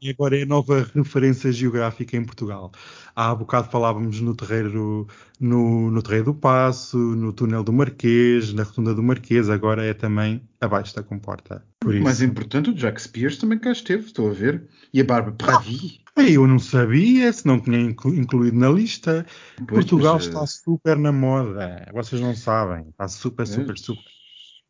E 0.00 0.10
agora 0.10 0.38
é 0.38 0.42
a 0.42 0.46
nova 0.46 0.88
referência 0.94 1.52
geográfica 1.52 2.16
em 2.16 2.24
Portugal. 2.24 2.72
Há 3.14 3.34
bocado 3.34 3.70
falávamos 3.70 4.20
no 4.20 4.34
terreiro, 4.34 5.06
no, 5.38 5.90
no 5.90 6.02
terreiro 6.02 6.26
do 6.26 6.34
Passo, 6.34 6.96
no 6.96 7.32
túnel 7.32 7.62
do 7.62 7.72
Marquês, 7.72 8.52
na 8.54 8.62
rotunda 8.62 8.94
do 8.94 9.02
Marquês, 9.02 9.50
agora 9.50 9.84
é 9.84 9.92
também 9.92 10.42
abaixo 10.60 10.94
da 10.96 11.02
comporta. 11.02 11.64
Por 11.80 11.94
isso. 11.94 12.04
Mais 12.04 12.22
importante, 12.22 12.70
o 12.70 12.74
Jack 12.74 13.00
Spears 13.02 13.36
também 13.36 13.58
cá 13.58 13.72
esteve, 13.72 14.06
estou 14.06 14.30
a 14.30 14.32
ver. 14.32 14.68
E 14.92 15.00
a 15.00 15.04
Bárbara 15.04 15.34
Pravi. 15.36 16.00
Ei, 16.16 16.36
Eu 16.36 16.46
não 16.46 16.58
sabia, 16.58 17.32
se 17.32 17.46
não 17.46 17.60
tinha 17.60 17.78
inclu- 17.80 18.14
incluído 18.14 18.58
na 18.58 18.70
lista. 18.70 19.24
Pois, 19.56 19.68
Portugal 19.68 20.14
mas, 20.14 20.26
está 20.26 20.42
eh, 20.42 20.46
super 20.46 20.98
na 20.98 21.12
moda. 21.12 21.88
Vocês 21.92 22.20
não 22.20 22.34
sabem. 22.34 22.88
Está 22.88 23.06
super, 23.08 23.46
super, 23.46 23.78
super. 23.78 24.02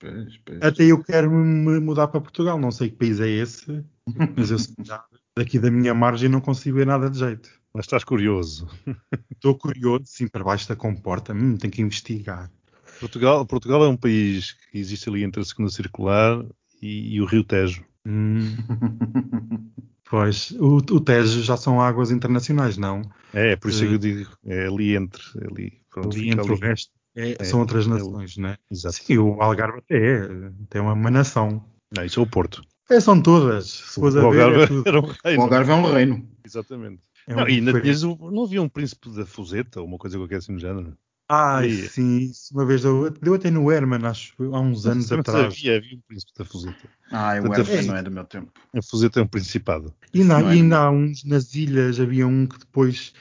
Pois, 0.00 0.36
pois. 0.44 0.62
Até 0.62 0.84
eu 0.84 1.02
quero 1.04 1.30
me 1.30 1.78
mudar 1.78 2.08
para 2.08 2.20
Portugal. 2.20 2.58
Não 2.58 2.72
sei 2.72 2.90
que 2.90 2.96
país 2.96 3.20
é 3.20 3.28
esse, 3.28 3.84
mas 4.36 4.50
eu 4.50 4.58
daqui 5.36 5.58
da 5.58 5.70
minha 5.70 5.94
margem 5.94 6.28
não 6.28 6.40
consigo 6.40 6.78
ver 6.78 6.86
nada 6.86 7.08
de 7.08 7.18
jeito. 7.18 7.48
Mas 7.72 7.84
estás 7.84 8.02
curioso. 8.02 8.68
Estou 9.30 9.56
curioso, 9.56 10.04
sim, 10.06 10.26
para 10.26 10.42
baixo 10.42 10.68
da 10.68 10.74
comporta. 10.74 11.32
Hum, 11.32 11.56
tenho 11.56 11.72
que 11.72 11.82
investigar. 11.82 12.50
Portugal, 12.98 13.46
Portugal 13.46 13.84
é 13.84 13.88
um 13.88 13.96
país 13.96 14.52
que 14.52 14.78
existe 14.78 15.08
ali 15.08 15.22
entre 15.22 15.40
a 15.40 15.44
segunda 15.44 15.70
circular 15.70 16.44
e, 16.82 17.14
e 17.14 17.20
o 17.20 17.24
Rio 17.24 17.44
Tejo. 17.44 17.84
Hum, 18.04 18.56
pois, 20.10 20.50
o, 20.52 20.76
o 20.76 21.00
Tejo 21.00 21.42
já 21.42 21.56
são 21.56 21.80
águas 21.80 22.10
internacionais, 22.10 22.76
não? 22.76 23.02
É, 23.32 23.52
é 23.52 23.56
por 23.56 23.70
isso 23.70 23.84
é 23.84 23.86
que 23.86 23.94
eu 23.94 23.98
digo. 23.98 24.30
É 24.44 24.66
ali 24.66 24.96
entre. 24.96 25.22
é 25.38 25.46
Ali, 25.46 25.80
pronto, 25.88 26.08
Ali 26.16 26.20
fica 26.20 26.42
entre 26.42 26.50
o 26.52 26.54
ali. 26.54 26.60
resto 26.60 26.92
é- 27.16 27.36
É, 27.38 27.44
são 27.44 27.60
outras 27.60 27.86
é 27.86 27.88
o- 27.88 27.92
nações, 27.94 28.36
não 28.36 28.48
é? 28.50 28.58
Exato. 28.70 28.96
Sim, 28.96 29.18
o 29.18 29.40
Algarve 29.42 29.78
até 29.78 29.96
é, 29.96 30.28
tem 30.68 30.80
uma, 30.80 30.92
uma 30.92 31.10
nação. 31.10 31.64
Não, 31.96 32.04
isso 32.04 32.20
é 32.20 32.22
o 32.22 32.26
Porto. 32.26 32.62
É, 32.88 32.98
são 33.00 33.20
todas. 33.22 33.66
Se 33.70 33.98
O 33.98 34.00
fores 34.02 34.16
a 34.16 34.20
ver, 34.20 34.26
Algarve 34.42 34.62
é 34.62 34.66
tudo. 34.66 34.88
era 34.88 35.00
um 35.00 35.04
O 35.04 35.14
reino. 35.24 35.42
Algarve 35.42 35.70
é 35.70 35.74
um 35.74 35.92
reino. 35.92 36.28
Exatamente. 36.44 37.00
É 37.26 37.34
não, 37.34 37.44
um 37.44 37.48
e 37.48 37.52
ainda 37.54 37.66
diferente. 37.72 37.82
tinhas 37.84 38.02
o- 38.02 38.30
não 38.30 38.44
havia 38.44 38.62
um 38.62 38.68
príncipe 38.68 39.10
da 39.10 39.24
Fuseta 39.26 39.80
ou 39.80 39.86
uma 39.86 39.98
coisa 39.98 40.16
qualquer 40.18 40.36
assim 40.36 40.54
do 40.54 40.58
género? 40.60 40.96
Aí. 41.32 41.88
sim, 41.88 42.18
isso 42.22 42.52
uma 42.52 42.66
vez 42.66 42.82
deu, 42.82 43.08
deu 43.08 43.34
até 43.34 43.52
no 43.52 43.70
Herman, 43.70 44.04
acho, 44.04 44.34
há 44.52 44.58
uns 44.60 44.84
anos 44.84 45.08
Mas 45.08 45.20
atrás. 45.20 45.44
Havia, 45.46 45.76
havia 45.76 45.96
um 45.96 46.00
príncipe 46.08 46.32
da 46.36 46.44
Fuseta. 46.44 46.88
Ah, 47.12 47.34
o 47.38 47.46
Portanto, 47.46 47.68
Herman 47.68 47.84
é- 47.84 47.86
não 47.86 47.96
é 47.96 48.02
do 48.02 48.10
meu 48.10 48.24
tempo. 48.24 48.52
A 48.74 48.82
Fuseta 48.82 49.20
é 49.20 49.22
um 49.22 49.28
principado. 49.28 49.94
E, 50.12 50.22
ainda, 50.22 50.40
Não 50.40 50.50
é? 50.50 50.56
e 50.56 50.58
ainda 50.58 50.78
há 50.78 50.90
uns 50.90 51.22
nas 51.22 51.54
ilhas, 51.54 52.00
havia 52.00 52.26
um 52.26 52.46
que 52.48 52.58
depois 52.58 53.12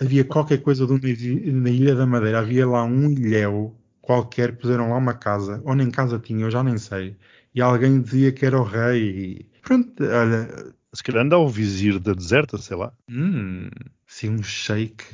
havia 0.00 0.24
qualquer 0.24 0.58
coisa 0.58 0.86
do, 0.86 0.94
na 0.94 1.70
Ilha 1.70 1.94
da 1.94 2.06
Madeira, 2.06 2.40
havia 2.40 2.66
lá 2.66 2.82
um 2.84 3.10
ilhéu 3.10 3.76
qualquer, 4.00 4.56
puseram 4.56 4.90
lá 4.90 4.96
uma 4.96 5.14
casa, 5.14 5.60
ou 5.64 5.74
nem 5.74 5.90
casa 5.90 6.18
tinha, 6.18 6.44
eu 6.44 6.50
já 6.50 6.64
nem 6.64 6.78
sei, 6.78 7.16
e 7.54 7.60
alguém 7.60 8.00
dizia 8.00 8.32
que 8.32 8.44
era 8.44 8.58
o 8.58 8.64
rei. 8.64 9.46
Pronto, 9.62 10.02
olha. 10.02 10.74
Se 10.92 11.02
calhar 11.04 11.24
anda 11.24 11.36
ao 11.36 11.48
vizir 11.48 12.00
da 12.00 12.12
deserta, 12.12 12.58
sei 12.58 12.76
lá. 12.76 12.92
Hum, 13.08 13.68
sim, 14.06 14.30
um 14.30 14.42
shake. 14.42 15.04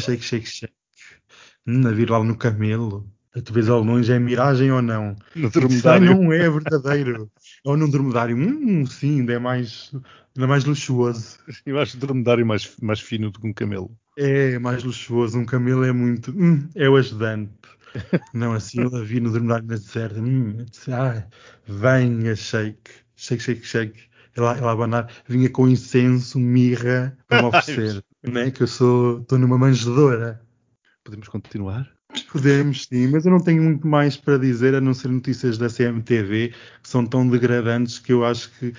Shake, 0.00 0.24
shake, 0.24 0.46
shake. 0.46 0.74
Hum, 1.66 1.86
a 1.86 1.92
vir 1.92 2.10
lá 2.10 2.22
no 2.24 2.36
camelo. 2.36 3.08
Tu 3.44 3.52
vês 3.52 3.68
ao 3.68 3.82
longe, 3.82 4.12
é 4.12 4.18
miragem 4.18 4.70
ou 4.70 4.80
não? 4.82 5.16
No 5.34 5.50
dromedário. 5.50 6.06
não 6.06 6.32
é 6.32 6.48
verdadeiro. 6.48 7.30
ou 7.64 7.76
num 7.76 7.90
dromedário. 7.90 8.36
Hum, 8.36 8.86
sim, 8.86 9.20
ainda 9.20 9.32
é 9.32 9.38
mais, 9.38 9.90
ainda 9.92 10.44
é 10.44 10.46
mais 10.46 10.64
luxuoso. 10.64 11.38
Eu 11.66 11.78
acho 11.78 11.96
o 11.96 12.00
dromedário 12.00 12.46
mais, 12.46 12.76
mais 12.80 13.00
fino 13.00 13.30
do 13.30 13.40
que 13.40 13.46
um 13.46 13.52
camelo. 13.52 13.96
É 14.16 14.58
mais 14.58 14.84
luxuoso. 14.84 15.38
Um 15.38 15.44
camelo 15.44 15.84
é 15.84 15.92
muito. 15.92 16.30
Hum, 16.30 16.68
é 16.74 16.88
o 16.88 16.96
ajudante. 16.96 17.52
Não, 18.34 18.52
assim 18.52 18.80
a 18.82 19.00
vir 19.02 19.20
no 19.20 19.30
dormitório 19.30 19.66
na 19.66 19.74
deserta. 19.74 20.20
Hum, 20.20 20.64
ah, 20.92 21.24
venha, 21.66 22.34
shake. 22.36 22.90
Shake, 23.16 23.42
shake, 23.42 23.66
shake. 23.66 24.00
Ele, 24.36 24.46
a- 24.46 24.56
ele 24.56 24.66
a 24.66 24.70
abanar. 24.70 25.10
Vinha 25.28 25.48
com 25.50 25.68
incenso, 25.68 26.38
mirra 26.38 27.16
para 27.28 27.42
me 27.42 27.48
oferecer. 27.56 28.04
né? 28.22 28.50
Que 28.50 28.62
eu 28.62 28.66
sou. 28.66 29.20
Estou 29.20 29.38
numa 29.38 29.58
manjedora. 29.58 30.40
Podemos 31.04 31.28
continuar? 31.28 31.88
Podemos 32.30 32.84
sim, 32.86 33.08
mas 33.08 33.26
eu 33.26 33.32
não 33.32 33.40
tenho 33.40 33.62
muito 33.62 33.86
mais 33.86 34.16
para 34.16 34.38
dizer 34.38 34.74
a 34.74 34.80
não 34.80 34.94
ser 34.94 35.08
notícias 35.08 35.58
da 35.58 35.68
CMTV 35.68 36.54
que 36.82 36.88
são 36.88 37.04
tão 37.04 37.28
degradantes 37.28 37.98
que 37.98 38.12
eu 38.12 38.24
acho 38.24 38.50
que 38.58 38.72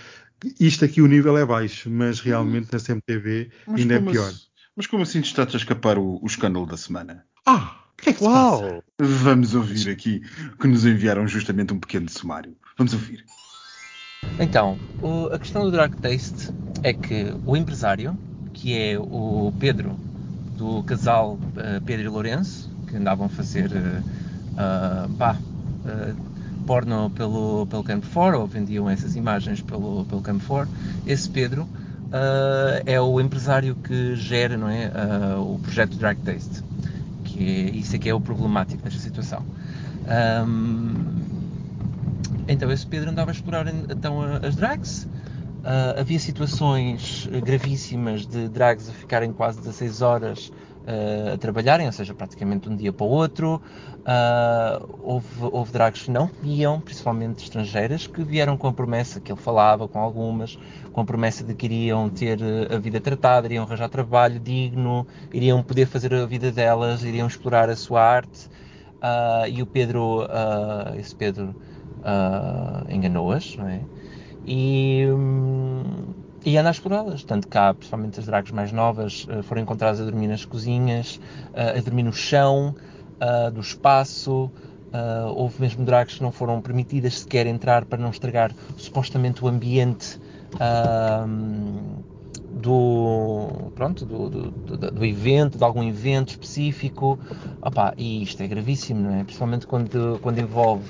isto 0.59 0.85
aqui 0.85 1.01
o 1.01 1.07
nível 1.07 1.37
é 1.37 1.45
baixo, 1.45 1.89
mas 1.89 2.19
realmente 2.21 2.69
na 2.71 2.79
CMTV 2.79 3.49
Mas 3.67 3.81
ainda 3.81 3.95
é 3.95 3.99
pior. 3.99 4.29
assim- 4.29 4.45
mas 4.75 4.87
como 4.87 5.03
assim 5.03 5.19
está-te 5.19 5.55
a 5.55 5.59
escapar 5.59 5.97
o, 5.97 6.19
o 6.21 6.25
escândalo 6.27 6.65
da 6.65 6.77
semana? 6.77 7.25
Ah, 7.45 7.75
que 7.97 8.09
é 8.09 8.13
que 8.13 8.19
se 8.19 8.29
passa? 8.29 8.63
Uau! 8.63 8.83
Vamos 8.99 9.53
ouvir 9.55 9.89
aqui 9.89 10.21
que 10.59 10.67
nos 10.67 10.85
enviaram 10.85 11.27
justamente 11.27 11.73
um 11.73 11.79
pequeno 11.79 12.09
sumário. 12.09 12.55
Vamos 12.77 12.93
ouvir. 12.93 13.25
Então, 14.39 14.77
o- 15.01 15.27
a 15.33 15.39
questão 15.39 15.63
do 15.63 15.71
Drag 15.71 15.95
Taste 15.99 16.51
é 16.83 16.93
que 16.93 17.33
o 17.45 17.55
empresário, 17.55 18.17
que 18.53 18.73
é 18.77 18.97
o 18.99 19.51
Pedro, 19.59 20.01
do 20.57 20.83
casal 20.83 21.37
eh, 21.57 21.79
Pedro 21.85 22.05
e 22.05 22.09
Lourenço, 22.09 22.69
que 22.87 22.95
andavam 22.97 23.25
a 23.27 23.29
fazer 23.29 23.71
eh, 23.73 24.03
ah, 24.57 25.07
pá, 25.17 25.43
eh, 25.85 26.15
porno 26.65 27.09
pelo, 27.11 27.67
pelo 27.67 27.83
Campo 27.83 28.05
Fora, 28.05 28.37
ou 28.37 28.47
vendiam 28.47 28.89
essas 28.89 29.15
imagens 29.15 29.61
pelo, 29.61 30.05
pelo 30.05 30.21
Campo 30.21 30.43
Fora, 30.43 30.69
esse 31.05 31.29
Pedro 31.29 31.69
ah, 32.15 32.81
é 32.85 32.99
o 33.01 33.19
empresário 33.19 33.75
que 33.75 34.15
gera 34.15 34.55
não 34.55 34.69
é, 34.69 34.89
ah, 34.95 35.37
o 35.37 35.59
projeto 35.59 35.97
Drag 35.97 36.17
Taste. 36.21 36.63
Que 37.25 37.43
é, 37.43 37.75
isso 37.75 37.93
é 37.93 37.99
que 37.99 38.07
é 38.07 38.13
o 38.13 38.21
problemático 38.21 38.81
desta 38.81 39.01
situação. 39.01 39.43
Ahm, 40.07 40.93
então 42.47 42.71
esse 42.71 42.87
Pedro 42.87 43.09
andava 43.09 43.31
a 43.31 43.33
explorar 43.33 43.67
então 43.67 44.21
as 44.41 44.55
drags. 44.55 45.05
Ah, 45.61 45.95
havia 45.99 46.17
situações 46.17 47.27
gravíssimas 47.43 48.25
de 48.25 48.47
drags 48.47 48.87
a 48.87 48.93
ficarem 48.93 49.33
quase 49.33 49.59
16 49.59 50.01
horas 50.01 50.53
ah, 50.85 51.33
a 51.33 51.37
trabalharem, 51.37 51.87
ou 51.87 51.91
seja, 51.91 52.13
praticamente 52.13 52.67
de 52.67 52.73
um 52.73 52.75
dia 52.75 52.93
para 52.93 53.05
o 53.05 53.09
outro. 53.09 53.61
Ah, 54.05 54.79
houve, 54.99 55.27
houve 55.51 55.71
drags 55.71 56.03
que 56.03 56.11
não 56.11 56.29
iam, 56.43 56.79
principalmente 56.81 57.43
estrangeiras, 57.43 58.07
que 58.07 58.23
vieram 58.23 58.57
com 58.57 58.67
a 58.67 58.73
promessa 58.73 59.19
que 59.19 59.31
ele 59.31 59.39
falava 59.39 59.87
com 59.87 59.99
algumas, 59.99 60.57
com 60.91 61.01
a 61.01 61.05
promessa 61.05 61.43
de 61.43 61.55
que 61.55 61.65
iriam 61.65 62.09
ter 62.09 62.39
eh, 62.41 62.75
a 62.75 62.77
vida 62.79 63.01
tratada, 63.01 63.47
iriam 63.47 63.63
arranjar 63.65 63.89
trabalho 63.89 64.39
digno, 64.39 65.07
iriam 65.33 65.63
poder 65.63 65.87
fazer 65.87 66.13
a 66.13 66.25
vida 66.25 66.51
delas, 66.51 67.03
iriam 67.03 67.27
explorar 67.27 67.69
a 67.69 67.75
sua 67.75 68.01
arte. 68.01 68.47
Ah, 69.01 69.47
e 69.49 69.61
o 69.61 69.67
Pedro, 69.67 70.25
ah, 70.29 70.93
esse 70.97 71.15
Pedro, 71.15 71.55
enganou-as, 72.89 73.55
não 73.57 73.67
é? 73.67 73.87
E, 74.43 75.07
hum, 75.09 76.24
e 76.45 76.57
anda 76.57 76.69
a 76.69 76.71
explorá-las. 76.71 77.23
Tanto 77.23 77.47
há, 77.57 77.73
principalmente 77.73 78.19
as 78.19 78.25
drags 78.25 78.51
mais 78.51 78.71
novas, 78.71 79.25
ah, 79.29 79.41
foram 79.43 79.61
encontradas 79.61 79.99
a 79.99 80.03
dormir 80.05 80.27
nas 80.27 80.45
cozinhas, 80.45 81.19
ah, 81.53 81.77
a 81.77 81.81
dormir 81.81 82.03
no 82.03 82.13
chão 82.13 82.75
ah, 83.19 83.49
do 83.49 83.59
espaço. 83.59 84.51
Houve 85.35 85.59
mesmo 85.59 85.83
drags 85.83 86.15
que 86.15 86.23
não 86.23 86.31
foram 86.31 86.61
permitidas 86.61 87.19
sequer 87.19 87.45
entrar 87.47 87.83
para 87.83 88.01
não 88.01 88.11
estragar 88.11 88.53
supostamente 88.77 89.43
o 89.43 89.47
ambiente. 89.49 90.17
ah, 90.57 91.27
do, 92.55 93.71
pronto, 93.75 94.05
do, 94.05 94.29
do, 94.29 94.91
do 94.91 95.05
evento, 95.05 95.57
de 95.57 95.63
algum 95.63 95.83
evento 95.83 96.29
específico. 96.29 97.19
Opa, 97.61 97.93
e 97.97 98.23
isto 98.23 98.41
é 98.41 98.47
gravíssimo, 98.47 99.01
não 99.01 99.15
é? 99.15 99.23
Principalmente 99.23 99.67
quando, 99.67 100.19
quando 100.21 100.39
envolve 100.39 100.89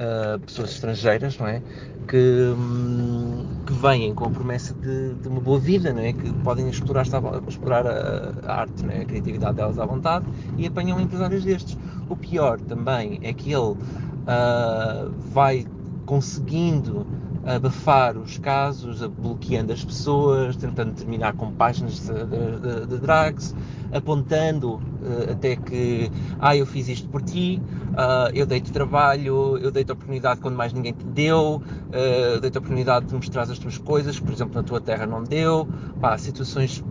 uh, 0.00 0.38
pessoas 0.40 0.70
estrangeiras, 0.70 1.38
não 1.38 1.46
é? 1.46 1.62
Que, 2.08 2.54
hum, 2.56 3.46
que 3.66 3.72
vêm 3.74 4.14
com 4.14 4.24
a 4.24 4.30
promessa 4.30 4.74
de, 4.74 5.14
de 5.14 5.28
uma 5.28 5.40
boa 5.40 5.60
vida, 5.60 5.92
não 5.92 6.00
é? 6.00 6.12
Que 6.12 6.32
podem 6.42 6.68
explorar, 6.68 7.04
explorar 7.46 7.86
a, 7.86 8.34
a 8.46 8.60
arte, 8.60 8.84
é? 8.88 9.02
a 9.02 9.04
criatividade 9.04 9.56
delas 9.56 9.78
à 9.78 9.84
vontade 9.84 10.24
e 10.56 10.66
apanham 10.66 11.00
empresários 11.00 11.44
destes. 11.44 11.76
O 12.08 12.16
pior 12.16 12.58
também 12.60 13.20
é 13.22 13.32
que 13.32 13.52
ele 13.52 13.72
uh, 13.72 15.10
vai 15.32 15.66
conseguindo 16.06 17.06
abafar 17.44 18.16
os 18.16 18.38
casos, 18.38 19.00
bloqueando 19.06 19.72
as 19.72 19.84
pessoas, 19.84 20.56
tentando 20.56 20.92
terminar 20.92 21.34
com 21.34 21.50
páginas 21.52 22.00
de, 22.00 22.12
de- 22.60 22.86
de- 22.86 22.98
drags, 22.98 23.54
apontando 23.92 24.80
eh, 25.28 25.32
até 25.32 25.56
que 25.56 26.10
ah, 26.38 26.56
eu 26.56 26.66
fiz 26.66 26.88
isto 26.88 27.08
por 27.08 27.22
ti, 27.22 27.60
ah, 27.96 28.30
eu 28.34 28.46
dei-te 28.46 28.70
trabalho, 28.70 29.58
eu 29.58 29.70
dei-te 29.70 29.90
oportunidade 29.92 30.40
quando 30.40 30.56
mais 30.56 30.72
ninguém 30.72 30.92
te 30.92 31.04
deu, 31.06 31.62
eu 31.92 32.40
dei-te 32.40 32.58
oportunidade 32.58 33.06
de 33.06 33.14
mostrar 33.14 33.42
as 33.42 33.58
tuas 33.58 33.78
coisas, 33.78 34.18
por 34.20 34.32
exemplo 34.32 34.54
na 34.54 34.62
tua 34.62 34.80
terra 34.80 35.06
não 35.06 35.22
deu, 35.22 35.66
pá, 36.00 36.16
situações, 36.18 36.82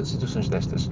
eh, 0.00 0.04
situações 0.04 0.48
destas. 0.48 0.90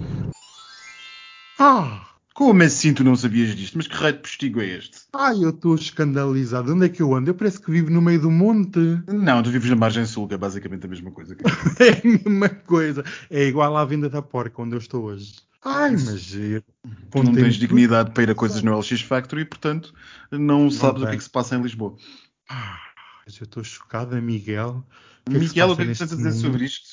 Ah, 1.58 2.09
Como 2.34 2.62
assim 2.62 2.94
tu 2.94 3.02
não 3.04 3.16
sabias 3.16 3.54
disto? 3.54 3.76
Mas 3.76 3.86
que 3.86 3.94
raio 3.94 4.14
de 4.14 4.20
postigo 4.20 4.60
é 4.60 4.66
este? 4.66 4.98
ai, 5.12 5.44
eu 5.44 5.50
estou 5.50 5.74
escandalizado. 5.74 6.72
Onde 6.74 6.86
é 6.86 6.88
que 6.88 7.02
eu 7.02 7.14
ando? 7.14 7.30
Eu 7.30 7.34
parece 7.34 7.60
que 7.60 7.70
vivo 7.70 7.90
no 7.90 8.00
meio 8.00 8.20
do 8.20 8.30
monte. 8.30 8.78
Não, 9.08 9.42
tu 9.42 9.50
vives 9.50 9.68
na 9.68 9.76
margem 9.76 10.06
sul, 10.06 10.26
que 10.28 10.34
é 10.34 10.38
basicamente 10.38 10.86
a 10.86 10.88
mesma 10.88 11.10
coisa. 11.10 11.34
que- 11.34 11.42
É 11.82 11.90
a 11.90 12.28
mesma 12.30 12.48
coisa. 12.48 13.04
É 13.28 13.44
igual 13.46 13.76
à 13.76 13.84
venda 13.84 14.08
da 14.08 14.22
porca 14.22 14.62
onde 14.62 14.74
eu 14.74 14.78
estou 14.78 15.04
hoje. 15.04 15.34
Ai, 15.64 15.90
mas 15.92 16.30
Tu 17.10 17.22
não 17.22 17.34
tens 17.34 17.56
dignidade 17.56 18.12
para 18.12 18.22
ir 18.22 18.30
a 18.30 18.34
coisas 18.34 18.62
no 18.62 18.72
LX 18.78 19.02
Factory, 19.02 19.44
portanto, 19.44 19.92
não 20.30 20.70
sabes 20.70 21.02
o 21.02 21.06
que 21.06 21.14
é 21.14 21.18
que 21.18 21.24
se 21.24 21.28
passa 21.30 21.56
em 21.56 21.62
Lisboa. 21.62 21.96
Ah, 22.48 22.78
mas 23.26 23.36
eu 23.38 23.44
estou 23.44 23.62
chocada, 23.62 24.18
Miguel. 24.20 24.86
O 25.26 25.30
que 25.30 25.36
é 25.36 25.40
que 25.40 25.46
Miguel, 25.48 25.66
o 25.66 25.76
passa 25.76 25.84
que 25.84 25.90
é 25.90 25.92
que 25.92 25.98
tens 25.98 26.12
a 26.12 26.16
dizer 26.16 26.30
mundo? 26.30 26.40
sobre 26.40 26.64
isto? 26.64 26.88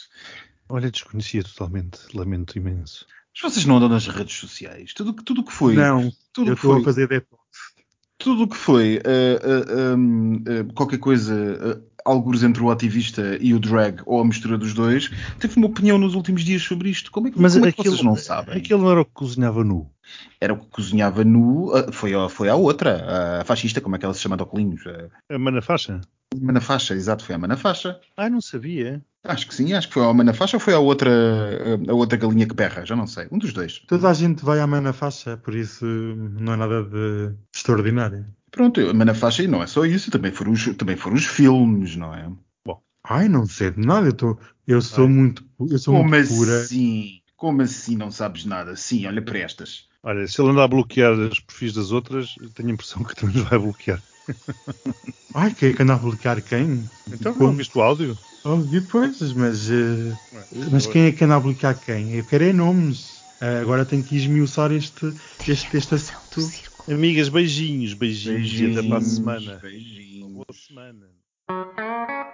Olha, 0.67 0.91
desconhecia 0.91 1.43
totalmente. 1.43 2.00
Lamento 2.13 2.58
imenso. 2.58 3.06
Mas 3.43 3.54
vocês 3.54 3.65
não 3.65 3.78
andam 3.78 3.89
nas 3.89 4.08
redes 4.08 4.36
sociais. 4.36 4.93
Tudo 4.93 5.12
o 5.41 5.43
que 5.43 5.54
foi. 5.54 5.76
Não, 5.76 6.12
tudo 6.34 6.52
eu 6.52 6.56
que 6.56 6.62
foi. 6.62 6.82
a 6.82 6.84
fazer 6.84 7.08
detox. 7.08 7.41
tudo 8.17 8.43
o 8.43 8.47
que 8.47 8.56
foi 8.58 9.00
eh, 9.04 9.39
eh, 9.41 9.95
um, 9.95 10.43
eh, 10.45 10.63
qualquer 10.73 10.97
coisa, 10.97 11.34
uh, 11.36 11.84
algures 12.04 12.41
entre 12.41 12.63
o 12.63 12.71
ativista 12.71 13.38
e 13.39 13.54
o 13.54 13.60
drag, 13.60 14.02
ou 14.06 14.19
a 14.21 14.26
mistura 14.26 14.58
dos 14.58 14.73
dois, 14.73 15.12
teve 15.39 15.56
uma 15.58 15.67
opinião 15.67 15.97
nos 16.00 16.15
últimos 16.15 16.43
dias 16.43 16.63
sobre 16.63 16.89
isto. 16.89 17.12
Como 17.12 17.28
é 17.28 17.32
que, 17.32 17.39
Mas 17.39 17.54
como 17.54 17.65
é 17.67 17.71
que 17.71 17.80
aquilo, 17.82 17.95
vocês 17.95 18.06
não 18.06 18.15
sabem? 18.15 18.58
aquilo 18.58 18.82
não 18.82 18.91
era 18.91 19.02
o 19.02 19.06
que 19.06 19.12
cozinhava 19.13 19.63
nu. 19.63 19.88
Era 20.41 20.54
o 20.54 20.58
que 20.60 20.67
cozinhava 20.67 21.23
nu, 21.23 21.71
ah, 21.76 21.91
foi, 21.91 22.13
a- 22.15 22.30
foi 22.30 22.50
a 22.50 22.56
outra, 22.56 23.41
a 23.41 23.45
fascista, 23.45 23.82
como 23.82 23.95
é 23.95 24.00
que 24.00 24.06
ela 24.06 24.13
se 24.13 24.21
chama 24.21 24.38
de 24.38 24.43
Ocolinhos? 24.43 24.82
A 25.30 25.36
A 25.36 25.38
Manafaixa? 25.39 26.02
Manafaixa, 26.39 26.93
exato, 26.95 27.23
foi 27.23 27.36
a 27.36 27.38
Manafaixa. 27.38 28.00
Ah, 28.15 28.30
não 28.30 28.41
sabia. 28.41 29.04
Acho 29.27 29.47
que 29.47 29.53
sim, 29.53 29.73
acho 29.73 29.87
que 29.87 29.93
foi 29.93 30.03
a 30.05 30.13
Manafaixa 30.13 30.57
ou 30.57 30.61
foi 30.61 30.73
a 30.73 30.79
outra, 30.79 31.11
a 31.87 31.93
outra 31.93 32.17
galinha 32.17 32.47
que 32.47 32.55
berra, 32.55 32.85
já 32.85 32.95
não 32.95 33.05
sei, 33.05 33.27
um 33.31 33.37
dos 33.37 33.53
dois. 33.53 33.81
Toda 33.87 34.09
a 34.09 34.13
gente 34.13 34.43
vai 34.43 34.59
à 34.59 34.67
mana 34.67 34.93
faixa, 34.93 35.38
por 35.38 35.53
isso 35.53 35.86
não 35.86 36.53
é 36.53 36.55
nada 36.55 36.84
de 36.84 37.36
extraordinário. 37.53 38.25
Pronto, 38.51 38.80
a 38.80 38.93
Manafaixa, 38.93 39.43
e 39.43 39.47
não 39.47 39.61
é 39.61 39.67
só 39.67 39.86
isso, 39.86 40.09
também 40.09 40.32
foram 40.32 40.53
os, 40.53 40.65
também 40.75 40.95
foram 40.95 41.15
os 41.15 41.25
filmes, 41.25 41.95
não 41.95 42.13
é? 42.15 42.32
Ai, 43.09 43.30
não 43.30 43.45
sei 43.45 43.71
de 43.71 43.80
nada. 43.80 44.07
Eu, 44.07 44.13
tô, 44.13 44.38
eu 44.67 44.82
sou 44.82 45.07
Ai. 45.07 45.13
muito, 45.13 45.45
eu 45.59 45.80
sou 45.80 45.93
Como 45.93 46.09
muito 46.09 46.28
pura. 46.28 46.61
assim? 46.61 47.21
Como 47.38 47.61
assim 47.61 47.95
não 47.95 48.11
sabes 48.11 48.45
nada? 48.45 48.75
Sim, 48.75 49.05
olha 49.05 49.21
para 49.21 49.39
estas. 49.39 49.88
Olha, 50.03 50.28
se 50.28 50.41
ele 50.41 50.51
andar 50.51 50.63
a 50.63 50.67
bloquear 50.67 51.13
os 51.13 51.39
perfis 51.39 51.73
das 51.73 51.91
outras, 51.91 52.36
tenho 52.53 52.69
a 52.69 52.73
impressão 52.73 53.03
que 53.03 53.15
também 53.15 53.43
vai 53.43 53.57
bloquear. 53.57 54.01
Ai, 55.34 55.53
quem 55.53 55.69
é 55.69 55.73
que 55.73 55.82
anda 55.82 55.93
a 55.95 55.99
publicar 55.99 56.41
quem? 56.41 56.89
Então, 57.11 57.34
Como? 57.34 57.47
não 57.47 57.57
viste 57.57 57.78
o 57.78 57.82
áudio? 57.82 58.17
Oh, 58.43 58.57
depois, 58.57 59.34
mas, 59.34 59.69
eh, 59.69 60.15
mas 60.71 60.88
quem 60.88 61.03
é 61.05 61.11
que 61.11 61.23
anda 61.23 61.36
a 61.36 61.41
publicar 61.41 61.75
quem? 61.75 62.13
Eu 62.15 62.25
quero 62.25 62.45
é 62.45 62.53
nomes. 62.53 63.25
Ah, 63.39 63.59
agora 63.59 63.86
tenho 63.86 64.03
que 64.03 64.15
esmiuçar 64.15 64.71
este, 64.71 65.13
este, 65.47 65.78
este 65.78 65.95
assunto. 65.95 66.49
Amigas, 66.88 67.30
beijinhos, 67.30 67.93
beijinhos, 67.93 68.53
e 68.53 68.65
até 68.65 68.82
para 68.82 68.97
a 68.97 69.01
Beijinhos, 69.01 69.15
semana. 69.17 69.59
Beijinhos. 69.61 70.32
Boa 70.34 70.45
semana. 70.53 72.26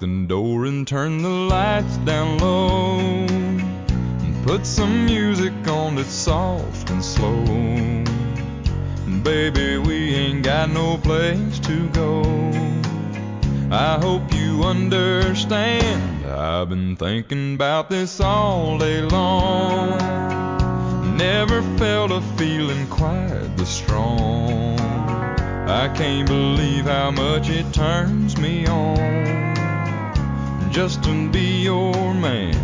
The 0.00 0.26
door 0.26 0.66
and 0.66 0.86
turn 0.86 1.22
the 1.22 1.28
lights 1.28 1.96
down 1.98 2.38
low. 2.38 2.98
And 2.98 4.46
put 4.46 4.64
some 4.64 5.06
music 5.06 5.52
on 5.66 5.96
that's 5.96 6.12
soft 6.12 6.90
and 6.90 7.04
slow. 7.04 7.44
And 9.06 9.24
baby, 9.24 9.78
we 9.78 10.14
ain't 10.14 10.44
got 10.44 10.70
no 10.70 10.98
place 10.98 11.58
to 11.60 11.88
go. 11.88 12.22
I 13.70 13.98
hope 14.00 14.32
you 14.34 14.62
understand. 14.62 16.26
I've 16.26 16.68
been 16.68 16.96
thinking 16.96 17.54
about 17.54 17.90
this 17.90 18.20
all 18.20 18.78
day 18.78 19.02
long. 19.02 19.98
Never 21.16 21.62
felt 21.76 22.12
a 22.12 22.20
feeling 22.36 22.86
quite 22.86 23.56
this 23.56 23.68
strong. 23.68 24.78
I 25.68 25.88
can't 25.94 26.28
believe 26.28 26.84
how 26.84 27.10
much 27.10 27.50
it 27.50 27.74
turns 27.74 28.38
me 28.38 28.66
on 28.66 29.47
just 30.78 31.02
to 31.02 31.28
be 31.30 31.62
your 31.62 32.14
man. 32.14 32.54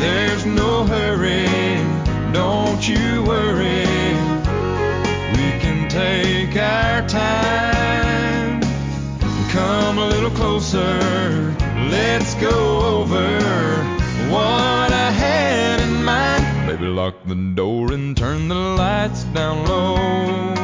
There's 0.00 0.44
no 0.44 0.82
hurry, 0.82 1.46
don't 2.32 2.82
you 2.88 3.22
worry. 3.22 3.86
We 5.36 5.48
can 5.62 5.88
take 5.88 6.56
our 6.56 7.06
time. 7.06 8.60
Come 9.52 9.98
a 9.98 10.08
little 10.08 10.32
closer, 10.32 10.98
let's 11.94 12.34
go 12.34 12.58
over 12.98 13.28
what 14.28 14.90
I 14.92 15.12
had 15.12 15.78
in 15.78 16.02
mind. 16.02 16.66
Baby, 16.66 16.86
lock 16.86 17.14
the 17.26 17.36
door 17.36 17.92
and 17.92 18.16
turn 18.16 18.48
the 18.48 18.56
lights 18.56 19.22
down 19.22 19.64
low. 19.68 20.63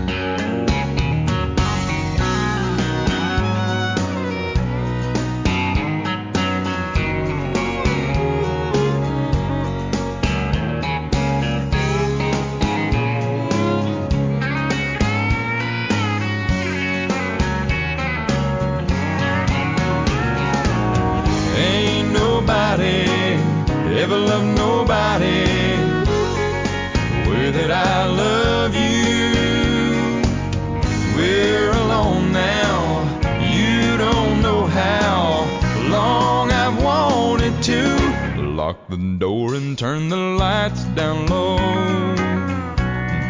Lock 38.71 38.87
the 38.87 39.17
door 39.17 39.53
and 39.53 39.77
turn 39.77 40.07
the 40.07 40.15
lights 40.15 40.85
down 40.95 41.27
low. 41.27 41.57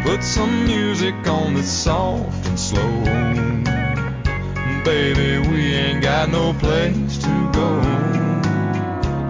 Put 0.04 0.24
some 0.24 0.66
music 0.66 1.16
on 1.28 1.56
that's 1.56 1.68
soft 1.68 2.46
and 2.46 2.60
slow. 2.60 3.04
Baby, 4.84 5.50
we 5.50 5.74
ain't 5.74 6.04
got 6.04 6.30
no 6.30 6.54
place 6.54 7.18
to 7.18 7.52
go. 7.54 7.80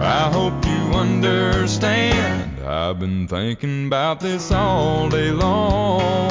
I 0.02 0.28
hope 0.30 0.62
you 0.66 0.82
understand. 0.98 2.60
I've 2.60 2.98
been 2.98 3.26
thinking 3.26 3.86
about 3.86 4.20
this 4.20 4.52
all 4.52 5.08
day 5.08 5.30
long. 5.30 6.28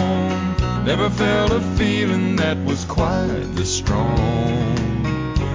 Never 0.86 1.10
felt 1.10 1.52
a 1.54 1.62
feeling 1.76 2.36
that 2.36 2.58
was 2.66 2.86
quite 2.86 3.48
this 3.56 3.76
strong. 3.76 4.78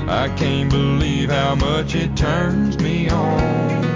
I 0.08 0.28
can't 0.36 0.68
believe 0.68 1.30
how 1.30 1.54
much 1.54 1.94
it 1.94 2.16
turns 2.16 2.76
me 2.80 3.08
on 3.08 3.95